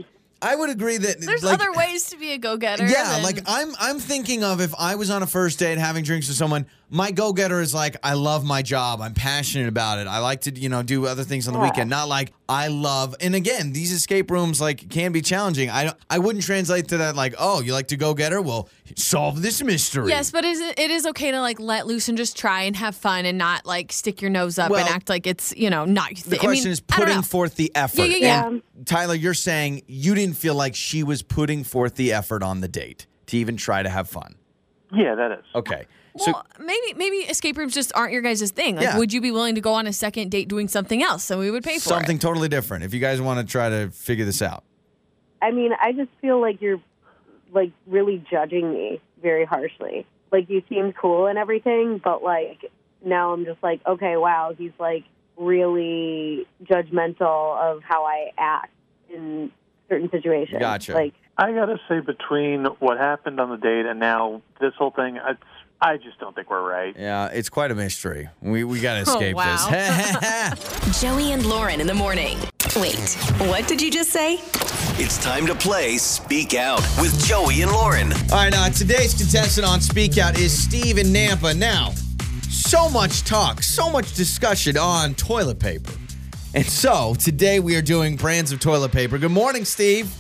I 0.42 0.56
would 0.56 0.70
agree 0.70 0.98
that 0.98 1.22
There's 1.22 1.44
like, 1.44 1.60
other 1.60 1.72
ways 1.72 2.10
to 2.10 2.18
be 2.18 2.34
a 2.34 2.38
go-getter. 2.38 2.86
Yeah, 2.86 3.14
than- 3.16 3.24
like 3.24 3.40
I'm 3.48 3.74
I'm 3.80 4.00
thinking 4.00 4.44
of 4.44 4.60
if 4.62 4.76
I 4.78 4.96
was 4.96 5.10
on 5.10 5.24
a 5.24 5.28
first 5.28 5.58
date 5.60 5.78
having 5.78 6.04
drinks 6.04 6.28
with 6.28 6.38
someone, 6.38 6.68
my 6.90 7.12
go-getter 7.12 7.62
is 7.62 7.74
like 7.74 7.98
I 8.04 8.14
love 8.14 8.46
my 8.46 8.62
job. 8.62 9.02
I'm 9.02 9.14
passionate 9.14 9.68
about 9.68 10.00
it. 10.00 10.08
I 10.08 10.20
like 10.20 10.42
to, 10.42 10.52
you 10.52 10.70
know, 10.70 10.84
do 10.84 11.08
other 11.08 11.24
things 11.24 11.48
on 11.48 11.54
the 11.54 11.60
Yeah. 11.60 11.66
weekend. 11.66 11.90
Not 11.90 12.08
like 12.08 12.32
I 12.48 12.68
love 12.68 13.16
and 13.20 13.34
again, 13.36 13.74
these 13.74 13.92
escape 13.92 14.30
rooms 14.30 14.62
like 14.62 14.90
can 14.90 15.12
be 15.12 15.22
challenging. 15.22 15.70
I 15.70 15.86
don't 15.86 15.98
I 16.10 16.20
wouldn't 16.20 16.44
translate 16.44 16.88
to 16.90 16.98
that 16.98 17.16
like, 17.16 17.34
"Oh, 17.40 17.62
you 17.62 17.74
like 17.74 17.88
to 17.88 17.98
go-getter? 17.98 18.42
Well, 18.42 18.70
solve 18.96 19.42
this 19.42 19.64
mystery." 19.64 20.10
Yes, 20.10 20.30
but 20.32 20.46
is 20.46 20.60
it, 20.62 20.78
it 20.80 20.92
is 20.92 21.06
okay 21.08 21.32
to 21.32 21.42
like 21.42 21.60
let 21.60 21.88
loose 21.88 22.08
and 22.08 22.18
just 22.18 22.38
try 22.38 22.62
and 22.64 22.76
have 22.76 22.96
fun 22.96 23.26
and 23.26 23.38
not 23.38 23.66
like 23.66 23.92
stick 23.92 24.22
your 24.22 24.30
nose 24.32 24.60
up 24.60 24.70
Well, 24.70 24.80
and 24.86 24.90
act 24.94 25.10
like 25.10 25.26
it's 25.26 25.54
you 25.58 25.70
know 25.70 25.86
not. 25.86 26.16
The 26.16 26.38
question 26.38 26.72
is 26.72 26.80
putting 26.82 27.24
forth 27.24 27.56
the 27.56 27.72
effort. 27.76 27.98
Yeah, 28.02 28.06
yeah, 28.06 28.18
yeah. 28.18 28.48
And 28.48 28.62
Tyler, 28.86 29.16
you're 29.16 29.34
saying 29.34 29.82
you 29.88 30.14
didn't 30.14 30.38
feel 30.38 30.54
like 30.56 30.76
she 30.76 31.02
was 31.04 31.24
putting 31.24 31.64
forth 31.64 31.96
the 31.96 32.14
effort 32.14 32.44
on 32.44 32.62
the 32.62 32.68
date 32.68 33.08
to 33.28 33.38
even 33.38 33.58
try 33.58 33.82
to 33.82 33.90
have 33.90 34.08
fun. 34.08 34.36
Yeah, 34.94 35.16
that 35.16 35.32
is. 35.32 35.44
Okay. 35.56 35.86
So 36.18 36.32
Well, 36.32 36.46
maybe 36.60 36.94
maybe 36.96 37.18
escape 37.18 37.58
rooms 37.58 37.74
just 37.74 37.92
aren't 37.96 38.14
your 38.14 38.22
guys' 38.22 38.52
thing. 38.52 38.76
Like, 38.76 38.86
Yeah. 38.86 38.98
would 38.98 39.12
you 39.12 39.22
be 39.22 39.32
willing 39.32 39.56
to 39.56 39.62
go 39.62 39.74
on 39.74 39.86
a 39.88 39.94
second 39.94 40.32
date 40.32 40.48
doing 40.48 40.68
something 40.68 41.04
else, 41.04 41.30
and 41.30 41.40
we 41.40 41.52
would 41.52 41.64
pay 41.64 41.76
for 41.76 41.90
something 41.90 42.18
it? 42.18 42.22
totally 42.22 42.48
different. 42.48 42.84
If 42.84 42.94
you 42.94 43.00
guys 43.00 43.22
want 43.22 43.46
to 43.46 43.52
try 43.52 43.70
to 43.70 43.90
figure 43.90 44.26
this 44.26 44.42
out. 44.42 44.64
I 45.42 45.52
mean, 45.52 45.72
I 45.80 45.92
just 45.92 46.10
feel 46.22 46.40
like 46.40 46.62
you're 46.62 46.82
like 47.52 47.72
really 47.88 48.24
judging 48.30 48.72
me 48.74 49.02
very 49.22 49.46
harshly. 49.46 50.06
Like 50.32 50.50
you 50.50 50.64
seem 50.70 50.94
cool 50.94 51.28
and 51.28 51.38
everything, 51.38 52.00
but 52.04 52.24
like 52.24 52.72
now 53.04 53.34
I'm 53.34 53.46
just 53.46 53.62
like, 53.62 53.82
okay, 53.86 54.18
wow, 54.18 54.54
he's 54.58 54.72
like 54.80 55.04
really 55.38 56.48
judgmental 56.64 57.58
of 57.58 57.84
how 57.84 58.06
I 58.06 58.32
act 58.38 58.72
in 59.14 59.52
certain 59.90 60.10
situations. 60.10 60.60
Gotcha. 60.60 60.94
Like 60.94 61.14
I 61.38 61.52
gotta 61.52 61.80
say, 61.90 62.00
between 62.00 62.66
what 62.80 62.98
happened 62.98 63.40
on 63.42 63.50
the 63.50 63.58
date 63.58 63.86
and 63.86 64.00
now 64.00 64.42
this 64.62 64.74
whole 64.78 64.92
thing, 64.92 65.18
it's, 65.18 65.40
I 65.86 65.98
just 65.98 66.20
don't 66.20 66.34
think 66.36 66.50
we're 66.50 66.68
right. 66.68 66.96
Yeah, 66.98 67.28
it's 67.28 67.48
quite 67.48 67.70
a 67.70 67.76
mystery. 67.76 68.28
We 68.42 68.64
we 68.64 68.80
got 68.80 68.96
to 69.06 69.12
Oh, 69.12 69.14
escape 69.14 69.36
wow. 69.36 69.70
this. 69.70 71.00
Joey 71.02 71.32
and 71.32 71.46
Lauren 71.46 71.80
in 71.80 71.86
the 71.86 71.94
morning. 71.94 72.40
Wait, 72.76 72.98
what 73.48 73.68
did 73.68 73.80
you 73.80 73.92
just 73.92 74.10
say? 74.10 74.40
It's 74.98 75.20
time 75.24 75.46
to 75.46 75.54
play 75.54 75.98
Speak 75.98 76.56
Out 76.56 76.80
with 77.00 77.24
Joey 77.26 77.62
and 77.62 77.72
Lauren. 77.72 78.12
All 78.32 78.38
right, 78.40 78.52
now 78.52 78.68
today's 78.70 79.14
contestant 79.14 79.68
on 79.68 79.80
Speak 79.80 80.18
Out 80.18 80.40
is 80.40 80.52
Steve 80.52 80.98
in 80.98 81.08
Nampa. 81.08 81.56
Now, 81.56 81.92
so 82.50 82.90
much 82.90 83.24
talk, 83.24 83.62
so 83.62 83.88
much 83.88 84.16
discussion 84.16 84.78
on 84.80 85.14
toilet 85.14 85.60
paper. 85.60 85.92
And 86.56 86.66
so 86.66 87.14
today 87.20 87.60
we 87.60 87.76
are 87.76 87.82
doing 87.84 88.16
brands 88.16 88.52
of 88.52 88.60
toilet 88.60 88.92
paper. 88.92 89.20
Good 89.20 89.32
morning, 89.32 89.66
Steve. 89.66 90.12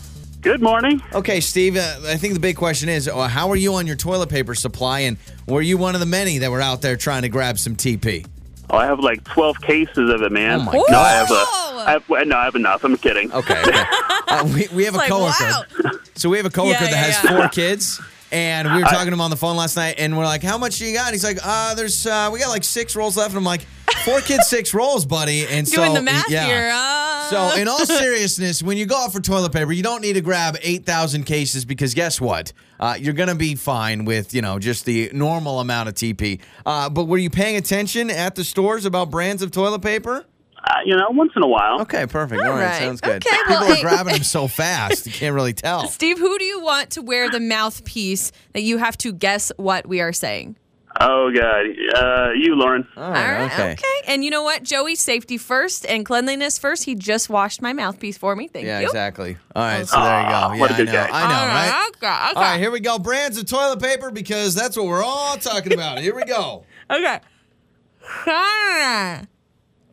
Good 0.46 0.62
morning. 0.62 1.02
Okay, 1.12 1.40
Steve, 1.42 1.76
uh, 1.76 2.02
I 2.06 2.18
think 2.18 2.36
the 2.36 2.40
big 2.40 2.56
question 2.56 2.88
is 2.88 3.08
uh, 3.08 3.28
how 3.28 3.50
are 3.50 3.56
you 3.56 3.74
on 3.74 3.88
your 3.88 3.96
toilet 3.96 4.30
paper 4.30 4.54
supply? 4.54 5.00
And 5.00 5.18
were 5.48 5.64
you 5.64 5.76
one 5.76 5.96
of 5.96 6.00
the 6.02 6.06
many 6.06 6.38
that 6.38 6.52
were 6.52 6.62
out 6.62 6.84
there 6.84 6.96
trying 6.96 7.24
to 7.24 7.30
grab 7.30 7.58
some 7.58 7.76
TP? 7.76 8.28
Oh, 8.70 8.78
I 8.78 8.86
have 8.86 9.00
like 9.00 9.24
12 9.24 9.60
cases 9.62 10.08
of 10.14 10.22
it, 10.22 10.32
man. 10.32 10.60
Oh, 10.62 10.64
my 10.66 10.74
no, 10.88 11.00
I 11.00 11.10
have 11.14 11.32
a, 11.32 11.34
Whoa! 11.34 11.78
I 11.88 11.92
have, 11.94 12.08
well, 12.10 12.24
no, 12.28 12.38
I 12.38 12.44
have 12.46 12.54
enough. 12.54 12.84
I'm 12.84 12.96
kidding. 12.96 13.32
Okay. 13.32 13.60
okay. 13.60 13.84
Uh, 14.28 14.44
we, 14.56 14.68
we 14.74 14.84
have 14.86 14.96
a 14.96 14.98
Like, 14.98 15.10
coworker. 15.10 15.44
wow. 15.84 15.92
So 16.16 16.30
we 16.30 16.38
have 16.38 16.48
a 16.48 16.50
coworker 16.50 16.74
Yeah, 16.84 16.90
that 16.90 16.92
yeah, 16.92 16.96
has 16.98 17.24
yeah. 17.24 17.38
four 17.40 17.48
kids. 17.50 18.02
And 18.32 18.68
we 18.68 18.80
were 18.80 18.90
talking 18.90 19.08
to 19.08 19.14
him 19.14 19.22
on 19.22 19.30
the 19.30 19.38
phone 19.38 19.56
last 19.56 19.76
night, 19.78 19.96
and 19.98 20.18
we're 20.18 20.26
like, 20.26 20.44
"How 20.44 20.58
much 20.58 20.80
do 20.80 20.86
you 20.86 20.94
got?" 20.94 21.06
And 21.08 21.14
he's 21.14 21.24
like, 21.24 21.38
"Uh, 21.44 21.76
there's 21.76 22.06
uh, 22.06 22.30
we 22.34 22.40
got 22.40 22.50
like 22.50 22.64
six 22.64 22.96
rolls 22.96 23.16
left." 23.18 23.30
And 23.30 23.38
I'm 23.38 23.44
like, 23.44 23.62
four 24.04 24.20
kids, 24.22 24.48
six 24.50 24.74
rolls, 24.74 25.06
buddy." 25.06 25.46
And 25.48 25.70
Doing 25.70 25.90
so 25.90 25.94
the 25.94 26.02
math 26.02 26.30
yeah. 26.30 26.46
here. 26.46 26.72
Uh, 26.74 27.30
So, 27.30 27.60
in 27.60 27.68
all 27.68 27.86
seriousness, 27.86 28.62
when 28.62 28.78
you 28.78 28.86
go 28.86 28.98
out 28.98 29.12
for 29.14 29.20
toilet 29.20 29.52
paper, 29.52 29.72
you 29.72 29.82
don't 29.82 30.02
need 30.02 30.14
to 30.14 30.22
grab 30.22 30.58
8,000 30.62 31.24
cases 31.24 31.66
because 31.66 31.96
guess 31.96 32.22
what? 32.22 32.54
Uh, 32.80 32.98
you're 33.00 33.14
going 33.16 33.30
to 33.30 33.36
be 33.36 33.56
fine 33.56 34.06
with, 34.06 34.36
you 34.36 34.44
know, 34.44 34.60
just 34.60 34.86
the 34.86 35.10
normal 35.12 35.60
amount 35.60 35.90
of 35.90 35.96
TP. 35.96 36.40
Uh, 36.68 36.88
but 36.90 37.06
were 37.06 37.18
you 37.18 37.32
paying 37.32 37.56
attention 37.56 38.12
at 38.12 38.36
the 38.36 38.44
stores 38.44 38.86
about 38.86 39.10
brands 39.10 39.42
of 39.42 39.50
toilet 39.50 39.82
paper? 39.82 40.24
Uh, 40.68 40.78
you 40.84 40.96
know, 40.96 41.08
once 41.12 41.32
in 41.36 41.44
a 41.44 41.48
while. 41.48 41.82
Okay, 41.82 42.08
perfect. 42.08 42.42
All 42.42 42.48
All 42.52 42.58
right, 42.58 42.66
right. 42.66 42.80
sounds 42.82 43.00
good. 43.02 43.24
Okay, 43.26 43.36
People 43.38 43.54
well, 43.56 43.72
are 43.72 43.76
hey- 43.76 43.82
grabbing 43.82 44.14
them 44.14 44.24
so 44.24 44.48
fast, 44.62 45.06
you 45.06 45.12
can't 45.12 45.36
really 45.36 45.54
tell. 45.54 45.88
Steve, 45.88 46.18
who 46.18 46.38
do 46.40 46.44
you 46.46 46.60
want 46.60 46.90
to 46.92 47.02
wear 47.04 47.30
the 47.30 47.40
mouthpiece 47.40 48.32
that 48.54 48.62
you 48.64 48.78
have 48.80 48.98
to 49.00 49.14
guess 49.14 49.52
what 49.58 49.86
we 49.88 50.02
are 50.02 50.12
saying? 50.14 50.56
Oh, 51.00 51.30
God. 51.30 51.66
Uh, 51.94 52.32
you, 52.32 52.56
Lauren. 52.56 52.88
All 52.96 53.04
All 53.04 53.12
right, 53.12 53.38
right, 53.42 53.52
okay. 53.52 53.72
okay. 53.74 53.84
And 54.08 54.24
you 54.24 54.32
know 54.32 54.44
what? 54.44 54.64
Joey, 54.64 54.96
safety 54.96 55.38
first 55.38 55.86
and 55.86 56.06
cleanliness 56.06 56.58
first. 56.58 56.86
He 56.86 56.96
just 56.96 57.30
washed 57.30 57.62
my 57.62 57.74
mouthpiece 57.74 58.18
for 58.18 58.34
me. 58.36 58.48
Thank 58.48 58.66
Yeah, 58.66 58.78
you. 58.80 58.84
Yeah, 58.84 58.88
exactly. 58.90 59.38
All 59.56 59.62
right, 59.62 59.86
so 59.86 60.00
there 60.02 60.22
you 60.22 60.28
go. 60.30 60.34
Aw, 60.34 60.54
Yeah, 60.54 60.60
what 60.62 60.72
a 60.72 60.74
I 60.74 60.78
good 60.78 60.86
know. 60.88 60.94
guy. 60.94 61.10
I 61.12 61.28
know, 61.28 61.36
All 61.36 61.48
right? 61.48 61.90
Okay, 61.98 62.08
okay. 62.08 62.36
All 62.38 62.42
right, 62.42 62.60
here 62.60 62.72
we 62.72 62.80
go. 62.80 62.98
Brands 62.98 63.38
of 63.38 63.46
toilet 63.46 63.82
paper 63.82 64.10
because 64.10 64.56
that's 64.56 64.78
what 64.78 64.86
we're 64.88 65.04
all 65.04 65.36
talking 65.36 65.74
about. 65.74 66.00
Here 66.00 66.16
we 66.16 66.24
go. 66.24 66.64
okay. 66.90 67.20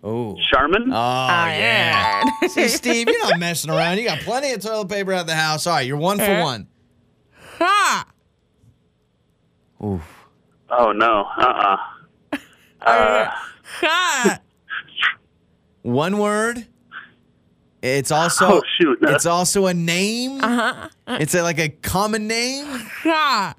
Ah, 0.03 0.07
Oh. 0.09 0.37
Charmin. 0.51 0.93
Oh, 0.93 0.97
yeah. 0.97 2.23
yeah. 2.43 2.49
See, 2.49 2.69
Steve, 2.69 3.09
you're 3.09 3.23
not 3.29 3.39
messing 3.39 3.71
around. 3.71 3.99
You 3.99 4.05
got 4.05 4.19
plenty 4.21 4.53
of 4.53 4.61
toilet 4.61 4.89
paper 4.89 5.13
at 5.13 5.27
the 5.27 5.35
house. 5.35 5.67
All 5.67 5.75
right, 5.75 5.87
you're 5.87 5.97
one 5.97 6.19
for 6.19 6.41
one. 6.41 6.67
Ha. 7.59 8.07
Oof. 9.85 10.03
Oh, 10.71 10.93
no. 10.93 11.25
Uh-uh. 11.39 11.77
Uh, 12.85 13.31
Ha. 13.81 14.41
One 15.83 16.19
word. 16.19 16.67
It's 17.81 18.11
also 18.11 18.45
Oh, 18.59 18.63
shoot. 18.81 18.99
it's 19.03 19.25
also 19.25 19.67
a 19.67 19.75
name. 19.75 20.43
Uh-huh. 20.43 20.89
It's 21.07 21.33
a, 21.37 21.43
like 21.45 21.61
a 21.61 21.69
common 21.69 22.27
name. 22.27 22.67
Ha. 22.67 23.55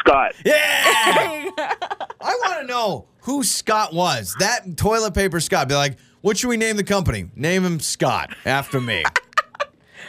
Scott. 0.00 0.32
Yeah. 0.44 0.54
I 0.66 2.08
want 2.20 2.60
to 2.62 2.66
know 2.66 3.06
who 3.26 3.42
Scott 3.44 3.92
was. 3.92 4.34
That 4.38 4.76
toilet 4.76 5.12
paper 5.12 5.40
Scott. 5.40 5.68
Be 5.68 5.74
like, 5.74 5.98
what 6.22 6.38
should 6.38 6.46
we 6.48 6.56
name 6.56 6.76
the 6.76 6.84
company? 6.84 7.28
Name 7.34 7.64
him 7.64 7.80
Scott 7.80 8.30
after 8.44 8.80
me. 8.80 9.02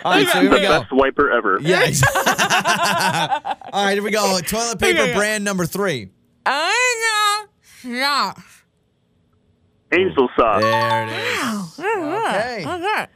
All 0.05 0.11
right, 0.13 0.27
so 0.27 0.41
here 0.41 0.51
we 0.51 0.61
go. 0.61 0.81
Best 0.81 0.91
wiper 0.93 1.31
ever. 1.31 1.57
Yeah. 1.59 1.81
ex- 1.83 2.03
All 2.15 3.83
right, 3.85 3.93
here 3.93 4.03
we 4.03 4.11
go. 4.11 4.39
Toilet 4.41 4.77
paper 4.79 5.01
Okay. 5.01 5.15
brand 5.15 5.43
number 5.43 5.65
three. 5.65 6.11
I 6.45 7.47
know. 7.83 7.89
Yeah. 7.91 8.33
Angel 9.91 10.29
Soft. 10.37 10.61
There 10.61 11.07
it 11.07 11.09
is. 11.09 11.79
Okay. 11.79 12.63
Okay. 12.67 13.07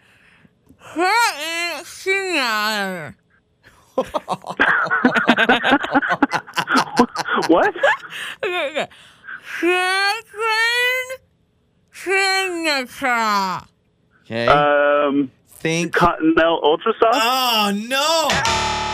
Francine. 0.95 3.15
What? 7.47 7.73
Okay, 8.43 8.69
okay. 8.71 8.87
Franklin 9.61 11.21
Signature. 11.91 13.67
Okay. 14.25 14.47
Um, 14.47 15.31
Think. 15.47 15.93
Cottonelle 15.93 16.63
Ultra 16.63 16.93
Sauce. 16.99 17.13
Oh 17.13 17.71
no! 17.75 18.29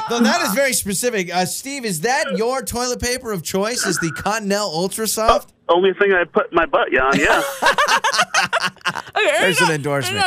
Though 0.09 0.19
that 0.23 0.41
is 0.41 0.53
very 0.53 0.73
specific. 0.73 1.33
Uh, 1.33 1.45
Steve, 1.45 1.85
is 1.85 2.01
that 2.01 2.37
your 2.37 2.61
toilet 2.63 3.01
paper 3.01 3.31
of 3.31 3.43
choice? 3.43 3.85
Is 3.85 3.97
the 3.99 4.11
Cottonelle 4.11 4.67
Ultra 4.73 5.07
Soft? 5.07 5.53
Only 5.69 5.93
thing 5.93 6.11
I 6.11 6.25
put 6.25 6.51
my 6.51 6.65
butt 6.65 6.89
on. 6.97 7.17
Yeah. 7.17 7.41
Okay, 9.17 9.31
There's 9.39 9.59
an 9.61 9.67
go. 9.69 9.73
endorsement. 9.73 10.23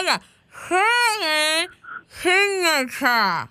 Here 0.69 0.79
we 1.21 1.69
Signature. 2.09 3.49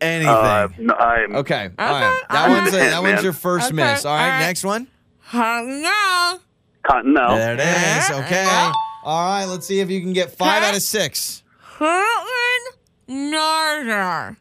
Anything? 0.00 0.28
uh, 0.28 0.68
no, 0.78 0.94
I'm. 0.94 1.36
okay. 1.36 1.70
All 1.78 1.90
right. 1.92 2.04
Okay. 2.08 2.20
That 2.30 2.48
one's 2.48 2.68
a, 2.72 2.76
that 2.78 3.02
one's 3.02 3.22
your 3.24 3.32
first 3.32 3.66
Okay. 3.66 3.74
miss. 3.76 4.04
All 4.04 4.14
right. 4.14 4.22
All 4.24 4.30
right. 4.30 4.38
Next 4.40 4.64
one. 4.64 4.86
Hello. 5.30 6.38
Cottonelle. 6.84 7.36
There 7.36 7.54
it 7.54 7.60
is. 7.60 8.10
Okay. 8.24 8.70
All 9.04 9.28
right. 9.30 9.44
Let's 9.44 9.66
see 9.66 9.80
if 9.80 9.90
you 9.90 10.00
can 10.00 10.14
get 10.14 10.30
five 10.30 10.62
out 10.62 10.74
of 10.74 10.80
six. 10.82 11.42
Franklin 11.76 13.30
Northern. 13.30 14.36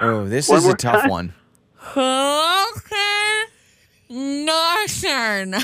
Oh, 0.00 0.26
this 0.28 0.48
One 0.48 0.58
is 0.58 0.64
a 0.64 0.68
more 0.68 0.76
tough 0.76 1.00
time. 1.02 1.10
one. 1.10 1.34
Franklin 1.74 3.46
Northern. 4.46 5.54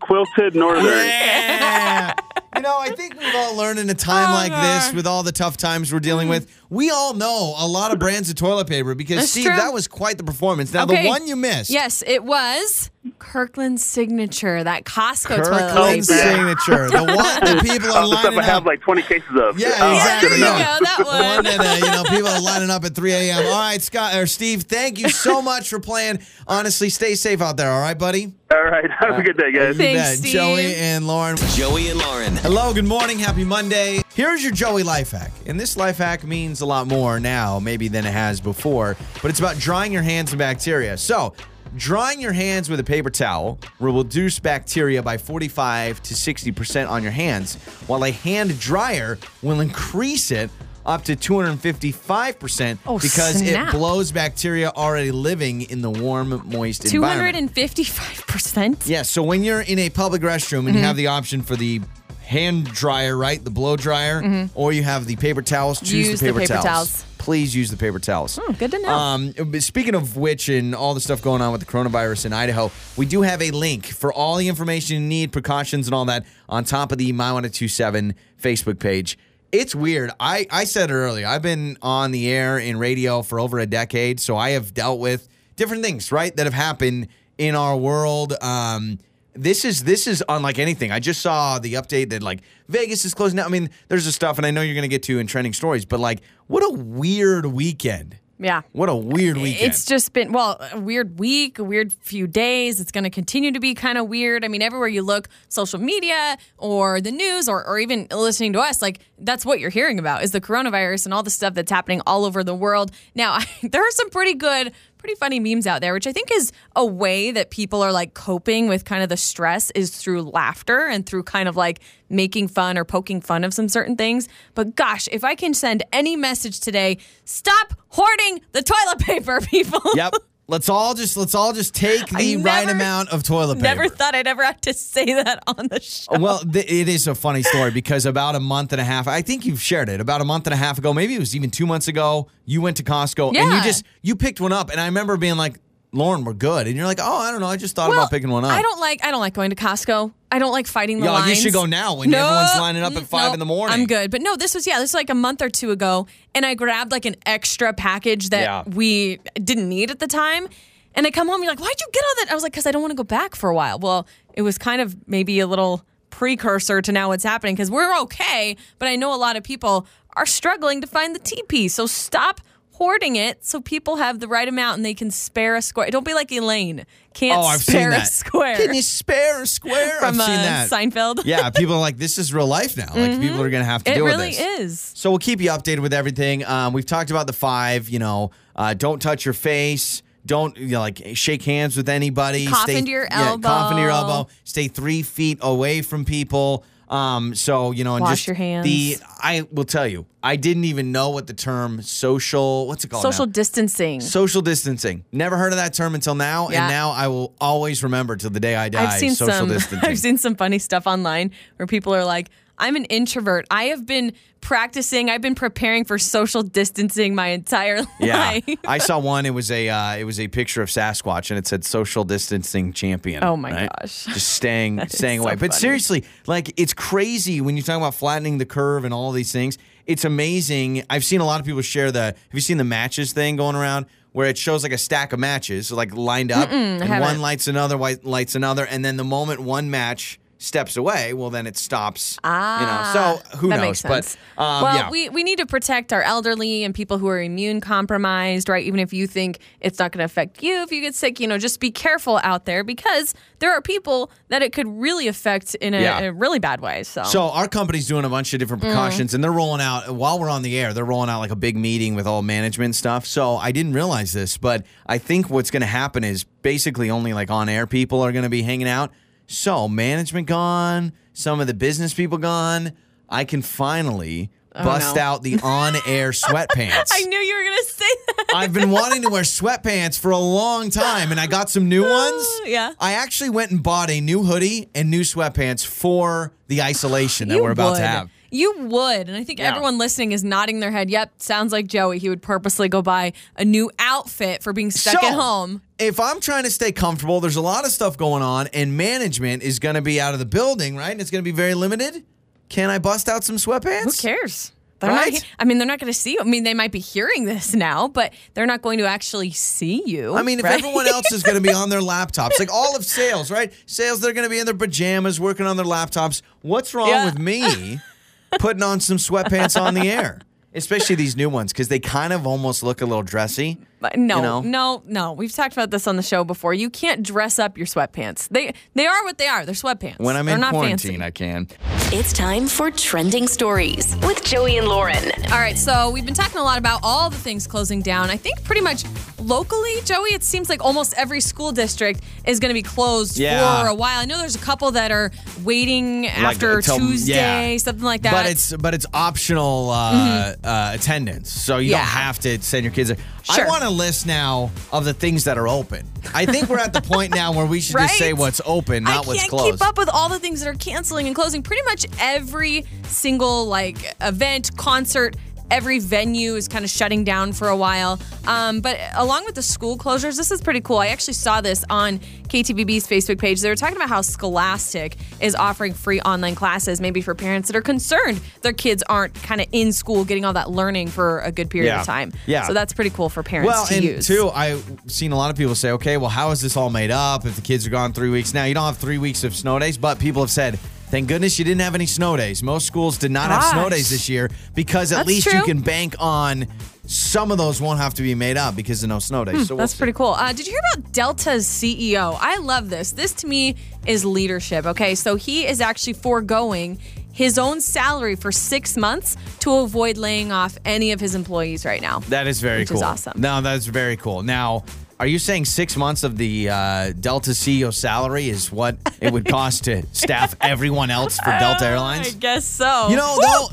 Quilted 0.00 0.56
Northern. 0.56 0.84
Yeah. 0.84 2.14
you 2.56 2.62
know, 2.62 2.76
I 2.78 2.90
think 2.96 3.16
we've 3.18 3.34
all 3.36 3.54
learned 3.56 3.78
in 3.78 3.88
a 3.90 3.94
time 3.94 4.30
Oh, 4.30 4.34
like 4.34 4.50
this, 4.50 4.92
with 4.92 5.06
all 5.06 5.22
the 5.22 5.30
tough 5.32 5.56
times 5.56 5.92
we're 5.92 6.00
dealing 6.00 6.28
with, 6.28 6.50
we 6.68 6.90
all 6.90 7.14
know 7.14 7.54
a 7.58 7.66
lot 7.66 7.92
of 7.92 8.00
brands 8.00 8.28
of 8.28 8.34
toilet 8.34 8.66
paper 8.68 8.94
because, 8.96 9.18
That's 9.18 9.30
Steve, 9.30 9.46
true. 9.46 9.56
that 9.56 9.72
was 9.72 9.86
quite 9.86 10.18
the 10.18 10.24
performance. 10.24 10.72
Now, 10.72 10.82
Okay. 10.84 11.02
the 11.04 11.08
one 11.08 11.26
you 11.28 11.36
missed. 11.36 11.70
Yes, 11.70 12.02
it 12.06 12.24
was 12.24 12.90
Kirkland 13.18 13.80
Signature, 13.80 14.64
that 14.64 14.84
Costco 14.84 15.36
toilet 15.36 15.72
Kirkland 15.72 16.06
paper. 16.06 16.12
signature. 16.14 16.88
The 16.90 17.04
one 17.04 17.16
that 17.16 17.60
people 17.62 17.92
are 17.92 18.08
the 18.08 18.16
stuff 18.16 18.24
lining 18.24 18.38
I 18.38 18.42
have 18.44 18.64
like 18.64 18.80
20 18.80 19.02
cases 19.02 19.28
of. 19.36 19.58
Yeah, 19.58 19.72
Oh, 19.78 19.86
I 19.88 19.94
exactly. 19.96 20.28
There 20.30 20.38
you 20.38 20.64
go, 20.64 20.78
that 20.84 20.98
one 21.04 21.34
one. 21.34 21.44
that 21.44 21.60
uh, 21.60 21.86
you 21.86 21.92
know 21.92 22.04
people 22.04 22.28
are 22.28 22.40
lining 22.40 22.70
up 22.70 22.84
at 22.84 22.94
3 22.94 23.12
a.m. 23.12 23.44
All 23.46 23.60
right, 23.60 23.80
Scott 23.82 24.14
or 24.14 24.26
Steve, 24.26 24.62
thank 24.62 24.98
you 24.98 25.08
so 25.10 25.42
much 25.42 25.68
for 25.68 25.78
playing. 25.80 26.20
Honestly, 26.46 26.88
stay 26.88 27.14
safe 27.14 27.40
out 27.42 27.56
there. 27.56 27.70
All 27.70 27.80
right, 27.80 27.98
buddy. 27.98 28.32
All 28.52 28.62
right. 28.62 28.88
Have 28.90 29.18
a 29.18 29.22
good 29.22 29.36
day, 29.36 29.50
guys. 29.52 29.76
Thanks. 29.76 30.18
Steve. 30.20 30.32
Joey 30.32 30.74
and 30.76 31.06
Lauren. 31.06 31.36
Joey 31.54 31.88
and 31.88 31.98
Lauren. 31.98 32.36
Hello, 32.36 32.72
good 32.72 32.84
morning, 32.84 33.18
happy 33.18 33.44
Monday. 33.44 34.00
Here's 34.14 34.42
your 34.44 34.52
Joey 34.52 34.82
life 34.84 35.10
hack. 35.10 35.32
And 35.46 35.58
this 35.58 35.76
life 35.76 35.98
hack 35.98 36.22
means 36.24 36.60
a 36.60 36.66
lot 36.66 36.86
more 36.86 37.18
now, 37.18 37.58
maybe 37.58 37.88
than 37.88 38.06
it 38.06 38.12
has 38.12 38.40
before, 38.40 38.96
but 39.22 39.30
it's 39.30 39.40
about 39.40 39.58
drying 39.58 39.92
your 39.92 40.02
hands 40.02 40.32
of 40.32 40.38
bacteria. 40.38 40.96
So, 40.96 41.34
drying 41.76 42.20
your 42.20 42.32
hands 42.32 42.68
with 42.70 42.80
a 42.80 42.84
paper 42.84 43.10
towel 43.10 43.58
will 43.80 43.92
reduce 44.04 44.38
bacteria 44.38 45.02
by 45.02 45.16
45 45.18 46.02
to 46.02 46.14
60% 46.14 46.88
on 46.88 47.02
your 47.02 47.12
hands, 47.12 47.56
while 47.86 48.04
a 48.04 48.10
hand 48.10 48.58
dryer 48.60 49.18
will 49.42 49.60
increase 49.60 50.30
it 50.30 50.50
up 50.86 51.02
to 51.04 51.16
255% 51.16 52.78
Oh, 52.86 52.98
because 52.98 53.38
snap. 53.38 53.68
it 53.68 53.76
blows 53.76 54.12
bacteria 54.12 54.70
already 54.76 55.10
living 55.12 55.62
in 55.62 55.80
the 55.80 55.90
warm, 55.90 56.42
moist 56.46 56.84
environment. 56.94 57.54
255%? 57.54 58.86
Yeah, 58.86 59.02
so 59.02 59.22
when 59.22 59.42
you're 59.44 59.62
in 59.62 59.78
a 59.78 59.88
public 59.90 60.22
restroom 60.22 60.60
and 60.60 60.68
Mm-hmm. 60.68 60.76
you 60.78 60.84
have 60.84 60.96
the 60.96 61.06
option 61.06 61.40
for 61.42 61.56
the 61.56 61.80
hand 62.22 62.64
dryer, 62.66 63.16
right? 63.16 63.42
The 63.42 63.50
blow 63.50 63.76
dryer, 63.76 64.48
or 64.54 64.72
you 64.72 64.82
have 64.82 65.06
the 65.06 65.16
paper 65.16 65.40
towels, 65.42 65.80
choose 65.80 65.90
Mm-hmm. 65.90 66.10
Use 66.10 66.20
the 66.20 66.26
the 66.26 66.32
paper, 66.32 66.40
paper 66.40 66.52
towels. 66.62 66.64
towels. 66.64 67.04
Please 67.24 67.56
use 67.56 67.70
the 67.70 67.76
paper 67.78 67.98
towels. 67.98 68.38
Hmm, 68.40 68.52
good 68.52 68.70
to 68.72 68.78
know. 68.80 68.88
Um, 68.90 69.60
speaking 69.60 69.94
of 69.94 70.18
which, 70.18 70.50
and 70.50 70.74
all 70.74 70.92
the 70.92 71.00
stuff 71.00 71.22
going 71.22 71.40
on 71.40 71.52
with 71.52 71.62
the 71.62 71.66
coronavirus 71.66 72.26
in 72.26 72.34
Idaho, 72.34 72.70
we 72.98 73.06
do 73.06 73.22
have 73.22 73.40
a 73.40 73.50
link 73.50 73.86
for 73.86 74.12
all 74.12 74.36
the 74.36 74.46
information 74.46 74.96
you 74.96 75.08
need, 75.08 75.32
precautions, 75.32 75.86
and 75.86 75.94
all 75.94 76.04
that 76.04 76.26
on 76.50 76.64
top 76.64 76.92
of 76.92 76.98
the 76.98 77.10
My 77.12 77.32
1027 77.32 78.14
Facebook 78.38 78.78
page. 78.78 79.16
It's 79.52 79.74
weird. 79.74 80.10
I, 80.20 80.46
I 80.50 80.64
said 80.64 80.90
it 80.90 80.92
earlier. 80.92 81.26
I've 81.26 81.40
been 81.40 81.78
on 81.80 82.10
the 82.10 82.30
air 82.30 82.58
in 82.58 82.76
radio 82.76 83.22
for 83.22 83.40
over 83.40 83.58
a 83.58 83.64
decade, 83.66 84.20
so 84.20 84.36
I 84.36 84.50
have 84.50 84.74
dealt 84.74 85.00
with 85.00 85.26
different 85.56 85.82
things, 85.82 86.12
right, 86.12 86.36
that 86.36 86.44
have 86.44 86.52
happened 86.52 87.08
in 87.38 87.54
our 87.54 87.74
world. 87.74 88.34
Um, 88.42 88.98
this 89.34 89.64
is 89.64 89.84
this 89.84 90.06
is 90.06 90.22
unlike 90.28 90.58
anything. 90.58 90.92
I 90.92 91.00
just 91.00 91.20
saw 91.20 91.58
the 91.58 91.74
update 91.74 92.10
that 92.10 92.22
like 92.22 92.40
Vegas 92.68 93.04
is 93.04 93.14
closing 93.14 93.36
down. 93.36 93.46
I 93.46 93.48
mean, 93.48 93.70
there's 93.88 94.04
the 94.04 94.12
stuff, 94.12 94.38
and 94.38 94.46
I 94.46 94.50
know 94.50 94.60
you're 94.62 94.74
going 94.74 94.82
to 94.82 94.88
get 94.88 95.02
to 95.04 95.18
in 95.18 95.26
trending 95.26 95.52
stories, 95.52 95.84
but 95.84 96.00
like, 96.00 96.20
what 96.46 96.62
a 96.62 96.72
weird 96.72 97.46
weekend. 97.46 98.18
Yeah. 98.38 98.62
What 98.72 98.88
a 98.88 98.94
weird 98.96 99.36
weekend. 99.36 99.70
It's 99.70 99.84
just 99.84 100.12
been, 100.12 100.32
well, 100.32 100.58
a 100.72 100.78
weird 100.78 101.18
week, 101.18 101.58
a 101.58 101.64
weird 101.64 101.92
few 101.92 102.26
days. 102.26 102.80
It's 102.80 102.90
going 102.90 103.04
to 103.04 103.10
continue 103.10 103.52
to 103.52 103.60
be 103.60 103.74
kind 103.74 103.96
of 103.96 104.08
weird. 104.08 104.44
I 104.44 104.48
mean, 104.48 104.60
everywhere 104.60 104.88
you 104.88 105.02
look, 105.02 105.28
social 105.48 105.80
media 105.80 106.36
or 106.58 107.00
the 107.00 107.12
news 107.12 107.48
or, 107.48 107.64
or 107.64 107.78
even 107.78 108.08
listening 108.10 108.52
to 108.54 108.60
us, 108.60 108.82
like 108.82 109.00
that's 109.18 109.46
what 109.46 109.60
you're 109.60 109.70
hearing 109.70 109.98
about 109.98 110.24
is 110.24 110.32
the 110.32 110.40
coronavirus 110.40 111.04
and 111.04 111.14
all 111.14 111.22
the 111.22 111.30
stuff 111.30 111.54
that's 111.54 111.70
happening 111.70 112.02
all 112.06 112.24
over 112.24 112.42
the 112.42 112.54
world. 112.54 112.90
Now, 113.14 113.38
there 113.62 113.86
are 113.86 113.92
some 113.92 114.10
pretty 114.10 114.34
good, 114.34 114.72
pretty 115.04 115.18
funny 115.18 115.38
memes 115.38 115.66
out 115.66 115.82
there, 115.82 115.92
which 115.92 116.06
I 116.06 116.12
think 116.12 116.30
is 116.32 116.50
a 116.74 116.84
way 116.84 117.30
that 117.30 117.50
people 117.50 117.82
are 117.82 117.92
like 117.92 118.14
coping 118.14 118.68
with 118.68 118.86
kind 118.86 119.02
of 119.02 119.10
the 119.10 119.18
stress 119.18 119.70
is 119.72 119.94
through 119.94 120.22
laughter 120.22 120.86
and 120.86 121.04
through 121.04 121.24
kind 121.24 121.46
of 121.46 121.56
like 121.56 121.80
making 122.08 122.48
fun 122.48 122.78
or 122.78 122.86
poking 122.86 123.20
fun 123.20 123.44
of 123.44 123.52
some 123.52 123.68
certain 123.68 123.96
things. 123.96 124.28
But 124.54 124.76
gosh, 124.76 125.06
if 125.12 125.22
I 125.22 125.34
can 125.34 125.52
send 125.52 125.82
any 125.92 126.16
message 126.16 126.58
today, 126.58 126.96
stop 127.26 127.74
hoarding 127.88 128.40
the 128.52 128.62
toilet 128.62 128.98
paper, 129.00 129.40
people. 129.42 129.82
yep. 129.94 130.14
Let's 130.46 130.68
all 130.68 130.92
just 130.94 131.16
let's 131.16 131.34
all 131.34 131.54
just 131.54 131.74
take 131.74 132.06
the 132.08 132.36
I 132.36 132.40
right 132.40 132.68
amount 132.68 133.08
of 133.08 133.22
toilet 133.22 133.54
paper. 133.54 133.64
Never 133.64 133.88
thought 133.88 134.14
I'd 134.14 134.26
ever 134.26 134.44
have 134.44 134.60
to 134.62 134.74
say 134.74 135.06
that 135.06 135.42
on 135.46 135.68
the 135.68 135.80
show. 135.80 136.12
Uh, 136.14 136.18
well, 136.20 136.38
th- 136.40 136.66
it 136.70 136.86
is 136.86 137.06
a 137.06 137.14
funny 137.14 137.42
story 137.42 137.70
because 137.70 138.04
about 138.04 138.34
a 138.34 138.40
month 138.40 138.72
and 138.72 138.80
a 138.80 138.84
half, 138.84 139.08
I 139.08 139.22
think 139.22 139.46
you've 139.46 139.62
shared 139.62 139.88
it. 139.88 140.02
About 140.02 140.20
a 140.20 140.24
month 140.24 140.46
and 140.46 140.52
a 140.52 140.56
half 140.58 140.76
ago, 140.76 140.92
maybe 140.92 141.14
it 141.14 141.18
was 141.18 141.34
even 141.34 141.50
two 141.50 141.64
months 141.66 141.88
ago, 141.88 142.28
you 142.44 142.60
went 142.60 142.76
to 142.76 142.82
Costco 142.82 143.34
and 143.34 143.54
you 143.54 143.62
just 143.62 143.84
you 144.02 144.16
picked 144.16 144.38
one 144.40 144.52
up, 144.52 144.70
and 144.70 144.78
I 144.78 144.84
remember 144.84 145.16
being 145.16 145.36
like, 145.36 145.58
"Lauren, 145.94 146.24
we're 146.24 146.32
good," 146.34 146.66
and 146.66 146.76
you're 146.76 146.86
like, 146.86 146.98
"Oh, 147.00 147.18
I 147.18 147.30
don't 147.30 147.40
know, 147.40 147.46
I 147.46 147.56
just 147.56 147.74
thought 147.76 147.88
Well, 147.88 147.98
about 148.00 148.10
picking 148.10 148.30
one 148.30 148.44
up." 148.44 148.50
I 148.52 148.60
don't 148.62 148.80
like 148.80 149.04
I 149.04 149.10
don't 149.10 149.20
like 149.20 149.34
going 149.34 149.50
to 149.50 149.56
Costco. 149.56 150.12
I 150.32 150.38
don't 150.38 150.52
like 150.52 150.66
fighting 150.66 150.98
the 151.00 151.06
Yeah, 151.06 151.12
lines. 151.12 151.28
you 151.30 151.34
should 151.36 151.52
go 151.52 151.64
now 151.64 151.94
when 151.94 152.12
everyone's 152.12 152.58
lining 152.58 152.82
up 152.82 152.94
at 152.96 153.04
five 153.04 153.32
in 153.32 153.38
the 153.38 153.44
morning. 153.46 153.72
I'm 153.78 153.86
good. 153.86 154.10
But 154.10 154.20
no, 154.20 154.36
this 154.36 154.54
was 154.54 154.66
yeah, 154.66 154.74
this 154.80 154.90
was 154.92 154.94
like 154.94 155.10
a 155.10 155.14
month 155.14 155.40
or 155.42 155.48
two 155.48 155.70
ago, 155.70 156.06
and 156.34 156.44
I 156.44 156.54
grabbed 156.54 156.90
like 156.92 157.04
an 157.04 157.16
extra 157.24 157.72
package 157.72 158.30
that 158.30 158.42
Yeah. 158.42 158.62
we 158.74 159.18
didn't 159.42 159.68
need 159.68 159.90
at 159.90 160.00
the 160.00 160.08
time. 160.08 160.48
And 160.96 161.06
I 161.06 161.10
come 161.10 161.28
home, 161.28 161.42
you're 161.42 161.50
like, 161.50 161.58
why'd 161.60 161.80
you 161.80 161.86
get 161.92 162.04
all 162.04 162.14
that? 162.24 162.30
I 162.30 162.34
was 162.34 162.42
like, 162.44 162.52
because 162.52 162.66
I 162.66 162.70
don't 162.70 162.80
want 162.82 162.92
to 162.92 162.96
go 162.96 163.02
back 163.02 163.34
for 163.34 163.50
a 163.50 163.54
while. 163.54 163.78
Well, 163.80 164.06
it 164.34 164.42
was 164.42 164.58
kind 164.58 164.80
of 164.80 164.96
maybe 165.08 165.40
a 165.40 165.46
little 165.46 165.84
precursor 166.10 166.80
to 166.80 166.92
now 166.92 167.08
what's 167.08 167.24
happening 167.24 167.56
because 167.56 167.70
we're 167.70 167.96
okay, 168.02 168.56
but 168.78 168.86
I 168.88 168.94
know 168.94 169.12
a 169.12 169.16
lot 169.18 169.36
of 169.36 169.42
people 169.42 169.86
are 170.16 170.26
struggling 170.26 170.80
to 170.80 170.86
find 170.86 171.12
the 171.14 171.18
TP. 171.18 171.68
So 171.68 171.86
stop 171.86 172.40
hoarding 172.84 173.16
it 173.16 173.42
so 173.42 173.62
people 173.62 173.96
have 173.96 174.20
the 174.20 174.28
right 174.28 174.46
amount 174.46 174.76
and 174.76 174.84
they 174.84 174.92
can 174.92 175.10
spare 175.10 175.56
a 175.56 175.62
square. 175.62 175.90
Don't 175.90 176.04
be 176.04 176.12
like 176.12 176.30
Elaine. 176.30 176.84
Can't 177.14 177.38
oh, 177.38 177.42
I've 177.46 177.62
spare 177.62 177.92
seen 177.92 178.00
a 178.02 178.04
square. 178.04 178.56
Can 178.56 178.74
you 178.74 178.82
spare 178.82 179.42
a 179.42 179.46
square? 179.46 179.98
From 180.00 180.20
I've 180.20 180.26
seen 180.26 180.38
uh, 180.38 180.42
that. 180.42 180.70
Seinfeld. 180.70 181.22
yeah, 181.24 181.48
people 181.56 181.74
are 181.76 181.80
like, 181.80 181.96
"This 181.96 182.18
is 182.18 182.34
real 182.34 182.46
life 182.46 182.76
now." 182.76 182.92
Like 182.94 183.18
people 183.20 183.40
are 183.40 183.48
gonna 183.48 183.64
have 183.64 183.84
to 183.84 183.90
It 183.90 183.94
deal 183.94 184.04
really 184.04 184.28
with 184.28 184.38
this. 184.38 184.60
is. 184.60 184.92
So 184.94 185.10
we'll 185.10 185.18
keep 185.18 185.40
you 185.40 185.48
updated 185.50 185.78
with 185.80 185.94
everything. 185.94 186.44
Um, 186.44 186.72
we've 186.74 186.84
talked 186.84 187.10
about 187.10 187.26
the 187.26 187.32
five. 187.32 187.88
You 187.88 188.00
know, 188.00 188.32
uh, 188.54 188.74
don't 188.74 189.00
touch 189.00 189.24
your 189.24 189.34
face. 189.34 190.02
Don't 190.26 190.56
you 190.56 190.68
know, 190.68 190.80
like 190.80 191.00
shake 191.14 191.42
hands 191.42 191.76
with 191.76 191.88
anybody. 191.88 192.46
Cough 192.46 192.68
into 192.68 192.90
your 192.90 193.04
Yeah, 193.10 193.36
cough 193.40 193.70
into 193.70 193.82
your 193.82 193.90
elbow. 193.92 194.12
elbow. 194.12 194.30
Stay 194.44 194.68
three 194.68 195.02
feet 195.02 195.38
away 195.40 195.80
from 195.82 196.04
people. 196.04 196.64
Um, 196.88 197.34
so 197.34 197.70
you 197.70 197.84
know, 197.84 197.96
and 197.96 198.02
Wash 198.02 198.18
just 198.18 198.26
your 198.26 198.34
hands. 198.36 198.64
The 198.64 198.96
I 199.22 199.46
will 199.50 199.64
tell 199.64 199.86
you, 199.86 200.06
I 200.22 200.36
didn't 200.36 200.64
even 200.64 200.92
know 200.92 201.10
what 201.10 201.26
the 201.26 201.32
term 201.32 201.80
social. 201.82 202.66
What's 202.66 202.84
it 202.84 202.88
called? 202.88 203.02
Social 203.02 203.26
now? 203.26 203.32
distancing. 203.32 204.00
Social 204.00 204.42
distancing. 204.42 205.04
Never 205.12 205.36
heard 205.36 205.52
of 205.52 205.56
that 205.58 205.72
term 205.74 205.94
until 205.94 206.14
now, 206.14 206.50
Yeah. 206.50 206.62
and 206.64 206.70
now 206.70 206.90
I 206.90 207.08
will 207.08 207.34
always 207.40 207.82
remember 207.82 208.16
till 208.16 208.30
the 208.30 208.40
day 208.40 208.54
I 208.56 208.68
die. 208.68 208.84
I've 208.84 208.98
seen 209.00 209.14
social 209.14 209.34
some. 209.34 209.48
distancing. 209.48 209.88
I've 209.88 209.98
seen 209.98 210.18
some 210.18 210.34
funny 210.36 210.58
stuff 210.58 210.86
online 210.86 211.30
where 211.56 211.66
people 211.66 211.94
are 211.94 212.04
like, 212.04 212.28
"I'm 212.58 212.76
an 212.76 212.84
introvert. 212.86 213.46
I 213.50 213.64
have 213.64 213.86
been 213.86 214.12
practicing. 214.40 215.08
I've 215.08 215.22
been 215.22 215.34
preparing 215.34 215.84
for 215.84 215.98
social 215.98 216.42
distancing 216.42 217.14
my 217.14 217.28
entire 217.28 217.78
life. 217.78 217.88
Yeah, 218.00 218.40
life." 218.46 218.58
I 218.66 218.78
saw 218.78 218.98
one. 218.98 219.26
It 219.26 219.30
was 219.34 219.50
a 219.50 219.68
uh, 219.68 219.96
it 219.96 220.04
was 220.04 220.20
a 220.20 220.28
picture 220.28 220.62
of 220.62 220.68
Sasquatch, 220.68 221.30
and 221.30 221.38
it 221.38 221.46
said 221.46 221.64
"social 221.64 222.04
distancing 222.04 222.72
champion." 222.72 223.24
Oh 223.24 223.36
my 223.36 223.50
right? 223.52 223.70
gosh. 223.80 224.04
just 224.04 224.30
staying 224.34 224.76
That 224.84 224.92
staying 224.92 225.20
so 225.20 225.24
away. 225.26 225.34
But 225.36 225.50
funny. 225.50 225.60
seriously, 225.60 226.04
like 226.26 226.52
it's 226.58 226.74
crazy 226.74 227.40
when 227.40 227.56
you 227.56 227.62
talk 227.62 227.76
about 227.76 227.94
flattening 227.94 228.38
the 228.38 228.46
curve 228.46 228.84
and 228.84 228.92
all 228.94 229.12
these 229.12 229.32
things. 229.32 229.58
It's 229.86 230.04
amazing. 230.04 230.82
I've 230.88 231.04
seen 231.04 231.20
a 231.20 231.26
lot 231.26 231.40
of 231.40 231.46
people 231.46 231.60
share 231.62 231.92
the. 231.92 232.02
Have 232.04 232.16
you 232.32 232.40
seen 232.40 232.56
the 232.58 232.64
matches 232.64 233.12
thing 233.12 233.36
going 233.36 233.56
around? 233.56 233.86
Where 234.12 234.28
it 234.28 234.38
shows 234.38 234.62
like 234.62 234.72
a 234.72 234.78
stack 234.78 235.12
of 235.12 235.18
matches, 235.18 235.72
like 235.72 235.92
lined 235.92 236.30
up, 236.30 236.48
and 236.52 236.88
one 237.00 237.20
lights 237.20 237.48
another, 237.48 237.76
white 237.76 238.04
lights 238.04 238.36
another, 238.36 238.64
and 238.64 238.84
then 238.84 238.96
the 238.96 239.02
moment 239.04 239.40
one 239.40 239.70
match 239.70 240.20
steps 240.44 240.76
away, 240.76 241.12
well, 241.14 241.30
then 241.30 241.46
it 241.46 241.56
stops. 241.56 242.18
Ah, 242.22 242.60
you 242.60 242.66
know, 242.66 243.20
so 243.22 243.36
who 243.38 243.48
that 243.48 243.56
knows? 243.56 243.64
Makes 243.66 243.78
sense. 243.80 244.16
But 244.36 244.42
um, 244.42 244.62
well, 244.62 244.74
yeah. 244.76 244.90
we, 244.90 245.08
we 245.08 245.24
need 245.24 245.38
to 245.38 245.46
protect 245.46 245.92
our 245.92 246.02
elderly 246.02 246.62
and 246.64 246.74
people 246.74 246.98
who 246.98 247.08
are 247.08 247.20
immune 247.20 247.60
compromised, 247.60 248.48
right? 248.48 248.64
Even 248.64 248.80
if 248.80 248.92
you 248.92 249.06
think 249.06 249.38
it's 249.60 249.78
not 249.78 249.92
going 249.92 249.98
to 250.00 250.04
affect 250.04 250.42
you 250.42 250.62
if 250.62 250.70
you 250.72 250.80
get 250.80 250.94
sick, 250.94 251.20
you 251.20 251.26
know, 251.26 251.38
just 251.38 251.60
be 251.60 251.70
careful 251.70 252.20
out 252.22 252.44
there 252.44 252.62
because 252.64 253.14
there 253.38 253.52
are 253.52 253.60
people 253.60 254.10
that 254.28 254.42
it 254.42 254.52
could 254.52 254.68
really 254.68 255.08
affect 255.08 255.54
in 255.56 255.74
a, 255.74 255.80
Yeah. 255.80 255.98
in 255.98 256.04
a 256.04 256.12
really 256.12 256.38
bad 256.38 256.60
way. 256.60 256.82
So, 256.82 257.02
So 257.04 257.30
our 257.30 257.48
company's 257.48 257.86
doing 257.86 258.04
a 258.04 258.08
bunch 258.08 258.32
of 258.32 258.38
different 258.38 258.62
Mm. 258.62 258.66
precautions, 258.66 259.14
and 259.14 259.22
they're 259.22 259.32
rolling 259.32 259.60
out 259.60 259.90
while 259.94 260.18
we're 260.18 260.30
on 260.30 260.42
the 260.42 260.58
air. 260.58 260.72
They're 260.72 260.84
rolling 260.84 261.10
out 261.10 261.20
like 261.20 261.30
a 261.30 261.36
big 261.36 261.56
meeting 261.56 261.94
with 261.94 262.06
all 262.06 262.22
management 262.22 262.74
stuff. 262.74 263.06
So 263.06 263.36
I 263.36 263.52
didn't 263.52 263.72
realize 263.74 264.12
this, 264.12 264.36
but 264.36 264.64
I 264.86 264.98
think 264.98 265.28
what's 265.30 265.50
going 265.50 265.60
to 265.62 265.66
happen 265.66 266.04
is 266.04 266.24
basically 266.42 266.90
only 266.90 267.12
like 267.12 267.30
on 267.30 267.48
air 267.48 267.66
people 267.66 268.00
are 268.02 268.12
going 268.12 268.22
to 268.24 268.28
be 268.30 268.42
hanging 268.42 268.68
out. 268.68 268.92
So 269.26 269.68
management 269.68 270.26
gone, 270.26 270.92
some 271.12 271.40
of 271.40 271.46
the 271.46 271.54
business 271.54 271.94
people 271.94 272.18
gone. 272.18 272.72
I 273.08 273.24
can 273.24 273.42
finally 273.42 274.30
oh, 274.54 274.64
bust 274.64 274.92
Oh, 274.92 274.94
no. 274.96 275.00
out 275.02 275.22
the 275.22 275.38
on 275.42 275.74
air 275.86 276.10
sweatpants. 276.10 276.90
I 276.92 277.00
knew 277.02 277.18
you 277.18 277.34
were 277.36 277.42
going 277.44 277.58
to 277.58 277.64
say 277.70 277.84
that. 278.06 278.24
I've 278.34 278.52
been 278.52 278.70
wanting 278.70 279.02
to 279.02 279.08
wear 279.10 279.22
sweatpants 279.22 279.98
for 279.98 280.10
a 280.10 280.18
long 280.18 280.70
time, 280.70 281.10
and 281.10 281.20
I 281.20 281.26
got 281.26 281.48
some 281.50 281.68
new 281.68 281.84
oh, 281.86 281.90
ones. 281.90 282.50
Yeah. 282.50 282.72
I 282.80 282.92
actually 282.94 283.30
went 283.30 283.50
and 283.50 283.62
bought 283.62 283.90
a 283.90 284.00
new 284.00 284.24
hoodie 284.24 284.68
and 284.74 284.90
new 284.90 285.02
sweatpants 285.02 285.64
for 285.64 286.32
the 286.48 286.62
isolation 286.62 287.28
that 287.28 287.36
You 287.36 287.42
we're 287.42 287.50
about 287.52 287.72
would. 287.72 287.78
to 287.78 287.86
have. 287.86 288.10
You 288.34 288.52
would. 288.66 289.08
And 289.08 289.16
I 289.16 289.22
think 289.22 289.38
Yeah. 289.38 289.48
everyone 289.48 289.78
listening 289.78 290.10
is 290.12 290.24
nodding 290.24 290.58
their 290.60 290.72
head. 290.72 290.90
Yep, 290.90 291.12
sounds 291.18 291.52
like 291.52 291.66
Joey. 291.68 291.98
He 292.00 292.08
would 292.08 292.20
purposely 292.22 292.68
go 292.68 292.82
buy 292.82 293.12
a 293.36 293.44
new 293.44 293.70
outfit 293.78 294.42
for 294.42 294.52
being 294.52 294.70
stuck 294.72 295.00
So, 295.00 295.06
at 295.08 295.14
home. 295.14 295.62
If 295.78 296.00
I'm 296.00 296.20
trying 296.20 296.42
to 296.44 296.50
stay 296.50 296.72
comfortable, 296.72 297.20
there's 297.20 297.36
a 297.36 297.40
lot 297.40 297.64
of 297.64 297.70
stuff 297.70 297.96
going 297.96 298.22
on, 298.22 298.48
and 298.48 298.76
management 298.76 299.42
is 299.44 299.58
going 299.60 299.76
to 299.76 299.82
be 299.82 300.00
out 300.00 300.14
of 300.14 300.18
the 300.18 300.26
building, 300.26 300.76
right? 300.76 300.90
And 300.90 301.00
it's 301.00 301.10
going 301.10 301.22
to 301.22 301.24
be 301.30 301.34
very 301.36 301.54
limited. 301.54 302.04
Can 302.48 302.70
I 302.70 302.78
bust 302.78 303.08
out 303.08 303.22
some 303.24 303.36
sweatpants? 303.36 303.84
Who 304.02 304.08
cares? 304.08 304.50
They're 304.80 304.90
Right? 304.90 305.12
not. 305.14 305.24
I 305.38 305.44
mean, 305.44 305.58
they're 305.58 305.66
not 305.66 305.78
going 305.78 305.92
to 305.92 305.98
see 305.98 306.12
you. 306.14 306.18
I 306.20 306.24
mean, 306.24 306.42
they 306.42 306.52
might 306.54 306.72
be 306.72 306.80
hearing 306.80 307.24
this 307.24 307.54
now, 307.54 307.86
but 307.88 308.12
they're 308.34 308.44
not 308.46 308.60
going 308.62 308.78
to 308.78 308.84
actually 308.86 309.30
see 309.30 309.82
you. 309.86 310.14
I 310.14 310.22
mean, 310.22 310.40
if 310.40 310.44
right? 310.44 310.58
everyone 310.58 310.86
else 310.88 311.10
is 311.12 311.22
going 311.22 311.36
to 311.36 311.40
be 311.40 311.52
on 311.54 311.70
their 311.70 311.80
laptops, 311.94 312.38
like 312.38 312.52
all 312.52 312.74
of 312.76 312.84
sales, 312.84 313.30
right? 313.30 313.52
Sales, 313.66 314.00
they're 314.00 314.12
going 314.12 314.26
to 314.26 314.30
be 314.30 314.40
in 314.40 314.44
their 314.46 314.54
pajamas 314.56 315.18
working 315.20 315.46
on 315.46 315.56
their 315.56 315.64
laptops. 315.64 316.20
What's 316.42 316.74
wrong 316.74 316.88
Yeah. 316.88 317.04
with 317.06 317.18
me 317.18 317.78
putting 318.38 318.62
on 318.62 318.80
some 318.80 318.96
sweatpants 318.96 319.60
on 319.60 319.74
the 319.74 319.90
air? 319.90 320.20
Especially 320.56 320.94
these 320.94 321.16
new 321.16 321.28
ones, 321.28 321.52
because 321.52 321.66
they 321.66 321.80
kind 321.80 322.12
of 322.12 322.28
almost 322.28 322.62
look 322.62 322.80
a 322.80 322.86
little 322.86 323.02
dressy. 323.02 323.58
But 323.80 323.98
no, 323.98 324.16
you 324.16 324.22
know? 324.22 324.40
no, 324.40 324.82
no. 324.86 325.12
We've 325.12 325.32
talked 325.32 325.52
about 325.52 325.72
this 325.72 325.88
on 325.88 325.96
the 325.96 326.02
show 326.02 326.22
before. 326.22 326.54
You 326.54 326.70
can't 326.70 327.02
dress 327.02 327.40
up 327.40 327.58
your 327.58 327.66
sweatpants. 327.66 328.28
They 328.28 328.54
they 328.74 328.86
are 328.86 329.02
what 329.04 329.18
they 329.18 329.26
are. 329.26 329.44
They're 329.44 329.54
sweatpants. 329.56 329.98
When 329.98 330.16
I'm 330.16 330.26
They're 330.26 330.36
in 330.36 330.40
not 330.40 330.52
quarantine, 330.52 331.00
fancy. 331.00 331.04
I 331.04 331.10
can. 331.10 331.48
It's 331.92 332.12
time 332.12 332.46
for 332.46 332.70
trending 332.70 333.26
stories 333.26 333.96
with 334.06 334.22
Joey 334.24 334.56
and 334.56 334.68
Lauren. 334.68 335.10
All 335.32 335.38
right, 335.40 335.58
so 335.58 335.90
we've 335.90 336.04
been 336.06 336.14
talking 336.14 336.38
a 336.38 336.44
lot 336.44 336.58
about 336.58 336.80
all 336.84 337.10
the 337.10 337.16
things 337.16 337.48
closing 337.48 337.82
down. 337.82 338.10
I 338.10 338.16
think 338.16 338.42
pretty 338.44 338.60
much 338.60 338.84
locally, 339.24 339.74
Joey, 339.84 340.10
it 340.10 340.22
seems 340.22 340.48
like 340.48 340.62
almost 340.64 340.94
every 340.96 341.20
school 341.20 341.52
district 341.52 342.00
is 342.26 342.38
going 342.40 342.50
to 342.50 342.54
be 342.54 342.62
closed 342.62 343.18
Yeah. 343.18 343.62
for 343.62 343.68
a 343.68 343.74
while. 343.74 344.00
I 344.00 344.04
know 344.04 344.18
there's 344.18 344.36
a 344.36 344.38
couple 344.40 344.70
that 344.72 344.92
are 344.92 345.10
waiting 345.42 346.06
after 346.06 346.60
till- 346.60 346.78
Tuesday, 346.78 347.52
yeah. 347.52 347.58
something 347.58 347.84
like 347.84 348.02
that. 348.02 348.12
But 348.12 348.26
it's 348.26 348.52
but 348.56 348.74
it's 348.74 348.86
optional 348.94 349.70
uh, 349.70 350.34
uh, 350.44 350.70
attendance, 350.74 351.30
so 351.32 351.58
you 351.58 351.70
Yeah. 351.72 351.78
don't 351.78 351.86
have 351.88 352.18
to 352.20 352.40
send 352.42 352.64
your 352.64 352.72
kids. 352.72 352.88
there. 352.88 352.98
Sure. 353.22 353.46
I 353.46 353.48
want 353.48 353.64
a 353.64 353.70
list 353.70 354.06
now 354.06 354.50
of 354.70 354.84
the 354.84 354.92
things 354.92 355.24
that 355.24 355.38
are 355.38 355.48
open. 355.48 355.86
I 356.14 356.26
think 356.26 356.50
we're 356.50 356.58
at 356.58 356.74
the 356.74 356.82
point 356.82 357.14
now 357.14 357.32
where 357.32 357.46
we 357.46 357.60
should 357.60 357.76
just 357.78 357.96
say 357.96 358.12
what's 358.12 358.42
open, 358.44 358.84
not 358.84 359.04
I 359.04 359.08
what's 359.08 359.20
can't 359.20 359.30
closed. 359.30 359.60
keep 359.60 359.66
up 359.66 359.78
with 359.78 359.88
all 359.88 360.10
the 360.10 360.18
things 360.18 360.40
that 360.40 360.48
are 360.48 360.54
canceling 360.58 361.06
and 361.06 361.16
closing. 361.16 361.42
Pretty 361.42 361.62
much 361.62 361.86
every 361.98 362.66
single 362.86 363.46
like 363.46 363.94
event, 364.02 364.54
concert, 364.58 365.16
every 365.54 365.78
venue 365.78 366.34
is 366.34 366.48
kind 366.48 366.64
of 366.64 366.70
shutting 366.70 367.04
down 367.04 367.32
for 367.32 367.46
a 367.48 367.56
while. 367.56 368.00
Um, 368.26 368.60
but 368.60 368.76
along 368.96 369.24
with 369.24 369.36
the 369.36 369.42
school 369.42 369.78
closures, 369.78 370.16
this 370.16 370.32
is 370.32 370.42
pretty 370.42 370.60
cool. 370.60 370.78
I 370.78 370.88
actually 370.88 371.14
saw 371.14 371.40
this 371.40 371.64
on 371.70 372.00
KTVB's 372.28 372.88
Facebook 372.88 373.20
page. 373.20 373.40
They 373.40 373.48
were 373.48 373.54
talking 373.54 373.76
about 373.76 373.88
how 373.88 374.00
Scholastic 374.00 374.96
is 375.20 375.36
offering 375.36 375.72
free 375.72 376.00
online 376.00 376.34
classes, 376.34 376.80
maybe 376.80 377.00
for 377.00 377.14
parents 377.14 377.48
that 377.48 377.56
are 377.56 377.62
concerned 377.62 378.20
their 378.42 378.52
kids 378.52 378.82
aren't 378.88 379.14
kind 379.22 379.40
of 379.40 379.46
in 379.52 379.72
school 379.72 380.04
getting 380.04 380.24
all 380.24 380.32
that 380.32 380.50
learning 380.50 380.88
for 380.88 381.20
a 381.20 381.30
good 381.30 381.48
period 381.50 381.68
Yeah. 381.68 381.80
of 381.80 381.86
time. 381.86 382.12
Yeah. 382.26 382.46
So 382.48 382.52
that's 382.52 382.72
pretty 382.72 382.90
cool 382.90 383.08
for 383.08 383.22
parents 383.22 383.52
well, 383.52 383.66
to 383.66 383.74
and 383.74 383.84
use. 383.84 384.06
two, 384.06 384.30
I've 384.34 384.62
seen 384.88 385.12
a 385.12 385.16
lot 385.16 385.30
of 385.30 385.36
people 385.36 385.54
say, 385.54 385.70
okay, 385.72 385.96
well, 385.96 386.10
how 386.10 386.30
is 386.32 386.40
this 386.40 386.56
all 386.56 386.68
made 386.68 386.90
up 386.90 387.24
if 387.24 387.36
the 387.36 387.42
kids 387.42 387.64
are 387.66 387.70
gone 387.70 387.92
three 387.92 388.10
weeks? 388.10 388.34
Now, 388.34 388.44
you 388.44 388.54
don't 388.54 388.66
have 388.66 388.76
three 388.76 388.98
weeks 388.98 389.22
of 389.24 389.34
snow 389.36 389.58
days, 389.60 389.78
but 389.78 389.98
people 390.00 390.20
have 390.20 390.30
said, 390.32 390.58
thank 390.94 391.08
goodness 391.08 391.40
you 391.40 391.44
didn't 391.44 391.60
have 391.60 391.74
any 391.74 391.86
snow 391.86 392.16
days. 392.16 392.40
Most 392.40 392.68
schools 392.68 392.98
did 392.98 393.10
not 393.10 393.28
have 393.28 393.42
snow 393.42 393.68
days 393.68 393.90
this 393.90 394.08
year 394.08 394.30
because 394.54 394.92
at 394.92 394.98
That's 394.98 395.08
least 395.08 395.32
you 395.32 395.42
can 395.42 395.60
bank 395.60 395.96
on 395.98 396.46
some 396.86 397.32
of 397.32 397.38
those 397.38 397.60
won't 397.60 397.80
have 397.80 397.94
to 397.94 398.02
be 398.02 398.14
made 398.14 398.36
up 398.36 398.54
because 398.54 398.84
of 398.84 398.88
no 398.90 399.00
snow 399.00 399.24
days. 399.24 399.48
so 399.48 399.54
we'll 399.54 399.56
Hmm, 399.56 399.62
That's 399.62 399.72
see. 399.72 399.78
pretty 399.78 399.92
cool. 399.94 400.14
Uh, 400.16 400.32
did 400.32 400.46
you 400.46 400.52
hear 400.52 400.60
about 400.72 400.92
Delta's 400.92 401.46
CEO? 401.48 402.16
I 402.20 402.38
love 402.38 402.70
this. 402.70 402.92
This 402.92 403.12
to 403.14 403.26
me 403.26 403.56
is 403.86 404.04
leadership. 404.04 404.66
Okay, 404.66 404.94
so 404.94 405.16
he 405.16 405.46
is 405.48 405.60
actually 405.60 405.94
foregoing 405.94 406.78
his 407.12 407.38
own 407.38 407.60
salary 407.60 408.14
for 408.14 408.30
six 408.30 408.76
months 408.76 409.16
to 409.40 409.50
avoid 409.52 409.96
laying 409.96 410.30
off 410.30 410.56
any 410.64 410.92
of 410.92 411.00
his 411.00 411.16
employees 411.16 411.64
right 411.64 411.82
now. 411.82 412.00
That 412.08 412.28
is 412.28 412.40
very 412.40 412.66
cool. 412.66 412.76
is 412.76 412.82
awesome. 412.82 413.20
No, 413.20 413.40
that's 413.40 413.66
very 413.66 413.96
cool. 413.96 414.22
Now, 414.22 414.64
are 415.00 415.06
you 415.06 415.18
saying 415.18 415.44
six 415.44 415.76
months 415.76 416.04
of 416.04 416.16
the 416.16 416.48
uh, 416.48 416.92
Delta 416.98 417.30
CEO 417.30 417.72
salary 417.72 418.28
is 418.28 418.52
what 418.52 418.76
it 419.00 419.12
would 419.12 419.26
cost 419.26 419.64
to 419.64 419.84
staff 419.92 420.34
everyone 420.40 420.90
else 420.90 421.18
for 421.18 421.30
Delta 421.38 421.66
Airlines? 421.66 422.14
I 422.14 422.18
guess 422.18 422.44
so. 422.44 422.88
You 422.88 422.96
know, 422.96 423.16
though, 423.20 423.46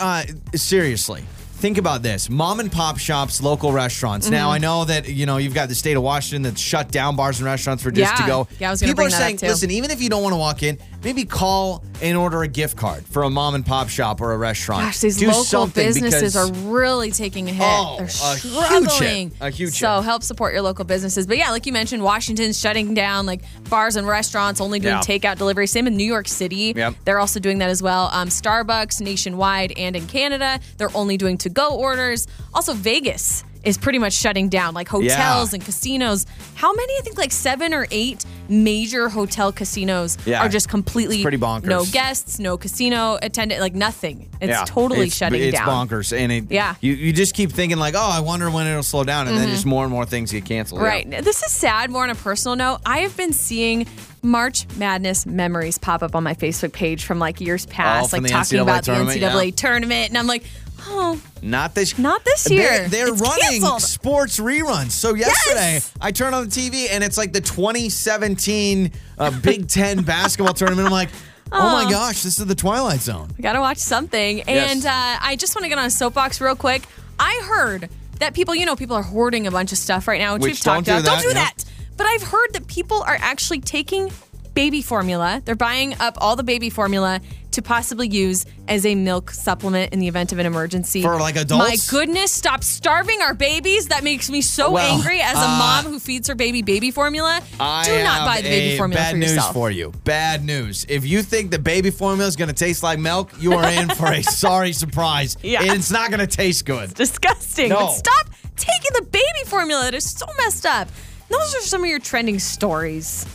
uh, 0.00 0.24
seriously, 0.54 1.24
think 1.58 1.78
about 1.78 2.02
this: 2.02 2.30
mom 2.30 2.60
and 2.60 2.70
pop 2.70 2.98
shops, 2.98 3.42
local 3.42 3.72
restaurants. 3.72 4.26
Mm-hmm. 4.26 4.34
Now, 4.34 4.50
I 4.50 4.58
know 4.58 4.84
that 4.84 5.08
you 5.08 5.26
know 5.26 5.36
you've 5.36 5.54
got 5.54 5.68
the 5.68 5.74
state 5.74 5.96
of 5.96 6.02
Washington 6.02 6.42
that's 6.42 6.60
shut 6.60 6.90
down 6.90 7.16
bars 7.16 7.38
and 7.38 7.46
restaurants 7.46 7.82
for 7.82 7.90
just 7.90 8.16
to 8.16 8.26
go. 8.26 8.48
Yeah, 8.58 8.68
I 8.68 8.70
was 8.70 8.80
gonna 8.80 8.92
People 8.92 9.04
are 9.04 9.10
that 9.10 9.18
saying, 9.18 9.38
listen, 9.42 9.70
even 9.70 9.90
if 9.90 10.00
you 10.00 10.08
don't 10.08 10.22
want 10.22 10.32
to 10.32 10.38
walk 10.38 10.62
in, 10.62 10.78
maybe 11.04 11.24
call 11.24 11.84
and 12.00 12.16
order 12.16 12.42
a 12.42 12.48
gift 12.48 12.76
card 12.76 13.04
for 13.04 13.24
a 13.24 13.30
mom 13.30 13.54
and 13.54 13.66
pop 13.66 13.88
shop 13.88 14.20
or 14.20 14.32
a 14.32 14.38
restaurant. 14.38 14.82
Gosh, 14.84 15.00
these 15.00 15.16
Do 15.18 15.28
local 15.30 15.66
businesses 15.66 16.36
are 16.36 16.50
really 16.70 17.10
taking 17.10 17.48
a 17.48 17.52
hit. 17.52 17.66
Oh, 17.66 17.96
They're 17.98 18.06
a 18.06 18.36
huge 18.36 18.52
hit. 18.54 18.90
struggling. 18.90 19.32
A 19.40 19.50
huge 19.50 19.78
So 19.78 19.96
hit. 19.96 20.04
help 20.04 20.22
support 20.22 20.52
your 20.52 20.62
local 20.62 20.84
businesses. 20.84 21.26
But 21.26 21.38
yeah, 21.38 21.50
like 21.50 21.66
you 21.66 21.72
mentioned, 21.72 22.02
Washington's 22.04 22.58
shutting 22.58 22.94
down 22.94 23.26
like 23.26 23.42
bars 23.68 23.96
and 23.96 24.06
restaurants, 24.06 24.60
only 24.60 24.78
doing 24.78 24.94
Yeah. 24.94 25.00
takeout 25.00 25.38
delivery. 25.38 25.66
Same 25.66 25.86
in 25.88 25.96
New 25.96 26.04
York 26.06 26.28
City. 26.28 26.72
Yep. 26.76 26.94
They're 27.04 27.18
also 27.18 27.40
doing 27.40 27.58
that 27.58 27.68
as 27.70 27.82
well. 27.82 28.10
Um, 28.12 28.28
Starbucks 28.28 29.00
nationwide 29.00 29.72
and 29.76 29.96
in 29.96 30.06
Canada, 30.06 30.60
they're 30.76 30.96
only 30.96 31.16
doing 31.16 31.36
to 31.38 31.47
go 31.48 31.76
orders. 31.76 32.26
Also, 32.54 32.74
Vegas 32.74 33.44
is 33.64 33.76
pretty 33.76 33.98
much 33.98 34.12
shutting 34.14 34.48
down, 34.48 34.72
like 34.72 34.88
hotels 34.88 35.52
Yeah. 35.52 35.54
and 35.56 35.64
casinos. 35.64 36.26
How 36.54 36.72
many? 36.72 36.92
I 36.94 37.00
think 37.02 37.18
like 37.18 37.32
seven 37.32 37.74
or 37.74 37.86
eight 37.90 38.24
major 38.48 39.08
hotel 39.08 39.52
casinos 39.52 40.16
Yeah. 40.24 40.40
are 40.42 40.48
just 40.48 40.68
completely 40.68 41.16
It's 41.16 41.22
pretty 41.22 41.36
bonkers. 41.38 41.64
no 41.64 41.84
guests, 41.84 42.38
no 42.38 42.56
casino 42.56 43.18
attendant, 43.20 43.60
like 43.60 43.74
nothing. 43.74 44.28
It's 44.40 44.50
Yeah, 44.50 44.64
totally 44.64 45.08
it's, 45.08 45.16
shutting 45.16 45.42
it's 45.42 45.58
down. 45.58 45.88
bonkers, 45.88 46.16
and 46.16 46.30
it, 46.32 46.44
Yeah. 46.50 46.74
Mm-hmm. 46.74 46.86
you 46.86 46.92
you 46.94 47.12
just 47.12 47.34
keep 47.34 47.52
thinking 47.52 47.78
like, 47.78 47.94
oh, 47.96 48.10
I 48.10 48.20
wonder 48.20 48.48
when 48.50 48.66
it'll 48.66 48.82
slow 48.82 49.04
down, 49.04 49.26
and 49.28 49.36
then 49.36 49.48
just 49.50 49.66
more 49.66 49.84
and 49.84 49.92
more 49.92 50.06
things 50.06 50.30
get 50.32 50.44
canceled. 50.44 50.80
Right. 50.80 51.10
This 51.10 51.42
is 51.42 51.50
sad, 51.52 51.90
more 51.90 52.04
on 52.04 52.10
a 52.10 52.14
personal 52.14 52.56
note. 52.56 52.78
I 52.86 52.98
have 53.00 53.16
been 53.16 53.32
seeing 53.32 53.86
March 54.22 54.66
Madness 54.76 55.26
memories 55.26 55.78
pop 55.78 56.02
up 56.02 56.14
on 56.14 56.22
my 56.22 56.34
Facebook 56.34 56.72
page 56.72 57.04
from 57.04 57.18
like 57.18 57.40
years 57.40 57.66
past, 57.66 58.10
from 58.10 58.22
like 58.22 58.32
talking 58.32 58.58
NCAA 58.60 58.62
about 58.62 58.84
the 58.84 58.92
NCAA 58.92 59.44
yeah. 59.46 59.50
tournament. 59.54 60.08
And 60.08 60.16
I'm 60.16 60.26
like, 60.26 60.44
oh, 60.90 61.20
Not 61.42 61.74
this. 61.74 61.98
Not 61.98 62.24
this 62.24 62.44
They're- 62.44 62.58
year. 62.58 62.88
They're, 62.88 63.08
It's 63.08 63.20
running 63.20 63.60
canceled. 63.62 63.82
sports 63.82 64.38
reruns. 64.40 64.90
So 64.92 65.14
yesterday, 65.14 65.74
Yes! 65.74 65.92
I 66.00 66.10
turned 66.12 66.34
on 66.34 66.48
the 66.48 66.50
TV 66.50 66.88
and 66.90 67.04
it's 67.04 67.16
like 67.18 67.32
the 67.32 67.40
2017 67.40 68.92
uh, 69.18 69.30
Big 69.40 69.68
Ten 69.78 70.02
basketball 70.02 70.54
tournament. 70.54 70.86
I'm 70.86 70.92
like, 70.92 71.10
oh 71.52 71.72
my 71.84 71.90
gosh, 71.90 72.22
this 72.22 72.38
is 72.38 72.46
the 72.46 72.54
Twilight 72.54 73.00
Zone. 73.00 73.28
I 73.38 73.42
gotta 73.42 73.60
watch 73.60 73.78
something. 73.78 74.38
Yes. 74.38 74.72
And 74.72 74.86
uh, 74.86 75.18
I 75.20 75.36
just 75.36 75.54
want 75.54 75.64
to 75.64 75.68
get 75.68 75.78
on 75.78 75.84
a 75.86 75.90
soapbox 75.90 76.40
real 76.40 76.56
quick. 76.56 76.82
I 77.18 77.40
heard 77.48 77.88
that 78.20 78.34
people, 78.34 78.54
you 78.54 78.66
know, 78.66 78.76
people 78.76 78.96
are 78.96 79.02
hoarding 79.02 79.46
a 79.46 79.50
bunch 79.50 79.72
of 79.72 79.78
stuff 79.78 80.08
right 80.08 80.20
now, 80.20 80.34
which, 80.34 80.42
Which 80.42 80.50
we've 80.52 80.60
talked 80.60 80.86
do 80.86 80.92
about. 80.92 81.04
Don't 81.04 81.22
do 81.22 81.28
yeah. 81.28 81.34
that. 81.34 81.64
But 81.96 82.06
I've 82.06 82.22
heard 82.22 82.52
that 82.52 82.66
people 82.68 83.02
are 83.02 83.16
actually 83.20 83.60
taking 83.60 84.10
baby 84.54 84.82
formula. 84.82 85.42
They're 85.44 85.54
buying 85.56 85.94
up 86.00 86.16
all 86.20 86.36
the 86.36 86.42
baby 86.42 86.70
formula 86.70 87.20
to 87.58 87.62
possibly 87.62 88.08
use 88.08 88.46
as 88.68 88.86
a 88.86 88.94
milk 88.94 89.30
supplement 89.30 89.92
in 89.92 89.98
the 89.98 90.06
event 90.08 90.32
of 90.32 90.38
an 90.38 90.46
emergency. 90.46 91.02
For, 91.02 91.18
like, 91.18 91.36
adults? 91.36 91.68
My 91.68 91.76
goodness, 91.98 92.30
stop 92.32 92.62
starving 92.62 93.20
our 93.20 93.34
babies. 93.34 93.88
That 93.88 94.04
makes 94.04 94.30
me 94.30 94.40
so 94.40 94.70
Well, 94.70 94.96
angry 94.96 95.20
as 95.20 95.36
a 95.36 95.40
uh, 95.40 95.58
mom 95.58 95.84
who 95.92 95.98
feeds 95.98 96.28
her 96.28 96.34
baby 96.34 96.62
baby 96.62 96.90
formula. 96.90 97.42
I 97.58 97.84
do 97.84 98.02
not 98.04 98.24
buy 98.26 98.36
the 98.42 98.48
baby 98.48 98.76
formula 98.76 99.02
bad 99.02 99.10
for 99.12 99.16
news 99.18 99.34
yourself. 99.34 99.54
for 99.54 99.70
you. 99.70 99.92
Bad 100.04 100.44
news. 100.44 100.86
If 100.88 101.04
you 101.04 101.22
think 101.22 101.50
the 101.50 101.58
baby 101.58 101.90
formula 101.90 102.28
is 102.28 102.36
going 102.36 102.48
to 102.48 102.54
taste 102.54 102.82
like 102.82 102.98
milk, 102.98 103.32
you 103.40 103.54
are 103.54 103.68
in 103.68 103.88
for 103.90 104.06
a 104.06 104.22
sorry 104.42 104.72
surprise. 104.72 105.36
Yeah. 105.42 105.58
It's 105.62 105.90
not 105.90 106.10
going 106.10 106.20
to 106.20 106.26
taste 106.26 106.64
good. 106.64 106.94
disgusting. 106.94 107.70
No. 107.70 107.86
But 107.86 107.90
stop 107.92 108.26
taking 108.56 108.92
the 108.94 109.02
baby 109.02 109.44
formula. 109.46 109.88
It 109.88 109.94
is 109.94 110.08
so 110.10 110.26
messed 110.38 110.64
up. 110.64 110.88
Those 111.28 111.54
are 111.56 111.60
some 111.60 111.82
of 111.82 111.88
your 111.90 111.98
trending 111.98 112.38
stories. 112.38 113.26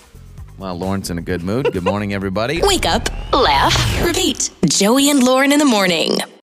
Well, 0.57 0.77
Lauren's 0.77 1.09
in 1.09 1.17
a 1.17 1.21
good 1.21 1.43
mood. 1.43 1.71
Good 1.73 1.83
morning, 1.83 2.13
everybody. 2.13 2.61
Wake 2.61 2.85
up, 2.85 3.09
laugh, 3.33 4.05
repeat. 4.05 4.51
Joey 4.65 5.09
and 5.09 5.23
Lauren 5.23 5.51
in 5.51 5.59
the 5.59 5.65
morning. 5.65 6.17